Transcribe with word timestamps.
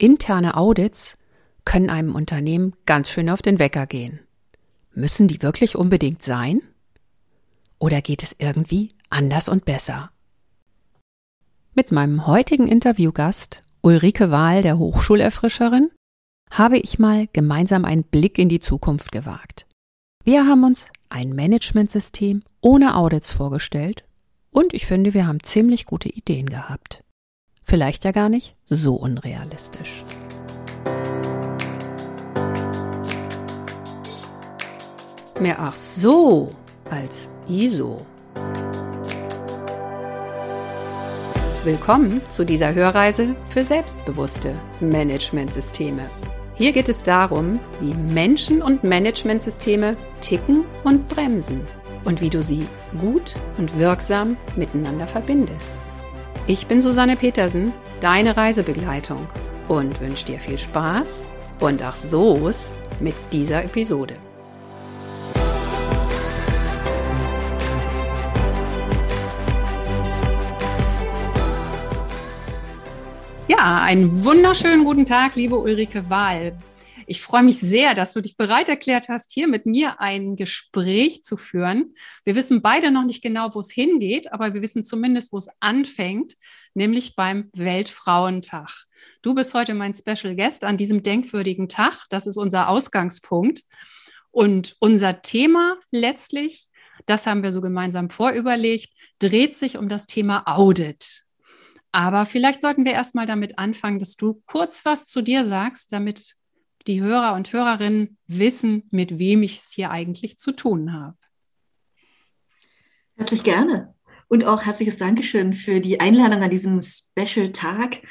Interne 0.00 0.56
Audits 0.56 1.18
können 1.66 1.90
einem 1.90 2.14
Unternehmen 2.14 2.74
ganz 2.86 3.10
schön 3.10 3.28
auf 3.28 3.42
den 3.42 3.58
Wecker 3.58 3.86
gehen. 3.86 4.20
Müssen 4.94 5.28
die 5.28 5.42
wirklich 5.42 5.76
unbedingt 5.76 6.22
sein? 6.22 6.62
Oder 7.78 8.00
geht 8.00 8.22
es 8.22 8.34
irgendwie 8.38 8.88
anders 9.10 9.50
und 9.50 9.66
besser? 9.66 10.10
Mit 11.74 11.92
meinem 11.92 12.26
heutigen 12.26 12.66
Interviewgast 12.66 13.60
Ulrike 13.82 14.30
Wahl, 14.30 14.62
der 14.62 14.78
Hochschulerfrischerin, 14.78 15.90
habe 16.50 16.78
ich 16.78 16.98
mal 16.98 17.28
gemeinsam 17.34 17.84
einen 17.84 18.04
Blick 18.04 18.38
in 18.38 18.48
die 18.48 18.60
Zukunft 18.60 19.12
gewagt. 19.12 19.66
Wir 20.24 20.46
haben 20.46 20.64
uns 20.64 20.88
ein 21.10 21.34
Managementsystem 21.34 22.42
ohne 22.62 22.96
Audits 22.96 23.32
vorgestellt 23.32 24.04
und 24.50 24.72
ich 24.72 24.86
finde, 24.86 25.12
wir 25.12 25.26
haben 25.26 25.42
ziemlich 25.42 25.84
gute 25.84 26.08
Ideen 26.08 26.48
gehabt. 26.48 27.04
Vielleicht 27.70 28.04
ja 28.04 28.10
gar 28.10 28.28
nicht 28.28 28.56
so 28.66 28.96
unrealistisch. 28.96 30.02
Mehr 35.38 35.56
ach 35.60 35.76
so 35.76 36.48
als 36.90 37.30
ISO. 37.48 38.04
Willkommen 41.62 42.20
zu 42.28 42.44
dieser 42.44 42.74
Hörreise 42.74 43.36
für 43.48 43.62
selbstbewusste 43.62 44.52
Managementsysteme. 44.80 46.10
Hier 46.56 46.72
geht 46.72 46.88
es 46.88 47.04
darum, 47.04 47.60
wie 47.80 47.94
Menschen 47.94 48.62
und 48.62 48.82
Managementsysteme 48.82 49.96
ticken 50.20 50.64
und 50.82 51.08
bremsen 51.08 51.60
und 52.04 52.20
wie 52.20 52.30
du 52.30 52.42
sie 52.42 52.66
gut 52.98 53.36
und 53.58 53.78
wirksam 53.78 54.36
miteinander 54.56 55.06
verbindest. 55.06 55.76
Ich 56.50 56.66
bin 56.66 56.82
Susanne 56.82 57.14
Petersen, 57.14 57.72
deine 58.00 58.36
Reisebegleitung 58.36 59.24
und 59.68 60.00
wünsche 60.00 60.26
dir 60.26 60.40
viel 60.40 60.58
Spaß 60.58 61.30
und 61.60 61.80
ach 61.80 61.94
so's 61.94 62.72
mit 62.98 63.14
dieser 63.30 63.62
Episode. 63.62 64.16
Ja, 73.46 73.82
einen 73.84 74.24
wunderschönen 74.24 74.84
guten 74.84 75.06
Tag, 75.06 75.36
liebe 75.36 75.54
Ulrike 75.54 76.10
Wahl. 76.10 76.54
Ich 77.10 77.22
freue 77.22 77.42
mich 77.42 77.58
sehr, 77.58 77.96
dass 77.96 78.12
du 78.12 78.20
dich 78.20 78.36
bereit 78.36 78.68
erklärt 78.68 79.08
hast, 79.08 79.32
hier 79.32 79.48
mit 79.48 79.66
mir 79.66 80.00
ein 80.00 80.36
Gespräch 80.36 81.24
zu 81.24 81.36
führen. 81.36 81.96
Wir 82.22 82.36
wissen 82.36 82.62
beide 82.62 82.92
noch 82.92 83.02
nicht 83.02 83.20
genau, 83.20 83.52
wo 83.52 83.58
es 83.58 83.72
hingeht, 83.72 84.32
aber 84.32 84.54
wir 84.54 84.62
wissen 84.62 84.84
zumindest, 84.84 85.32
wo 85.32 85.38
es 85.38 85.48
anfängt, 85.58 86.36
nämlich 86.72 87.16
beim 87.16 87.50
Weltfrauentag. 87.52 88.84
Du 89.22 89.34
bist 89.34 89.54
heute 89.54 89.74
mein 89.74 89.92
Special 89.92 90.36
Guest 90.36 90.62
an 90.62 90.76
diesem 90.76 91.02
denkwürdigen 91.02 91.68
Tag. 91.68 92.06
Das 92.10 92.28
ist 92.28 92.36
unser 92.36 92.68
Ausgangspunkt. 92.68 93.62
Und 94.30 94.76
unser 94.78 95.20
Thema 95.20 95.78
letztlich, 95.90 96.68
das 97.06 97.26
haben 97.26 97.42
wir 97.42 97.50
so 97.50 97.60
gemeinsam 97.60 98.10
vorüberlegt, 98.10 98.88
dreht 99.18 99.56
sich 99.56 99.76
um 99.78 99.88
das 99.88 100.06
Thema 100.06 100.44
Audit. 100.46 101.24
Aber 101.90 102.24
vielleicht 102.24 102.60
sollten 102.60 102.84
wir 102.84 102.92
erstmal 102.92 103.26
damit 103.26 103.58
anfangen, 103.58 103.98
dass 103.98 104.14
du 104.14 104.40
kurz 104.46 104.84
was 104.84 105.06
zu 105.06 105.22
dir 105.22 105.44
sagst, 105.44 105.92
damit 105.92 106.36
die 106.86 107.00
Hörer 107.00 107.34
und 107.34 107.52
Hörerinnen 107.52 108.18
wissen, 108.26 108.84
mit 108.90 109.18
wem 109.18 109.42
ich 109.42 109.60
es 109.60 109.70
hier 109.72 109.90
eigentlich 109.90 110.38
zu 110.38 110.52
tun 110.52 110.92
habe. 110.92 111.16
Herzlich 113.16 113.42
gerne. 113.42 113.94
Und 114.28 114.44
auch 114.44 114.62
herzliches 114.62 114.96
Dankeschön 114.96 115.52
für 115.52 115.80
die 115.80 116.00
Einladung 116.00 116.42
an 116.42 116.50
diesem 116.50 116.80
Special-Tag. 116.80 118.02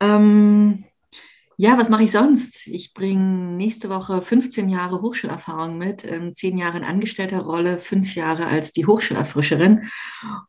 Ähm, 0.00 0.84
ja, 1.56 1.78
was 1.78 1.88
mache 1.88 2.02
ich 2.02 2.10
sonst? 2.10 2.66
Ich 2.66 2.94
bringe 2.94 3.56
nächste 3.56 3.88
Woche 3.88 4.20
15 4.20 4.68
Jahre 4.68 5.02
Hochschulerfahrung 5.02 5.78
mit, 5.78 6.04
ähm, 6.04 6.34
zehn 6.34 6.58
Jahre 6.58 6.78
in 6.78 6.84
angestellter 6.84 7.42
Rolle, 7.42 7.78
fünf 7.78 8.16
Jahre 8.16 8.46
als 8.46 8.72
die 8.72 8.86
Hochschulerfrischerin 8.86 9.88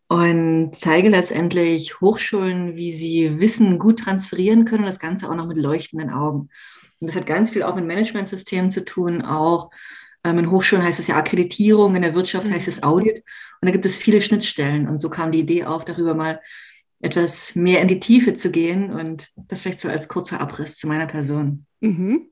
und 0.07 0.71
zeige 0.73 1.09
letztendlich 1.09 2.01
Hochschulen, 2.01 2.75
wie 2.75 2.91
sie 2.91 3.39
Wissen 3.39 3.77
gut 3.77 3.99
transferieren 3.99 4.65
können 4.65 4.83
und 4.83 4.89
das 4.89 4.99
Ganze 4.99 5.29
auch 5.29 5.35
noch 5.35 5.47
mit 5.47 5.57
leuchtenden 5.57 6.09
Augen. 6.09 6.49
Und 6.99 7.07
das 7.07 7.15
hat 7.15 7.25
ganz 7.25 7.51
viel 7.51 7.63
auch 7.63 7.75
mit 7.75 7.85
Managementsystemen 7.85 8.71
zu 8.71 8.85
tun, 8.85 9.21
auch 9.21 9.69
ähm, 10.25 10.39
in 10.39 10.51
Hochschulen 10.51 10.83
heißt 10.83 10.99
es 10.99 11.07
ja 11.07 11.15
Akkreditierung, 11.15 11.95
in 11.95 12.01
der 12.01 12.15
Wirtschaft 12.15 12.47
mhm. 12.47 12.53
heißt 12.53 12.67
es 12.67 12.83
Audit. 12.83 13.23
Und 13.61 13.67
da 13.67 13.71
gibt 13.71 13.85
es 13.85 13.97
viele 13.97 14.21
Schnittstellen. 14.21 14.89
Und 14.89 14.99
so 14.99 15.09
kam 15.09 15.31
die 15.31 15.39
Idee 15.39 15.65
auf, 15.65 15.85
darüber 15.85 16.15
mal 16.15 16.41
etwas 16.99 17.55
mehr 17.55 17.81
in 17.81 17.87
die 17.87 17.99
Tiefe 17.99 18.33
zu 18.33 18.49
gehen. 18.49 18.91
Und 18.91 19.29
das 19.35 19.61
vielleicht 19.61 19.81
so 19.81 19.87
als 19.87 20.07
kurzer 20.07 20.41
Abriss 20.41 20.77
zu 20.77 20.87
meiner 20.87 21.05
Person. 21.05 21.65
Mhm. 21.79 22.29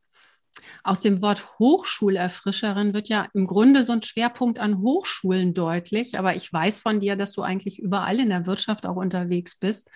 Aus 0.84 1.02
dem 1.02 1.22
Wort 1.22 1.60
Hochschulerfrischerin 1.60 2.94
wird 2.94 3.10
ja 3.10 3.28
im 3.34 3.48
Grunde 3.48 3.84
so 3.84 3.94
ein 3.94 4.04
Schwerpunkt 4.04 4.60
an 4.60 4.80
Hochschulen 4.80 5.54
deutlich. 5.54 6.18
Aber 6.18 6.36
ich 6.36 6.52
weiß 6.52 6.80
von 6.80 7.00
dir, 7.00 7.16
dass 7.16 7.34
du 7.34 7.42
eigentlich 7.42 7.80
überall 7.80 8.20
in 8.20 8.30
der 8.30 8.46
Wirtschaft 8.46 8.86
auch 8.86 8.96
unterwegs 8.96 9.58
bist 9.58 9.90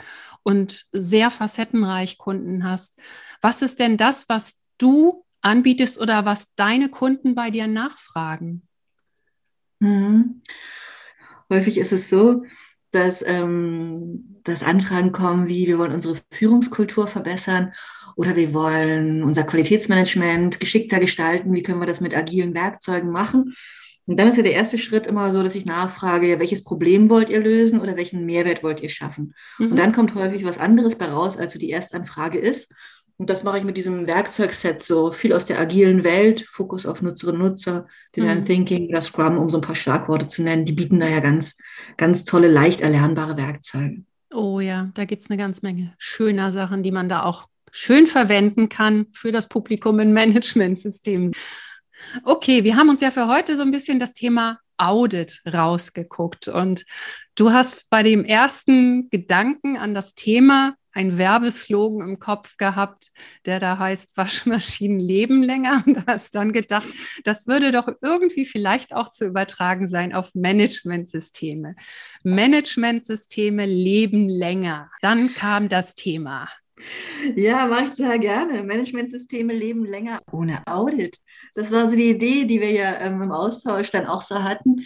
und 0.44 0.86
sehr 0.92 1.32
facettenreich 1.32 2.18
Kunden 2.18 2.70
hast. 2.70 3.00
Was 3.42 3.62
ist 3.62 3.80
denn 3.80 3.98
das, 3.98 4.30
was 4.30 4.60
du 4.78 5.26
anbietest 5.42 6.00
oder 6.00 6.26
was 6.26 6.56
deine 6.56 6.90
Kunden 6.90 7.36
bei 7.36 7.52
dir 7.52 7.68
nachfragen? 7.68 8.68
Mhm. 9.80 10.42
Häufig 11.50 11.78
ist 11.78 11.92
es 11.92 12.10
so, 12.10 12.44
dass, 12.92 13.22
ähm, 13.26 14.40
dass 14.44 14.64
Anfragen 14.64 15.12
kommen 15.12 15.48
wie, 15.48 15.68
wir 15.68 15.78
wollen 15.78 15.94
unsere 15.94 16.18
Führungskultur 16.32 17.08
verbessern 17.08 17.74
oder 18.18 18.36
wir 18.36 18.54
wollen 18.54 19.24
unser 19.24 19.44
Qualitätsmanagement 19.44 20.60
geschickter 20.60 21.00
gestalten, 21.00 21.54
wie 21.54 21.62
können 21.62 21.80
wir 21.80 21.86
das 21.86 22.02
mit 22.02 22.18
agilen 22.18 22.56
Werkzeugen 22.56 23.12
machen. 23.12 23.56
Und 24.08 24.20
dann 24.20 24.28
ist 24.28 24.38
ja 24.38 24.44
der 24.44 24.54
erste 24.54 24.80
Schritt 24.80 25.06
immer 25.06 25.32
so, 25.32 25.44
dass 25.44 25.54
ich 25.54 25.66
nachfrage, 25.66 26.28
ja, 26.28 26.40
welches 26.40 26.64
Problem 26.64 27.10
wollt 27.10 27.30
ihr 27.30 27.40
lösen 27.40 27.80
oder 27.80 27.96
welchen 27.96 28.26
Mehrwert 28.26 28.64
wollt 28.64 28.82
ihr 28.82 28.90
schaffen? 28.90 29.36
Mhm. 29.60 29.72
Und 29.72 29.76
dann 29.78 29.92
kommt 29.92 30.16
häufig 30.16 30.44
was 30.46 30.58
anderes 30.58 30.96
bei 30.96 31.06
raus, 31.06 31.38
als 31.38 31.54
so 31.54 31.60
die 31.60 31.70
Erstanfrage 31.70 32.40
ist. 32.40 32.72
Und 33.18 33.30
das 33.30 33.44
mache 33.44 33.60
ich 33.60 33.64
mit 33.64 33.78
diesem 33.78 34.08
Werkzeugset 34.08 34.82
so 34.82 35.12
viel 35.12 35.34
aus 35.34 35.46
der 35.46 35.60
agilen 35.60 36.04
Welt, 36.04 36.46
Fokus 36.50 36.88
auf 36.88 37.04
Nutzerinnen 37.04 37.42
und 37.42 37.50
Nutzer, 37.50 37.86
Design 38.16 38.40
mhm. 38.40 38.46
Thinking 38.46 38.90
oder 38.90 39.02
Scrum, 39.02 39.38
um 39.38 39.50
so 39.52 39.58
ein 39.58 39.62
paar 39.62 39.76
Schlagworte 39.76 40.28
zu 40.28 40.42
nennen. 40.42 40.66
Die 40.66 40.74
bieten 40.74 41.00
da 41.00 41.08
ja 41.08 41.20
ganz, 41.20 41.56
ganz 41.98 42.26
tolle, 42.26 42.48
leicht 42.48 42.82
erlernbare 42.82 43.38
Werkzeuge. 43.38 44.04
Oh 44.34 44.60
ja, 44.60 44.90
da 44.96 45.06
gibt 45.06 45.22
es 45.22 45.30
eine 45.30 45.38
ganz 45.38 45.62
Menge 45.62 45.94
schöner 46.00 46.52
Sachen, 46.52 46.82
die 46.82 46.92
man 46.92 47.10
da 47.10 47.24
auch 47.24 47.48
schön 47.78 48.08
verwenden 48.08 48.70
kann 48.70 49.08
für 49.14 49.32
das 49.32 49.48
Publikum 49.48 50.00
in 50.00 50.12
Managementsystemen. 50.12 51.32
Okay, 52.24 52.64
wir 52.64 52.76
haben 52.76 52.90
uns 52.90 53.02
ja 53.02 53.12
für 53.12 53.28
heute 53.28 53.56
so 53.56 53.62
ein 53.62 53.72
bisschen 53.72 54.00
das 54.00 54.14
Thema 54.14 54.60
Audit 54.78 55.42
rausgeguckt 55.52 56.48
und 56.48 56.86
du 57.36 57.52
hast 57.52 57.90
bei 57.90 58.04
dem 58.04 58.24
ersten 58.26 59.10
Gedanken 59.10 59.78
an 59.78 59.94
das 59.94 60.16
Thema 60.16 60.76
ein 60.92 61.20
Werbeslogan 61.20 62.08
im 62.08 62.20
Kopf 62.20 62.58
gehabt, 62.58 63.12
der 63.46 63.60
da 63.60 63.78
heißt, 63.78 64.18
Waschmaschinen 64.18 65.00
leben 65.00 65.44
länger. 65.44 65.84
Und 65.86 65.98
da 65.98 66.04
hast 66.08 66.34
dann 66.34 66.54
gedacht, 66.54 66.88
das 67.24 67.46
würde 67.46 67.72
doch 67.72 67.88
irgendwie 68.02 68.46
vielleicht 68.46 68.94
auch 68.94 69.10
zu 69.10 69.26
übertragen 69.26 69.86
sein 69.86 70.16
auf 70.16 70.34
Managementsysteme. 70.34 71.76
Managementsysteme 72.24 73.68
leben 73.68 74.28
länger. 74.28 74.90
Dann 75.02 75.36
kam 75.36 75.70
das 75.70 75.94
Thema. 75.94 76.50
Ja, 77.36 77.66
mache 77.66 77.86
ich 77.86 77.94
total 77.96 78.20
gerne. 78.20 78.64
Managementsysteme 78.64 79.54
leben 79.54 79.86
länger 79.86 80.22
ohne 80.32 80.62
Audit. 80.68 81.18
Das 81.56 81.72
war 81.72 81.90
so 81.90 81.96
die 81.96 82.10
Idee, 82.12 82.46
die 82.46 82.62
wir 82.62 82.72
ja 82.72 83.00
ähm, 83.02 83.22
im 83.22 83.32
Austausch 83.32 83.92
dann 83.92 84.06
auch 84.06 84.22
so 84.22 84.44
hatten. 84.44 84.86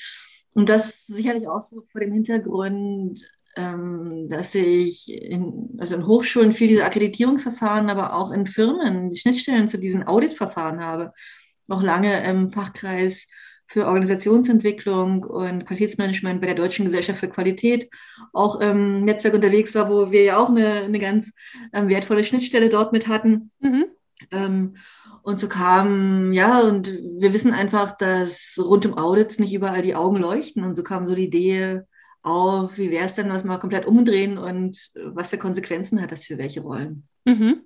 Und 0.53 0.69
das 0.69 1.06
sicherlich 1.06 1.47
auch 1.47 1.62
so 1.62 1.81
vor 1.91 2.01
dem 2.01 2.13
Hintergrund, 2.13 3.25
ähm, 3.56 4.30
dass 4.30 4.56
ich 4.56 5.09
in, 5.09 5.78
also 5.80 5.96
in 5.96 6.07
Hochschulen 6.07 6.53
viel 6.53 6.68
diese 6.68 6.85
Akkreditierungsverfahren, 6.85 7.90
aber 7.90 8.16
auch 8.16 8.31
in 8.31 8.47
Firmen 8.47 9.10
die 9.10 9.18
Schnittstellen 9.18 9.68
zu 9.69 9.77
diesen 9.77 10.04
Auditverfahren 10.04 10.83
habe. 10.83 11.13
Noch 11.68 11.83
lange 11.83 12.24
im 12.25 12.51
Fachkreis 12.51 13.27
für 13.71 13.88
Organisationsentwicklung 13.88 15.23
und 15.23 15.65
Qualitätsmanagement 15.65 16.41
bei 16.41 16.47
der 16.47 16.56
Deutschen 16.56 16.85
Gesellschaft 16.85 17.19
für 17.19 17.29
Qualität 17.29 17.89
auch 18.33 18.59
im 18.59 19.06
Netzwerk 19.06 19.33
unterwegs 19.33 19.73
war, 19.75 19.89
wo 19.89 20.12
wir 20.12 20.23
ja 20.23 20.38
auch 20.38 20.50
eine, 20.50 20.81
eine 20.81 21.00
ganz 21.00 21.31
ähm, 21.71 21.88
wertvolle 21.88 22.25
Schnittstelle 22.25 22.68
dort 22.68 22.91
mit 22.91 23.07
hatten. 23.07 23.50
Mhm. 23.59 23.85
Ähm, 24.29 24.75
und 25.23 25.39
so 25.39 25.47
kam, 25.47 26.33
ja, 26.33 26.59
und 26.59 26.91
wir 26.91 27.33
wissen 27.33 27.53
einfach, 27.53 27.95
dass 27.95 28.59
rund 28.62 28.85
um 28.85 28.97
Audits 28.97 29.39
nicht 29.39 29.53
überall 29.53 29.81
die 29.81 29.95
Augen 29.95 30.18
leuchten. 30.18 30.65
Und 30.65 30.75
so 30.75 30.83
kam 30.83 31.07
so 31.07 31.15
die 31.15 31.25
Idee, 31.25 31.81
auf, 32.23 32.77
wie 32.77 32.91
wäre 32.91 33.06
es 33.06 33.15
denn, 33.15 33.29
was 33.29 33.45
mal 33.45 33.57
komplett 33.57 33.85
umdrehen 33.85 34.38
und 34.38 34.91
was 34.95 35.29
für 35.29 35.38
Konsequenzen 35.38 36.01
hat 36.01 36.12
das 36.12 36.25
für 36.25 36.38
welche 36.38 36.59
Rollen? 36.59 37.07
Mhm. 37.23 37.62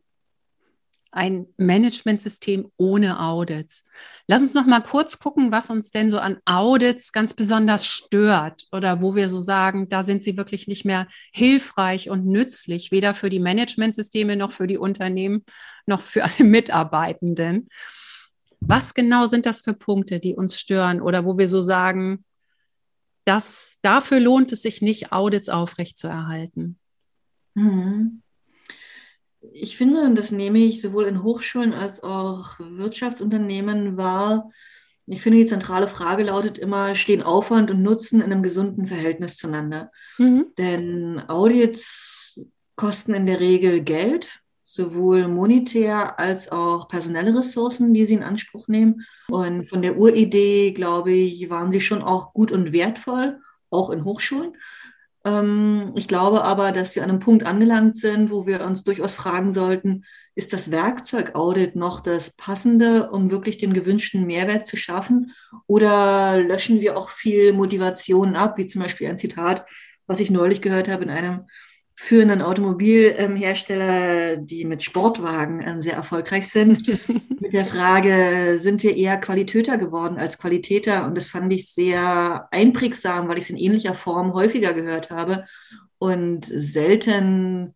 Ein 1.16 1.48
Managementsystem 1.58 2.72
ohne 2.78 3.22
Audits. 3.22 3.86
Lass 4.28 4.42
uns 4.42 4.54
noch 4.54 4.66
mal 4.66 4.82
kurz 4.82 5.18
gucken, 5.18 5.52
was 5.52 5.70
uns 5.70 5.92
denn 5.92 6.12
so 6.12 6.20
an 6.20 6.40
Audits 6.46 7.14
ganz 7.14 7.34
besonders 7.34 7.88
stört 7.88 8.66
oder 8.74 9.02
wo 9.02 9.16
wir 9.16 9.30
so 9.30 9.40
sagen, 9.40 9.88
da 9.88 10.04
sind 10.04 10.24
sie 10.24 10.36
wirklich 10.36 10.68
nicht 10.68 10.84
mehr 10.84 11.08
hilfreich 11.32 12.10
und 12.10 12.26
nützlich, 12.26 12.92
weder 12.92 13.14
für 13.14 13.30
die 13.30 13.40
Managementsysteme 13.40 14.36
noch 14.36 14.52
für 14.52 14.68
die 14.68 14.78
Unternehmen 14.78 15.46
noch 15.86 16.02
für 16.02 16.24
alle 16.26 16.44
Mitarbeitenden. 16.44 17.70
Was 18.60 18.94
genau 18.94 19.26
sind 19.28 19.46
das 19.46 19.62
für 19.62 19.74
Punkte, 19.74 20.20
die 20.20 20.36
uns 20.36 20.60
stören 20.60 21.02
oder 21.02 21.24
wo 21.24 21.38
wir 21.38 21.48
so 21.48 21.62
sagen, 21.62 22.26
dass 23.24 23.78
dafür 23.82 24.20
lohnt 24.20 24.52
es 24.52 24.62
sich 24.62 24.82
nicht, 24.82 25.14
Audits 25.14 25.48
aufrechtzuerhalten? 25.50 26.78
Mhm 27.54 28.22
ich 29.54 29.78
finde, 29.78 30.02
und 30.02 30.18
das 30.18 30.32
nehme 30.32 30.60
ich 30.60 30.82
sowohl 30.82 31.06
in 31.06 31.24
Hochschulen 31.24 31.74
als 31.74 32.04
auch 32.04 32.60
Wirtschaftsunternehmen 32.60 33.98
wahr, 33.98 34.50
ich 35.08 35.22
finde, 35.22 35.38
die 35.38 35.46
zentrale 35.46 35.88
Frage 35.88 36.24
lautet 36.24 36.58
immer, 36.58 36.96
stehen 36.96 37.22
Aufwand 37.22 37.70
und 37.70 37.84
Nutzen 37.84 38.22
in 38.22 38.32
einem 38.32 38.42
gesunden 38.42 38.88
Verhältnis 38.88 39.38
zueinander? 39.38 39.92
Mhm. 40.18 40.48
Denn 40.58 41.22
Audits 41.28 42.42
kosten 42.76 43.14
in 43.14 43.28
der 43.28 43.40
Regel 43.40 43.82
Geld, 43.82 44.40
sowohl 44.64 45.28
monetär 45.28 46.20
als 46.20 46.52
auch 46.52 46.88
personelle 46.88 47.38
Ressourcen, 47.38 47.94
die 47.94 48.06
sie 48.06 48.16
in 48.16 48.24
Anspruch 48.24 48.68
nehmen. 48.68 49.06
Und 49.30 49.70
von 49.70 49.82
der 49.82 49.98
Uridee, 49.98 50.72
glaube 50.72 51.12
ich, 51.12 51.50
waren 51.50 51.72
sie 51.72 51.82
schon 51.82 52.02
auch 52.02 52.34
gut 52.34 52.52
und 52.52 52.74
wertvoll, 52.74 53.40
auch 53.70 53.92
in 53.92 54.06
Hochschulen. 54.06 54.58
Ähm, 55.26 55.92
ich 55.96 56.08
glaube 56.08 56.44
aber, 56.44 56.72
dass 56.72 56.96
wir 56.96 57.04
an 57.04 57.10
einem 57.10 57.20
Punkt 57.20 57.46
angelangt 57.46 57.98
sind, 57.98 58.32
wo 58.32 58.46
wir 58.46 58.64
uns 58.64 58.84
durchaus 58.84 59.14
fragen 59.16 59.52
sollten, 59.52 60.06
ist 60.36 60.54
das 60.54 60.70
Werkzeug-Audit 60.70 61.76
noch 61.76 62.02
das 62.02 62.30
Passende, 62.32 63.10
um 63.10 63.32
wirklich 63.32 63.58
den 63.58 63.74
gewünschten 63.74 64.26
Mehrwert 64.26 64.66
zu 64.66 64.78
schaffen? 64.78 65.32
Oder 65.66 66.38
löschen 66.38 66.82
wir 66.82 66.98
auch 66.98 67.10
viel 67.10 67.54
Motivation 67.54 68.36
ab, 68.36 68.58
wie 68.58 68.68
zum 68.68 68.82
Beispiel 68.82 69.08
ein 69.08 69.18
Zitat, 69.18 69.66
was 70.08 70.20
ich 70.20 70.30
neulich 70.30 70.62
gehört 70.62 70.90
habe 70.90 71.04
in 71.04 71.10
einem 71.10 71.46
führenden 71.96 72.42
Automobilhersteller, 72.42 74.36
die 74.38 74.66
mit 74.66 74.84
Sportwagen 74.84 75.64
ähm, 75.66 75.82
sehr 75.82 75.96
erfolgreich 75.96 76.50
sind, 76.50 76.88
mit 77.42 77.54
der 77.54 77.66
Frage, 77.66 78.60
sind 78.60 78.84
wir 78.84 78.96
eher 78.98 79.18
Qualitäter 79.18 79.78
geworden 79.78 80.18
als 80.18 80.38
Qualitäter? 80.38 81.06
Und 81.06 81.16
das 81.16 81.30
fand 81.30 81.52
ich 81.54 81.74
sehr 81.74 82.48
einprägsam, 82.52 83.28
weil 83.28 83.38
ich 83.38 83.46
es 83.46 83.50
in 83.50 83.58
ähnlicher 83.58 83.94
Form 83.94 84.34
häufiger 84.34 84.74
gehört 84.74 85.10
habe 85.10 85.46
und 85.98 86.46
selten 86.46 87.74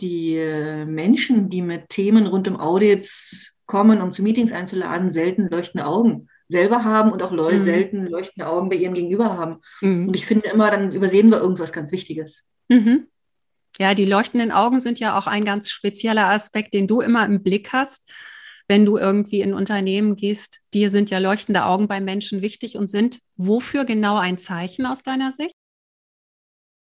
die 0.00 0.36
äh, 0.36 0.84
Menschen, 0.86 1.50
die 1.50 1.62
mit 1.62 1.90
Themen 1.90 2.26
rund 2.26 2.48
um 2.48 2.58
Audits 2.58 3.52
kommen, 3.66 4.00
um 4.00 4.12
zu 4.12 4.22
Meetings 4.22 4.52
einzuladen, 4.52 5.10
selten 5.10 5.48
leuchtende 5.48 5.86
Augen 5.86 6.28
selber 6.46 6.84
haben 6.84 7.12
und 7.12 7.22
auch 7.22 7.32
Leute 7.32 7.58
mhm. 7.58 7.64
selten 7.64 8.06
leuchtende 8.06 8.48
Augen 8.48 8.68
bei 8.68 8.76
ihrem 8.76 8.94
Gegenüber 8.94 9.36
haben. 9.38 9.60
Mhm. 9.80 10.08
Und 10.08 10.16
ich 10.16 10.26
finde 10.26 10.48
immer, 10.48 10.70
dann 10.70 10.92
übersehen 10.92 11.30
wir 11.30 11.40
irgendwas 11.40 11.72
ganz 11.72 11.92
Wichtiges. 11.92 12.44
Mhm. 12.68 13.06
Ja, 13.78 13.94
die 13.94 14.04
leuchtenden 14.04 14.52
Augen 14.52 14.80
sind 14.80 15.00
ja 15.00 15.18
auch 15.18 15.26
ein 15.26 15.44
ganz 15.44 15.70
spezieller 15.70 16.28
Aspekt, 16.28 16.74
den 16.74 16.86
du 16.86 17.00
immer 17.00 17.26
im 17.26 17.42
Blick 17.42 17.72
hast, 17.72 18.08
wenn 18.68 18.86
du 18.86 18.96
irgendwie 18.96 19.40
in 19.40 19.52
Unternehmen 19.52 20.16
gehst. 20.16 20.60
Dir 20.72 20.90
sind 20.90 21.10
ja 21.10 21.18
leuchtende 21.18 21.64
Augen 21.64 21.88
bei 21.88 22.00
Menschen 22.00 22.40
wichtig 22.40 22.76
und 22.76 22.88
sind 22.88 23.18
wofür 23.36 23.84
genau 23.84 24.16
ein 24.16 24.38
Zeichen 24.38 24.86
aus 24.86 25.02
deiner 25.02 25.32
Sicht? 25.32 25.54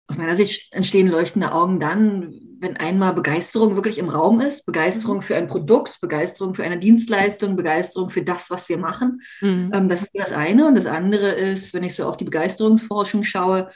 Aus 0.09 0.19
meiner 0.19 0.35
Sicht 0.35 0.73
entstehen 0.75 1.09
leuchtende 1.09 1.53
Augen 1.53 1.81
dann, 1.81 2.35
wenn 2.59 2.77
einmal 2.77 3.15
Begeisterung 3.15 3.77
wirklich 3.77 3.99
im 3.99 4.09
Raum 4.09 4.41
ist, 4.41 4.67
Begeisterung 4.67 5.19
mhm. 5.19 5.23
für 5.23 5.37
ein 5.37 5.47
Produkt, 5.47 6.01
Begeisterung 6.01 6.55
für 6.55 6.65
eine 6.65 6.79
Dienstleistung, 6.79 7.57
Begeisterung 7.57 8.11
für 8.11 8.23
das, 8.23 8.51
was 8.51 8.69
wir 8.69 8.77
machen. 8.77 9.23
Mhm. 9.41 9.71
Ähm, 9.73 9.89
das 9.89 10.03
ist 10.03 10.11
das 10.15 10.33
eine. 10.33 10.67
Und 10.67 10.77
das 10.77 10.87
andere 10.87 11.31
ist, 11.31 11.73
wenn 11.73 11.85
ich 11.85 11.95
so 11.95 12.07
auf 12.07 12.17
die 12.17 12.25
Begeisterungsforschung 12.25 13.23
schaue, 13.25 13.71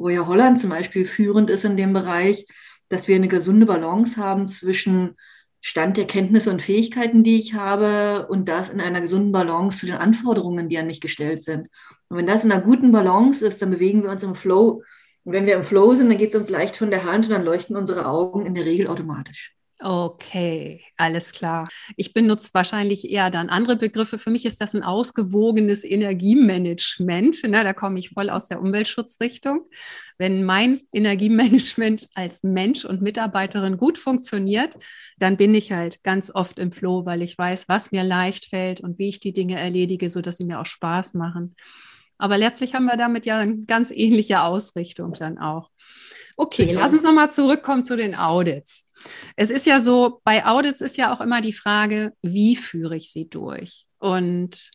wo 0.00 0.08
ja 0.08 0.26
Holland 0.26 0.58
zum 0.58 0.70
Beispiel 0.70 1.04
führend 1.04 1.50
ist 1.50 1.64
in 1.64 1.76
dem 1.76 1.92
Bereich, 1.92 2.46
dass 2.88 3.06
wir 3.06 3.16
eine 3.16 3.28
gesunde 3.28 3.66
Balance 3.66 4.16
haben 4.16 4.48
zwischen 4.48 5.16
Stand 5.60 5.98
der 5.98 6.06
Kenntnisse 6.06 6.50
und 6.50 6.62
Fähigkeiten, 6.62 7.22
die 7.22 7.38
ich 7.38 7.52
habe, 7.52 8.26
und 8.30 8.48
das 8.48 8.70
in 8.70 8.80
einer 8.80 9.02
gesunden 9.02 9.30
Balance 9.30 9.80
zu 9.80 9.86
den 9.86 9.96
Anforderungen, 9.96 10.70
die 10.70 10.78
an 10.78 10.86
mich 10.86 11.02
gestellt 11.02 11.42
sind. 11.42 11.68
Und 12.08 12.16
wenn 12.16 12.26
das 12.26 12.44
in 12.44 12.50
einer 12.50 12.62
guten 12.62 12.92
Balance 12.92 13.44
ist, 13.44 13.60
dann 13.60 13.70
bewegen 13.70 14.02
wir 14.02 14.10
uns 14.10 14.22
im 14.22 14.34
Flow. 14.34 14.82
Und 15.24 15.32
wenn 15.34 15.44
wir 15.44 15.54
im 15.54 15.64
Flow 15.64 15.92
sind, 15.92 16.08
dann 16.08 16.16
geht 16.16 16.30
es 16.30 16.34
uns 16.34 16.48
leicht 16.48 16.76
von 16.76 16.90
der 16.90 17.04
Hand 17.04 17.26
und 17.26 17.32
dann 17.32 17.44
leuchten 17.44 17.76
unsere 17.76 18.06
Augen 18.06 18.46
in 18.46 18.54
der 18.54 18.64
Regel 18.64 18.86
automatisch. 18.86 19.54
Okay, 19.82 20.84
alles 20.98 21.32
klar. 21.32 21.66
Ich 21.96 22.12
benutze 22.12 22.50
wahrscheinlich 22.52 23.10
eher 23.10 23.30
dann 23.30 23.48
andere 23.48 23.76
Begriffe. 23.76 24.18
Für 24.18 24.28
mich 24.28 24.44
ist 24.44 24.60
das 24.60 24.74
ein 24.74 24.82
ausgewogenes 24.82 25.84
Energiemanagement. 25.84 27.44
Ne, 27.44 27.64
da 27.64 27.72
komme 27.72 27.98
ich 27.98 28.10
voll 28.10 28.28
aus 28.28 28.48
der 28.48 28.60
Umweltschutzrichtung. 28.60 29.62
Wenn 30.18 30.44
mein 30.44 30.82
Energiemanagement 30.92 32.10
als 32.14 32.42
Mensch 32.42 32.84
und 32.84 33.00
Mitarbeiterin 33.00 33.78
gut 33.78 33.96
funktioniert, 33.96 34.76
dann 35.18 35.38
bin 35.38 35.54
ich 35.54 35.72
halt 35.72 36.02
ganz 36.02 36.30
oft 36.34 36.58
im 36.58 36.72
Flow, 36.72 37.06
weil 37.06 37.22
ich 37.22 37.38
weiß, 37.38 37.66
was 37.70 37.90
mir 37.90 38.04
leicht 38.04 38.50
fällt 38.50 38.82
und 38.82 38.98
wie 38.98 39.08
ich 39.08 39.20
die 39.20 39.32
Dinge 39.32 39.58
erledige, 39.58 40.10
sodass 40.10 40.36
sie 40.36 40.44
mir 40.44 40.60
auch 40.60 40.66
Spaß 40.66 41.14
machen. 41.14 41.56
Aber 42.18 42.36
letztlich 42.36 42.74
haben 42.74 42.84
wir 42.84 42.98
damit 42.98 43.24
ja 43.24 43.38
eine 43.38 43.64
ganz 43.64 43.90
ähnliche 43.90 44.42
Ausrichtung 44.42 45.14
dann 45.14 45.38
auch. 45.38 45.70
Okay, 46.36 46.70
lass 46.72 46.92
uns 46.92 47.02
nochmal 47.02 47.32
zurückkommen 47.32 47.84
zu 47.84 47.96
den 47.96 48.14
Audits. 48.14 48.89
Es 49.36 49.50
ist 49.50 49.66
ja 49.66 49.80
so, 49.80 50.20
bei 50.24 50.46
Audits 50.46 50.80
ist 50.80 50.96
ja 50.96 51.12
auch 51.12 51.20
immer 51.20 51.40
die 51.40 51.52
Frage, 51.52 52.12
wie 52.22 52.56
führe 52.56 52.96
ich 52.96 53.12
sie 53.12 53.28
durch? 53.28 53.86
Und 53.98 54.70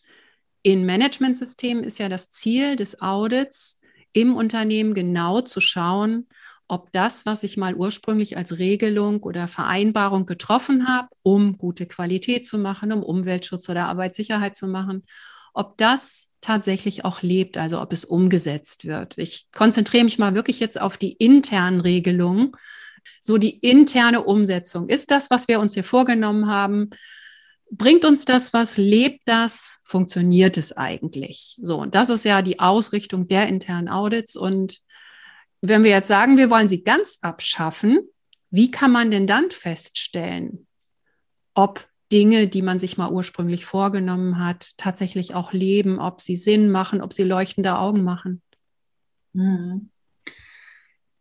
in 0.63 0.85
Managementsystemen 0.85 1.83
ist 1.83 1.99
ja 1.99 2.09
das 2.09 2.29
Ziel 2.29 2.75
des 2.75 3.01
Audits, 3.01 3.79
im 4.13 4.35
Unternehmen 4.35 4.93
genau 4.93 5.41
zu 5.41 5.59
schauen, 5.59 6.27
ob 6.67 6.91
das, 6.93 7.25
was 7.25 7.43
ich 7.43 7.57
mal 7.57 7.75
ursprünglich 7.75 8.37
als 8.37 8.57
Regelung 8.57 9.21
oder 9.21 9.47
Vereinbarung 9.47 10.25
getroffen 10.25 10.87
habe, 10.87 11.09
um 11.21 11.57
gute 11.57 11.85
Qualität 11.85 12.45
zu 12.45 12.57
machen, 12.57 12.91
um 12.91 13.03
Umweltschutz 13.03 13.69
oder 13.69 13.87
Arbeitssicherheit 13.87 14.55
zu 14.55 14.67
machen, 14.67 15.03
ob 15.53 15.77
das 15.77 16.29
tatsächlich 16.41 17.05
auch 17.05 17.21
lebt, 17.21 17.57
also 17.57 17.81
ob 17.81 17.93
es 17.93 18.05
umgesetzt 18.05 18.85
wird. 18.85 19.17
Ich 19.17 19.47
konzentriere 19.51 20.05
mich 20.05 20.17
mal 20.17 20.33
wirklich 20.33 20.59
jetzt 20.59 20.79
auf 20.79 20.97
die 20.97 21.13
internen 21.13 21.81
Regelungen, 21.81 22.51
so 23.21 23.37
die 23.37 23.57
interne 23.59 24.23
Umsetzung. 24.23 24.89
Ist 24.89 25.11
das, 25.11 25.29
was 25.29 25.47
wir 25.47 25.59
uns 25.59 25.73
hier 25.73 25.83
vorgenommen 25.83 26.47
haben, 26.47 26.89
bringt 27.71 28.05
uns 28.05 28.25
das 28.25 28.53
was, 28.53 28.77
lebt 28.77 29.21
das, 29.25 29.79
funktioniert 29.83 30.57
es 30.57 30.75
eigentlich? 30.75 31.57
So, 31.61 31.81
und 31.81 31.95
das 31.95 32.09
ist 32.09 32.25
ja 32.25 32.41
die 32.41 32.59
Ausrichtung 32.59 33.27
der 33.27 33.47
internen 33.47 33.89
Audits. 33.89 34.35
Und 34.35 34.79
wenn 35.61 35.83
wir 35.83 35.91
jetzt 35.91 36.07
sagen, 36.07 36.37
wir 36.37 36.49
wollen 36.49 36.69
sie 36.69 36.83
ganz 36.83 37.19
abschaffen, 37.21 37.99
wie 38.49 38.71
kann 38.71 38.91
man 38.91 39.11
denn 39.11 39.27
dann 39.27 39.51
feststellen, 39.51 40.67
ob 41.53 41.87
Dinge, 42.11 42.47
die 42.47 42.61
man 42.61 42.79
sich 42.79 42.97
mal 42.97 43.11
ursprünglich 43.11 43.65
vorgenommen 43.65 44.39
hat, 44.39 44.77
tatsächlich 44.77 45.33
auch 45.33 45.53
leben, 45.53 45.99
ob 45.99 46.21
sie 46.21 46.35
Sinn 46.35 46.69
machen, 46.69 47.01
ob 47.01 47.13
sie 47.13 47.23
leuchtende 47.23 47.77
Augen 47.77 48.03
machen. 48.03 48.41
Mhm. 49.33 49.89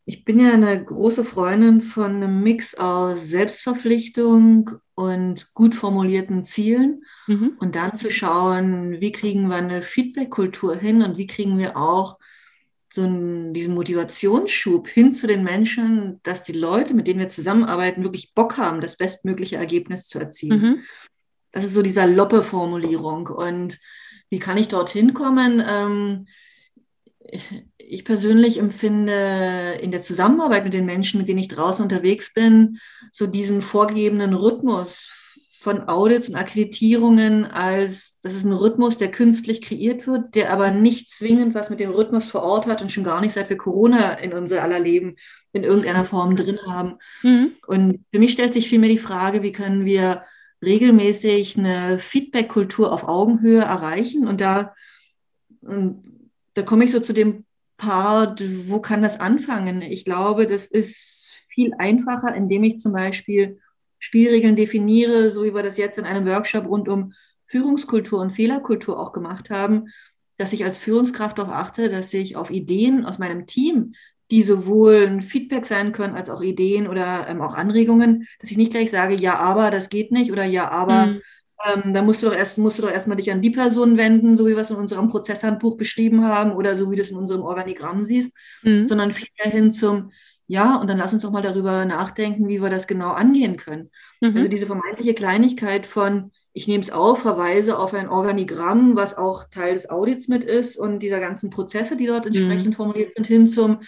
Ich 0.07 0.25
bin 0.25 0.39
ja 0.39 0.53
eine 0.53 0.85
große 0.85 1.25
Freundin 1.25 1.81
von 1.81 2.17
einem 2.17 2.43
Mix 2.43 2.75
aus 2.75 3.27
Selbstverpflichtung 3.27 4.71
und 4.95 5.53
gut 5.55 5.75
formulierten 5.75 6.45
Zielen 6.45 7.05
mhm. 7.27 7.57
und 7.59 7.75
dann 7.75 7.97
zu 7.97 8.11
schauen, 8.11 9.01
wie 9.01 9.13
kriegen 9.13 9.49
wir 9.49 9.57
eine 9.57 9.83
Feedback-Kultur 9.83 10.77
hin 10.77 11.03
und 11.03 11.17
wie 11.17 11.27
kriegen 11.27 11.57
wir 11.59 11.77
auch 11.77 12.19
so 12.93 13.03
einen, 13.03 13.53
diesen 13.55 13.75
Motivationsschub 13.75 14.87
hin 14.89 15.13
zu 15.13 15.27
den 15.27 15.43
Menschen, 15.43 16.21
dass 16.23 16.45
die 16.45 16.53
Leute, 16.53 16.95
mit 16.95 17.09
denen 17.09 17.19
wir 17.19 17.29
zusammenarbeiten, 17.29 18.05
wirklich 18.05 18.35
Bock 18.35 18.57
haben, 18.57 18.81
das 18.81 18.97
bestmögliche 18.97 19.57
Ergebnis 19.57 20.07
zu 20.07 20.21
erzielen. 20.21 20.61
Mhm. 20.61 20.83
Das 21.51 21.65
ist 21.65 21.75
so 21.75 21.83
dieser 21.83 22.07
Loppe-Formulierung. 22.07 23.29
Und 23.29 23.81
wie 24.31 24.39
kann 24.39 24.59
ich 24.59 24.69
dorthin 24.69 25.13
kommen? 25.13 25.63
Ähm, 25.67 26.27
ich, 27.31 27.65
ich 27.79 28.05
persönlich 28.05 28.59
empfinde 28.59 29.79
in 29.81 29.91
der 29.91 30.03
Zusammenarbeit 30.03 30.65
mit 30.65 30.75
den 30.75 30.87
Menschen, 30.87 31.19
mit 31.19 31.29
denen 31.29 31.41
ich 31.41 31.49
draußen 31.49 31.83
unterwegs 31.83 32.33
bin, 32.33 32.79
so 33.13 33.27
diesen 33.27 33.63
vorgegebenen 33.63 34.35
Rhythmus 34.35 35.11
von 35.61 35.89
Audits 35.89 36.29
und 36.29 36.35
Akkreditierungen 36.35 37.47
als, 37.47 38.19
das 38.23 38.35
ist 38.35 38.45
ein 38.45 38.53
Rhythmus, 38.53 38.99
der 38.99 39.11
künstlich 39.11 39.63
kreiert 39.63 40.07
wird, 40.07 40.35
der 40.35 40.53
aber 40.53 40.71
nicht 40.71 41.11
zwingend 41.11 41.55
was 41.55 41.71
mit 41.71 41.81
dem 41.81 41.91
Rhythmus 41.91 42.27
vor 42.27 42.43
Ort 42.43 42.67
hat 42.67 42.83
und 42.83 42.93
schon 42.93 43.05
gar 43.05 43.23
nicht 43.23 43.33
seit 43.33 43.49
wir 43.49 43.57
Corona 43.57 44.13
in 44.15 44.35
unser 44.35 44.63
aller 44.63 44.79
Leben 44.79 45.17
in 45.53 45.65
irgendeiner 45.65 46.05
Form 46.05 46.37
drin 46.37 46.59
haben. 46.67 46.97
Mhm. 47.23 47.53
Und 47.67 48.05
für 48.13 48.19
mich 48.19 48.33
stellt 48.33 48.53
sich 48.53 48.69
vielmehr 48.69 48.91
die 48.91 48.99
Frage, 48.99 49.43
wie 49.43 49.53
können 49.53 49.87
wir 49.87 50.25
regelmäßig 50.63 51.57
eine 51.57 51.99
Feedback-Kultur 51.99 52.93
auf 52.93 53.09
Augenhöhe 53.09 53.63
erreichen? 53.63 54.29
Und 54.29 54.43
da, 54.43 54.75
und 55.63 56.14
da 56.55 56.63
komme 56.63 56.85
ich 56.85 56.93
so 56.93 57.01
zu 57.01 57.13
dem 57.13 57.45
Part, 57.77 58.43
wo 58.69 58.81
kann 58.81 59.03
das 59.03 59.19
anfangen? 59.19 59.83
Ich 59.83 60.05
glaube, 60.05 60.47
das 60.47 60.67
ist 60.67 61.33
viel 61.49 61.73
einfacher, 61.79 62.35
indem 62.35 62.65
ich 62.65 62.79
zum 62.79 62.93
Beispiel 62.93 63.61
Spielregeln 63.99 64.57
definiere, 64.57 65.31
so 65.31 65.45
wie 65.45 65.55
wir 65.55 65.63
das 65.63 65.77
jetzt 65.77 65.99
in 65.99 66.05
einem 66.05 66.27
Workshop 66.27 66.67
rund 66.67 66.89
um 66.89 67.13
Führungskultur 67.47 68.21
und 68.21 68.31
Fehlerkultur 68.31 68.99
auch 68.99 69.13
gemacht 69.13 69.51
haben, 69.51 69.89
dass 70.37 70.53
ich 70.53 70.65
als 70.65 70.79
Führungskraft 70.79 71.39
darauf 71.39 71.53
achte, 71.53 71.89
dass 71.89 72.13
ich 72.13 72.37
auf 72.37 72.51
Ideen 72.51 73.07
aus 73.07 73.19
meinem 73.19 73.47
Team, 73.47 73.95
die 74.31 74.43
sowohl 74.43 75.07
ein 75.07 75.23
Feedback 75.23 75.67
sein 75.67 75.93
können 75.93 76.17
als 76.17 76.31
auch 76.31 76.41
Ideen 76.41 76.89
oder 76.89 77.27
ähm, 77.29 77.41
auch 77.41 77.55
Anregungen, 77.55 78.27
dass 78.41 78.51
ich 78.51 78.57
nicht 78.57 78.73
gleich 78.73 78.91
sage, 78.91 79.15
ja, 79.15 79.37
aber 79.37 79.71
das 79.71 79.89
geht 79.89 80.11
nicht 80.13 80.33
oder 80.33 80.45
ja, 80.45 80.71
aber 80.71 81.07
mhm. 81.07 81.21
Ähm, 81.65 81.95
da 81.95 82.03
musst 82.03 82.23
du 82.23 82.27
doch 82.27 82.35
erst, 82.35 82.59
musst 82.59 82.79
du 82.79 82.83
doch 82.83 82.91
erstmal 82.91 83.17
dich 83.17 83.31
an 83.31 83.43
die 83.43 83.51
Person 83.51 83.97
wenden, 83.97 84.37
so 84.37 84.47
wie 84.47 84.57
wir 84.57 84.59
es 84.59 84.71
in 84.71 84.77
unserem 84.77 85.09
Prozesshandbuch 85.09 85.77
beschrieben 85.77 86.25
haben 86.27 86.53
oder 86.53 86.77
so 86.77 86.91
wie 86.91 86.97
du 86.97 87.03
es 87.03 87.11
in 87.11 87.17
unserem 87.17 87.43
Organigramm 87.43 88.03
siehst, 88.03 88.33
mhm. 88.63 88.87
sondern 88.87 89.13
vielmehr 89.13 89.53
hin 89.53 89.73
zum, 89.73 90.11
ja, 90.47 90.77
und 90.77 90.91
dann 90.91 90.99
lass 90.99 91.13
uns 91.13 91.23
doch 91.23 91.31
mal 91.31 91.43
darüber 91.43 91.85
nachdenken, 91.85 92.49
wie 92.49 92.61
wir 92.61 92.71
das 92.71 92.87
genau 92.87 93.11
angehen 93.13 93.57
können. 93.57 93.91
Mhm. 94.21 94.37
Also 94.37 94.49
diese 94.49 94.67
vermeintliche 94.67 95.15
Kleinigkeit 95.15 95.87
von, 95.87 96.33
ich 96.53 96.69
nehme 96.69 96.83
es 96.83 96.91
auf, 96.91 97.21
verweise 97.21 97.79
auf 97.79 97.95
ein 97.95 98.09
Organigramm, 98.09 98.97
was 98.97 99.17
auch 99.17 99.45
Teil 99.51 99.75
des 99.75 99.89
Audits 99.89 100.29
mit 100.29 100.45
ist 100.45 100.77
und 100.77 101.01
dieser 101.01 101.21
ganzen 101.21 101.51
Prozesse, 101.51 101.97
die 101.97 102.07
dort 102.07 102.27
entsprechend 102.27 102.71
mhm. 102.71 102.75
formuliert 102.75 103.15
sind, 103.15 103.27
hin 103.27 103.49
zum, 103.49 103.81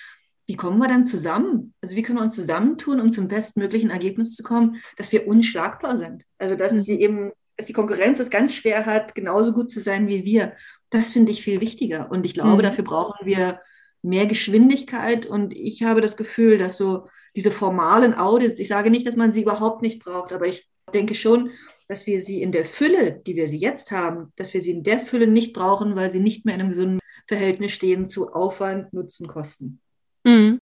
wie 0.47 0.57
kommen 0.57 0.79
wir 0.79 0.89
dann 0.89 1.05
zusammen? 1.05 1.75
Also 1.81 1.97
wie 1.97 2.03
können 2.03 2.19
wir 2.19 2.23
uns 2.23 2.37
zusammentun, 2.37 3.01
um 3.01 3.11
zum 3.11 3.29
bestmöglichen 3.29 3.91
Ergebnis 3.91 4.35
zu 4.35 4.43
kommen, 4.43 4.77
dass 4.97 5.13
wir 5.13 5.27
unschlagbar 5.27 5.99
sind? 5.99 6.25
Also 6.39 6.55
dass 6.55 6.73
mhm. 6.73 6.87
wir 6.87 7.01
eben, 7.01 7.33
dass 7.57 7.67
die 7.67 7.73
Konkurrenz 7.73 8.19
es 8.19 8.31
ganz 8.31 8.55
schwer 8.55 8.87
hat, 8.87 9.15
genauso 9.15 9.53
gut 9.53 9.71
zu 9.71 9.81
sein 9.81 10.09
wie 10.09 10.25
wir. 10.25 10.53
Das 10.91 11.11
finde 11.11 11.33
ich 11.33 11.43
viel 11.43 11.61
wichtiger. 11.61 12.11
Und 12.11 12.25
ich 12.25 12.35
glaube, 12.35 12.59
mhm. 12.59 12.63
dafür 12.63 12.85
brauchen 12.85 13.27
wir 13.27 13.61
mehr 14.03 14.27
Geschwindigkeit. 14.27 15.27
Und 15.27 15.55
ich 15.55 15.83
habe 15.83 16.01
das 16.01 16.17
Gefühl, 16.17 16.59
dass 16.59 16.77
so 16.77 17.09
diese 17.35 17.51
formalen 17.51 18.15
Audits, 18.15 18.59
ich 18.59 18.69
sage 18.69 18.91
nicht, 18.91 19.07
dass 19.07 19.17
man 19.17 19.33
sie 19.33 19.43
überhaupt 19.43 19.83
nicht 19.83 20.03
braucht, 20.03 20.33
aber 20.33 20.47
ich 20.47 20.69
denke 20.95 21.15
schon, 21.15 21.51
dass 21.89 22.07
wir 22.07 22.21
sie 22.21 22.43
in 22.43 22.53
der 22.53 22.65
Fülle, 22.65 23.21
die 23.27 23.37
wir 23.37 23.49
sie 23.49 23.59
jetzt 23.59 23.91
haben, 23.91 24.33
dass 24.37 24.55
wir 24.55 24.63
sie 24.63 24.71
in 24.71 24.83
der 24.83 25.01
Fülle 25.01 25.27
nicht 25.27 25.53
brauchen, 25.53 25.97
weil 25.97 26.11
sie 26.11 26.21
nicht 26.21 26.45
mehr 26.45 26.55
in 26.55 26.61
einem 26.61 26.71
gesunden 26.71 27.01
Verhältnis 27.27 27.73
stehen 27.73 28.07
zu 28.07 28.33
Aufwand, 28.33 28.93
Nutzen, 28.93 29.27
Kosten. 29.27 29.81
Mhm. 30.25 30.59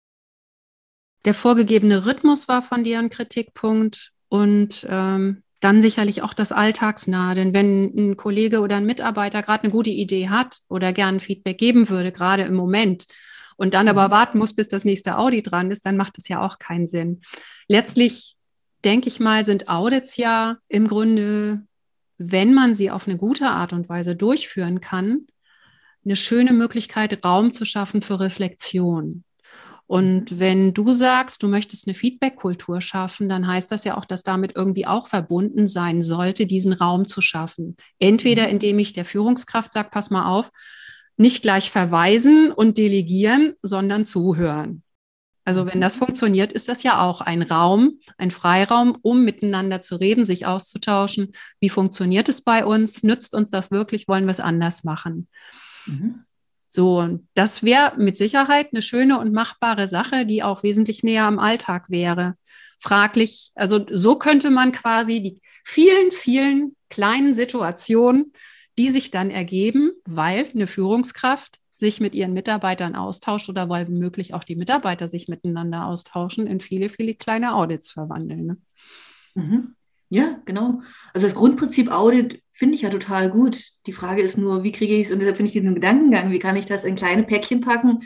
Der 1.26 1.34
vorgegebene 1.34 2.06
Rhythmus 2.06 2.48
war 2.48 2.62
von 2.62 2.84
dir 2.84 3.00
ein 3.00 3.10
Kritikpunkt 3.10 4.14
und 4.30 4.88
ähm, 4.90 5.44
dann 5.60 5.82
sicherlich 5.82 6.22
auch 6.22 6.34
das 6.34 6.52
Alltagsnahe. 6.52 7.36
Denn 7.36 7.54
wenn 7.54 7.86
ein 7.96 8.18
Kollege 8.18 8.62
oder 8.62 8.78
ein 8.78 8.86
Mitarbeiter 8.86 9.44
gerade 9.44 9.64
eine 9.64 9.72
gute 9.72 9.90
Idee 9.90 10.30
hat 10.30 10.60
oder 10.70 10.94
gern 10.94 11.20
Feedback 11.20 11.58
geben 11.58 11.90
würde, 11.90 12.12
gerade 12.12 12.44
im 12.44 12.56
Moment, 12.56 13.06
und 13.60 13.74
dann 13.74 13.90
aber 13.90 14.08
mhm. 14.08 14.12
warten 14.12 14.38
muss, 14.38 14.54
bis 14.54 14.70
das 14.70 14.86
nächste 14.86 15.18
Audit 15.18 15.52
dran 15.52 15.70
ist, 15.70 15.86
dann 15.86 15.98
macht 15.98 16.18
es 16.18 16.30
ja 16.30 16.42
auch 16.42 16.60
keinen 16.60 16.88
Sinn. 16.88 17.22
Letztlich 17.68 18.38
denke 18.86 19.10
ich 19.10 19.20
mal, 19.20 19.44
sind 19.44 19.68
Audits 19.68 20.16
ja 20.16 20.58
im 20.70 20.88
Grunde, 20.88 21.64
wenn 22.18 22.54
man 22.54 22.74
sie 22.74 22.90
auf 22.90 23.06
eine 23.06 23.18
gute 23.18 23.50
Art 23.50 23.74
und 23.74 23.90
Weise 23.90 24.16
durchführen 24.16 24.80
kann, 24.80 25.28
eine 26.06 26.16
schöne 26.16 26.54
Möglichkeit, 26.54 27.26
Raum 27.26 27.52
zu 27.52 27.66
schaffen 27.66 28.02
für 28.02 28.22
Reflexion. 28.22 29.26
Und 29.90 30.34
mhm. 30.34 30.40
wenn 30.40 30.74
du 30.76 30.94
sagst, 30.94 31.42
du 31.42 31.48
möchtest 31.48 31.88
eine 31.88 31.96
Feedback-Kultur 31.96 32.80
schaffen, 32.80 33.28
dann 33.28 33.48
heißt 33.48 33.72
das 33.72 33.86
ja 33.86 33.98
auch, 33.98 34.06
dass 34.06 34.22
damit 34.22 34.56
irgendwie 34.56 34.86
auch 34.86 35.08
verbunden 35.08 35.66
sein 35.66 36.04
sollte, 36.04 36.46
diesen 36.46 36.74
Raum 36.74 37.08
zu 37.08 37.22
schaffen. 37.22 37.76
Entweder 37.98 38.44
mhm. 38.44 38.50
indem 38.50 38.78
ich 38.78 38.94
der 38.94 39.04
Führungskraft 39.04 39.74
sage, 39.74 39.90
pass 39.92 40.12
mal 40.12 40.30
auf, 40.30 40.52
nicht 41.18 41.42
gleich 41.42 41.72
verweisen 41.72 42.52
und 42.52 42.78
delegieren, 42.78 43.56
sondern 43.64 44.06
zuhören. 44.06 44.84
Also 45.44 45.66
wenn 45.66 45.82
das 45.82 45.96
funktioniert, 45.96 46.54
ist 46.54 46.70
das 46.70 46.84
ja 46.84 47.02
auch 47.02 47.22
ein 47.22 47.42
Raum, 47.42 47.98
ein 48.20 48.30
Freiraum, 48.30 48.96
um 49.02 49.26
miteinander 49.26 49.82
zu 49.82 49.96
reden, 49.96 50.24
sich 50.24 50.46
auszutauschen. 50.46 51.32
Wie 51.60 51.70
funktioniert 51.70 52.30
es 52.30 52.44
bei 52.44 52.64
uns? 52.64 53.02
Nützt 53.02 53.34
uns 53.34 53.50
das 53.50 53.72
wirklich? 53.72 54.08
Wollen 54.08 54.26
wir 54.26 54.32
es 54.32 54.40
anders 54.40 54.84
machen? 54.84 55.28
Mhm. 55.88 56.26
So, 56.70 57.20
das 57.34 57.64
wäre 57.64 57.94
mit 57.98 58.18
Sicherheit 58.18 58.70
eine 58.72 58.82
schöne 58.82 59.20
und 59.20 59.34
machbare 59.34 59.88
Sache, 59.88 60.26
die 60.26 60.44
auch 60.44 60.62
wesentlich 60.62 61.04
näher 61.04 61.26
am 61.26 61.40
Alltag 61.40 61.90
wäre. 61.90 62.36
Fraglich, 62.80 63.52
also 63.56 63.86
so 63.90 64.18
könnte 64.18 64.52
man 64.52 64.72
quasi 64.72 65.22
die 65.22 65.40
vielen, 65.66 66.12
vielen 66.12 66.76
kleinen 66.90 67.34
Situationen, 67.34 68.34
die 68.78 68.92
sich 68.92 69.12
dann 69.12 69.32
ergeben, 69.32 69.92
weil 70.06 70.48
eine 70.54 70.68
Führungskraft 70.68 71.60
sich 71.72 72.00
mit 72.00 72.14
ihren 72.14 72.34
Mitarbeitern 72.34 72.96
austauscht 72.96 73.50
oder 73.50 73.68
weil 73.70 73.88
möglich 73.88 74.34
auch 74.34 74.44
die 74.44 74.56
Mitarbeiter 74.56 75.08
sich 75.08 75.28
miteinander 75.28 75.86
austauschen, 75.86 76.46
in 76.46 76.60
viele, 76.60 76.90
viele 76.90 77.16
kleine 77.16 77.56
Audits 77.56 77.92
verwandeln. 77.92 78.46
Ne? 78.46 78.58
Mhm. 79.36 79.76
Ja, 80.10 80.40
genau. 80.46 80.82
Also 81.14 81.28
das 81.28 81.36
Grundprinzip 81.36 81.92
Audit 81.92 82.42
finde 82.60 82.76
ich 82.76 82.82
ja 82.82 82.90
total 82.90 83.30
gut. 83.32 83.64
Die 83.88 83.94
Frage 83.94 84.22
ist 84.22 84.38
nur, 84.38 84.64
wie 84.64 84.72
kriege 84.74 84.96
ich 84.96 85.08
es, 85.08 85.12
und 85.12 85.20
deshalb 85.20 85.38
finde 85.38 85.48
ich 85.48 85.54
diesen 85.54 85.76
Gedankengang, 85.76 86.32
wie 86.32 86.40
kann 86.40 86.58
ich 86.58 86.66
das 86.66 86.84
in 86.84 86.96
kleine 86.96 87.24
Päckchen 87.24 87.62
packen, 87.62 88.02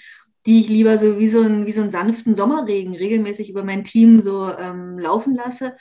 die 0.45 0.61
ich 0.61 0.69
lieber 0.69 0.97
so 0.97 1.19
wie 1.19 1.27
so, 1.27 1.41
ein, 1.41 1.65
wie 1.65 1.71
so 1.71 1.81
einen 1.81 1.91
sanften 1.91 2.35
Sommerregen 2.35 2.95
regelmäßig 2.95 3.49
über 3.49 3.63
mein 3.63 3.83
Team 3.83 4.19
so 4.19 4.49
ähm, 4.55 4.99
laufen 4.99 5.35
lasse, 5.35 5.75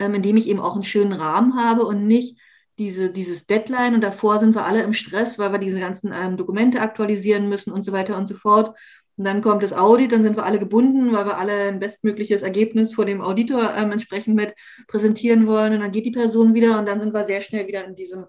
ähm, 0.00 0.14
indem 0.14 0.36
ich 0.36 0.48
eben 0.48 0.60
auch 0.60 0.74
einen 0.74 0.82
schönen 0.82 1.12
Rahmen 1.12 1.56
habe 1.56 1.84
und 1.86 2.06
nicht 2.06 2.38
diese, 2.78 3.10
dieses 3.10 3.46
Deadline 3.46 3.94
und 3.94 4.02
davor 4.02 4.38
sind 4.38 4.54
wir 4.54 4.66
alle 4.66 4.82
im 4.82 4.92
Stress, 4.92 5.38
weil 5.38 5.52
wir 5.52 5.58
diese 5.58 5.80
ganzen 5.80 6.12
ähm, 6.12 6.36
Dokumente 6.36 6.80
aktualisieren 6.80 7.48
müssen 7.48 7.72
und 7.72 7.84
so 7.84 7.92
weiter 7.92 8.18
und 8.18 8.26
so 8.26 8.34
fort. 8.34 8.76
Und 9.16 9.24
dann 9.24 9.40
kommt 9.40 9.62
das 9.62 9.72
Audit, 9.72 10.12
dann 10.12 10.22
sind 10.22 10.36
wir 10.36 10.44
alle 10.44 10.58
gebunden, 10.58 11.12
weil 11.12 11.24
wir 11.24 11.38
alle 11.38 11.68
ein 11.68 11.80
bestmögliches 11.80 12.42
Ergebnis 12.42 12.94
vor 12.94 13.06
dem 13.06 13.22
Auditor 13.22 13.74
ähm, 13.74 13.92
entsprechend 13.92 14.36
mit 14.36 14.54
präsentieren 14.88 15.46
wollen. 15.46 15.72
Und 15.72 15.80
dann 15.80 15.92
geht 15.92 16.04
die 16.04 16.10
Person 16.10 16.54
wieder 16.54 16.78
und 16.78 16.86
dann 16.86 17.00
sind 17.00 17.14
wir 17.14 17.24
sehr 17.24 17.40
schnell 17.40 17.66
wieder 17.66 17.84
in 17.86 17.94
diesem, 17.94 18.26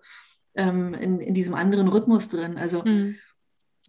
ähm, 0.56 0.94
in, 0.94 1.20
in 1.20 1.34
diesem 1.34 1.56
anderen 1.56 1.90
Rhythmus 1.90 2.30
drin. 2.30 2.58
Also 2.58 2.84
mhm. 2.86 3.16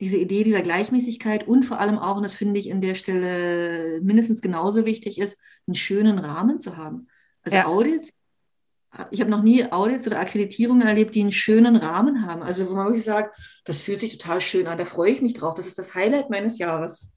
diese 0.00 0.16
Idee 0.16 0.42
dieser 0.42 0.62
Gleichmäßigkeit 0.62 1.46
und 1.46 1.64
vor 1.64 1.78
allem 1.78 1.98
auch, 1.98 2.16
und 2.16 2.24
das 2.24 2.34
finde 2.34 2.58
ich 2.58 2.68
in 2.68 2.80
der 2.80 2.96
Stelle 2.96 4.00
mindestens 4.02 4.42
genauso 4.42 4.84
wichtig 4.84 5.18
ist, 5.18 5.36
einen 5.68 5.76
schönen 5.76 6.18
Rahmen 6.18 6.60
zu 6.60 6.76
haben. 6.76 7.06
Also 7.42 7.58
ja. 7.58 7.66
Audits 7.66 8.12
ich 9.10 9.20
habe 9.20 9.30
noch 9.30 9.42
nie 9.42 9.70
Audits 9.70 10.06
oder 10.06 10.20
Akkreditierungen 10.20 10.86
erlebt, 10.86 11.14
die 11.14 11.20
einen 11.20 11.32
schönen 11.32 11.76
Rahmen 11.76 12.26
haben. 12.26 12.42
Also 12.42 12.68
wo 12.68 12.74
man 12.74 12.86
wirklich 12.86 13.04
sagt, 13.04 13.36
das 13.64 13.82
fühlt 13.82 14.00
sich 14.00 14.16
total 14.16 14.40
schön 14.40 14.66
an, 14.66 14.78
da 14.78 14.84
freue 14.84 15.12
ich 15.12 15.22
mich 15.22 15.34
drauf. 15.34 15.54
Das 15.54 15.66
ist 15.66 15.78
das 15.78 15.94
Highlight 15.94 16.30
meines 16.30 16.58
Jahres. 16.58 17.10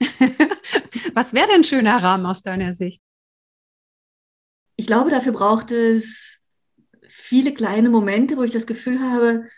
Was 1.14 1.32
wäre 1.32 1.46
denn 1.46 1.60
ein 1.60 1.64
schöner 1.64 2.02
Rahmen 2.02 2.26
aus 2.26 2.42
deiner 2.42 2.72
Sicht? 2.72 3.00
Ich 4.76 4.86
glaube, 4.86 5.10
dafür 5.10 5.32
braucht 5.32 5.70
es 5.70 6.38
viele 7.08 7.52
kleine 7.52 7.88
Momente, 7.88 8.36
wo 8.36 8.42
ich 8.42 8.50
das 8.50 8.66
Gefühl 8.66 9.00
habe, 9.00 9.48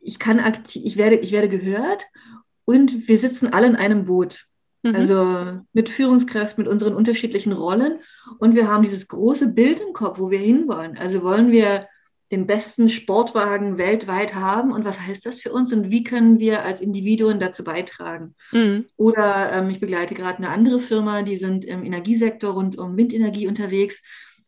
ich 0.00 0.18
kann 0.18 0.40
aktiv, 0.40 0.82
ich 0.84 0.96
werde, 0.96 1.16
ich 1.16 1.32
werde 1.32 1.48
gehört 1.48 2.06
und 2.64 3.08
wir 3.08 3.18
sitzen 3.18 3.52
alle 3.52 3.66
in 3.66 3.76
einem 3.76 4.04
Boot. 4.04 4.46
Mhm. 4.84 4.94
Also 4.94 5.60
mit 5.72 5.88
Führungskräften, 5.88 6.62
mit 6.62 6.72
unseren 6.72 6.94
unterschiedlichen 6.94 7.52
Rollen. 7.52 7.98
Und 8.38 8.54
wir 8.54 8.70
haben 8.70 8.82
dieses 8.82 9.08
große 9.08 9.48
Bild 9.48 9.80
im 9.80 9.92
Kopf, 9.94 10.18
wo 10.18 10.30
wir 10.30 10.38
hinwollen. 10.38 10.96
Also 10.98 11.22
wollen 11.22 11.50
wir 11.50 11.88
den 12.30 12.46
besten 12.46 12.88
Sportwagen 12.88 13.78
weltweit 13.78 14.34
haben 14.34 14.72
und 14.72 14.84
was 14.84 15.00
heißt 15.00 15.24
das 15.24 15.40
für 15.40 15.52
uns 15.52 15.72
und 15.72 15.90
wie 15.90 16.04
können 16.04 16.38
wir 16.38 16.64
als 16.64 16.80
Individuen 16.80 17.38
dazu 17.38 17.64
beitragen? 17.64 18.34
Mhm. 18.50 18.86
Oder 18.96 19.52
ähm, 19.52 19.70
ich 19.70 19.80
begleite 19.80 20.14
gerade 20.14 20.38
eine 20.38 20.48
andere 20.48 20.80
Firma, 20.80 21.22
die 21.22 21.36
sind 21.36 21.64
im 21.64 21.84
Energiesektor 21.84 22.54
rund 22.54 22.76
um 22.76 22.96
Windenergie 22.96 23.46
unterwegs. 23.46 24.02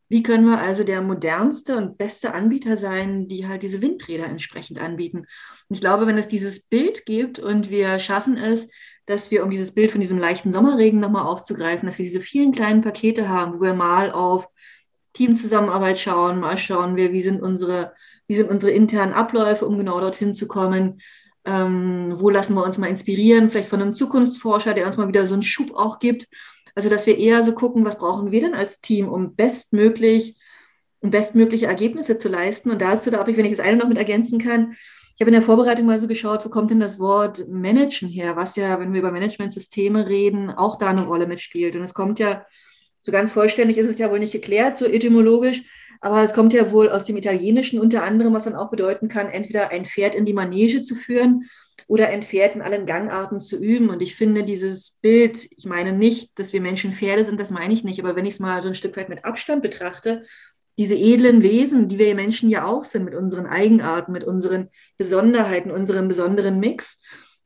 Wie 0.09 0.23
können 0.23 0.47
wir 0.47 0.61
also 0.61 0.85
der 0.85 1.03
modernste 1.03 1.77
und 1.77 1.99
beste 1.99 2.33
Anbieter 2.33 2.77
sein, 2.77 3.27
die 3.27 3.47
halt 3.47 3.63
diese 3.63 3.83
Windräder 3.83 4.27
entsprechend 4.27 4.79
anbieten? 4.81 5.27
Und 5.69 5.75
ich 5.75 5.81
glaube, 5.81 6.07
wenn 6.07 6.19
es 6.19 6.29
dieses 6.29 6.61
Bild 6.61 7.07
gibt 7.07 7.39
und 7.39 7.71
wir 7.71 7.99
schaffen 7.99 8.37
es, 8.37 8.69
dass 9.07 9.31
wir, 9.31 9.45
um 9.45 9.51
dieses 9.51 9.73
Bild 9.73 9.93
von 9.93 10.01
diesem 10.01 10.19
leichten 10.19 10.53
Sommerregen 10.53 11.01
nochmal 11.01 11.25
aufzugreifen, 11.27 11.87
dass 11.87 11.99
wir 11.99 12.05
diese 12.05 12.21
vielen 12.21 12.53
kleinen 12.53 12.83
Pakete 12.83 13.29
haben, 13.29 13.55
wo 13.55 13.63
wir 13.63 13.75
mal 13.75 14.13
auf 14.13 14.49
Teamzusammenarbeit 15.13 15.99
schauen, 15.99 16.41
mal 16.41 16.59
schauen 16.59 16.97
wir, 16.97 17.13
wie 17.13 17.23
sind 17.23 17.41
unsere, 17.41 17.95
wie 18.27 18.35
sind 18.35 18.51
unsere 18.51 18.73
internen 18.73 19.13
Abläufe, 19.13 19.67
um 19.67 19.79
genau 19.79 20.01
dorthin 20.01 20.35
zu 20.35 20.47
kommen. 20.47 21.01
Ähm, 21.45 22.13
wo 22.17 22.29
lassen 22.29 22.55
wir 22.55 22.65
uns 22.65 22.77
mal 22.77 22.89
inspirieren, 22.89 23.51
vielleicht 23.51 23.69
von 23.69 23.81
einem 23.81 23.95
Zukunftsforscher, 23.95 24.75
der 24.75 24.87
uns 24.87 24.97
mal 24.97 25.07
wieder 25.07 25.27
so 25.27 25.35
einen 25.35 25.45
Schub 25.45 25.75
auch 25.77 26.01
gibt. 26.01 26.27
Also, 26.77 26.89
dass 26.89 27.07
wir 27.07 27.19
eher 27.19 27.43
so 27.43 27.53
gucken, 27.53 27.85
was 27.85 27.99
brauchen 27.99 28.31
wir 28.31 28.41
denn 28.41 28.55
als 28.55 28.81
Team, 28.81 29.09
um 29.09 29.35
bestmöglich, 29.35 30.37
um 31.01 31.11
bestmögliche 31.11 31.67
Ergebnisse 31.67 32.19
zu 32.19 32.29
leisten. 32.29 32.71
Und 32.71 32.81
dazu 32.83 33.11
darf 33.11 33.27
ich, 33.27 33.37
wenn 33.37 33.47
ich 33.47 33.57
das 33.57 33.67
eine 33.67 33.79
noch 33.79 33.89
mit 33.89 33.99
ergänzen 33.99 34.39
kann, 34.39 34.77
ich 35.19 35.23
habe 35.23 35.31
in 35.31 35.41
der 35.41 35.43
Vorbereitung 35.43 35.87
mal 35.87 35.99
so 35.99 36.07
geschaut, 36.07 36.45
wo 36.45 36.51
kommt 36.51 36.71
denn 36.71 36.79
das 36.79 36.99
Wort 36.99 37.49
Managen 37.49 38.07
her, 38.07 38.37
was 38.37 38.55
ja, 38.55 38.79
wenn 38.79 38.93
wir 38.93 39.01
über 39.01 39.11
Managementsysteme 39.11 40.07
reden, 40.07 40.51
auch 40.51 40.77
da 40.77 40.89
eine 40.89 41.07
Rolle 41.07 41.27
mitspielt. 41.27 41.75
Und 41.75 41.83
es 41.83 41.95
kommt 41.95 42.19
ja, 42.19 42.45
so 43.01 43.13
ganz 43.13 43.31
vollständig 43.31 43.79
ist 43.79 43.89
es 43.89 43.99
ja 43.99 44.11
wohl 44.11 44.19
nicht 44.19 44.33
geklärt, 44.33 44.77
so 44.77 44.85
etymologisch, 44.85 45.63
aber 46.03 46.23
es 46.23 46.35
kommt 46.35 46.53
ja 46.53 46.71
wohl 46.71 46.91
aus 46.91 47.07
dem 47.07 47.17
Italienischen 47.17 47.81
unter 47.81 48.03
anderem, 48.03 48.35
was 48.35 48.45
dann 48.45 48.57
auch 48.57 48.69
bedeuten 48.69 49.09
kann, 49.09 49.31
entweder 49.31 49.71
ein 49.71 49.87
Pferd 49.87 50.15
in 50.15 50.27
die 50.27 50.35
Manege 50.35 50.83
zu 50.83 50.95
führen 50.95 51.49
oder 51.87 52.09
ein 52.09 52.23
Pferd 52.23 52.55
in 52.55 52.63
allen 52.63 52.87
Gangarten 52.87 53.41
zu 53.41 53.57
üben. 53.57 53.91
Und 53.91 54.03
ich 54.03 54.17
finde 54.17 54.43
dieses 54.43 54.97
Bild, 55.01 55.47
ich 55.51 55.67
meine 55.67 55.93
nicht, 55.93 56.39
dass 56.39 56.53
wir 56.53 56.61
Menschen 56.61 56.93
Pferde 56.93 57.25
sind, 57.25 57.41
das 57.41 57.51
meine 57.51 57.73
ich 57.73 57.85
nicht, 57.85 58.01
aber 58.01 58.17
wenn 58.17 58.27
ich 58.27 58.35
es 58.35 58.41
mal 58.41 58.63
so 58.63 58.69
ein 58.69 58.75
Stück 58.75 58.97
weit 58.97 59.09
mit 59.09 59.25
Abstand 59.25 59.63
betrachte, 59.63 60.25
diese 60.79 60.95
edlen 60.95 61.43
Wesen, 61.43 61.89
die 61.89 61.99
wir 61.99 62.15
Menschen 62.15 62.51
ja 62.51 62.67
auch 62.67 62.85
sind, 62.85 63.05
mit 63.05 63.15
unseren 63.15 63.47
Eigenarten, 63.47 64.13
mit 64.13 64.25
unseren 64.25 64.69
Besonderheiten, 64.99 65.71
unserem 65.71 66.09
besonderen 66.09 66.61
Mix. 66.61 66.99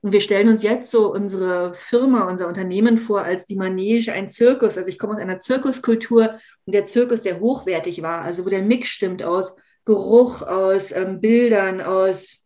Und 0.02 0.12
wir 0.12 0.22
stellen 0.22 0.48
uns 0.48 0.62
jetzt 0.62 0.90
so 0.90 1.12
unsere 1.12 1.74
Firma, 1.74 2.28
unser 2.28 2.48
Unternehmen 2.48 2.96
vor 2.98 3.22
als 3.22 3.46
die 3.46 3.56
Manege, 3.56 4.12
ein 4.12 4.30
Zirkus. 4.30 4.78
Also 4.78 4.88
ich 4.88 4.98
komme 4.98 5.14
aus 5.14 5.20
einer 5.20 5.38
Zirkuskultur 5.38 6.34
und 6.64 6.74
der 6.74 6.86
Zirkus, 6.86 7.20
der 7.20 7.38
hochwertig 7.38 8.02
war, 8.02 8.22
also 8.22 8.44
wo 8.44 8.48
der 8.48 8.62
Mix 8.62 8.88
stimmt 8.88 9.22
aus 9.22 9.52
Geruch, 9.84 10.42
aus 10.42 10.90
ähm, 10.90 11.20
Bildern, 11.20 11.80
aus, 11.80 12.38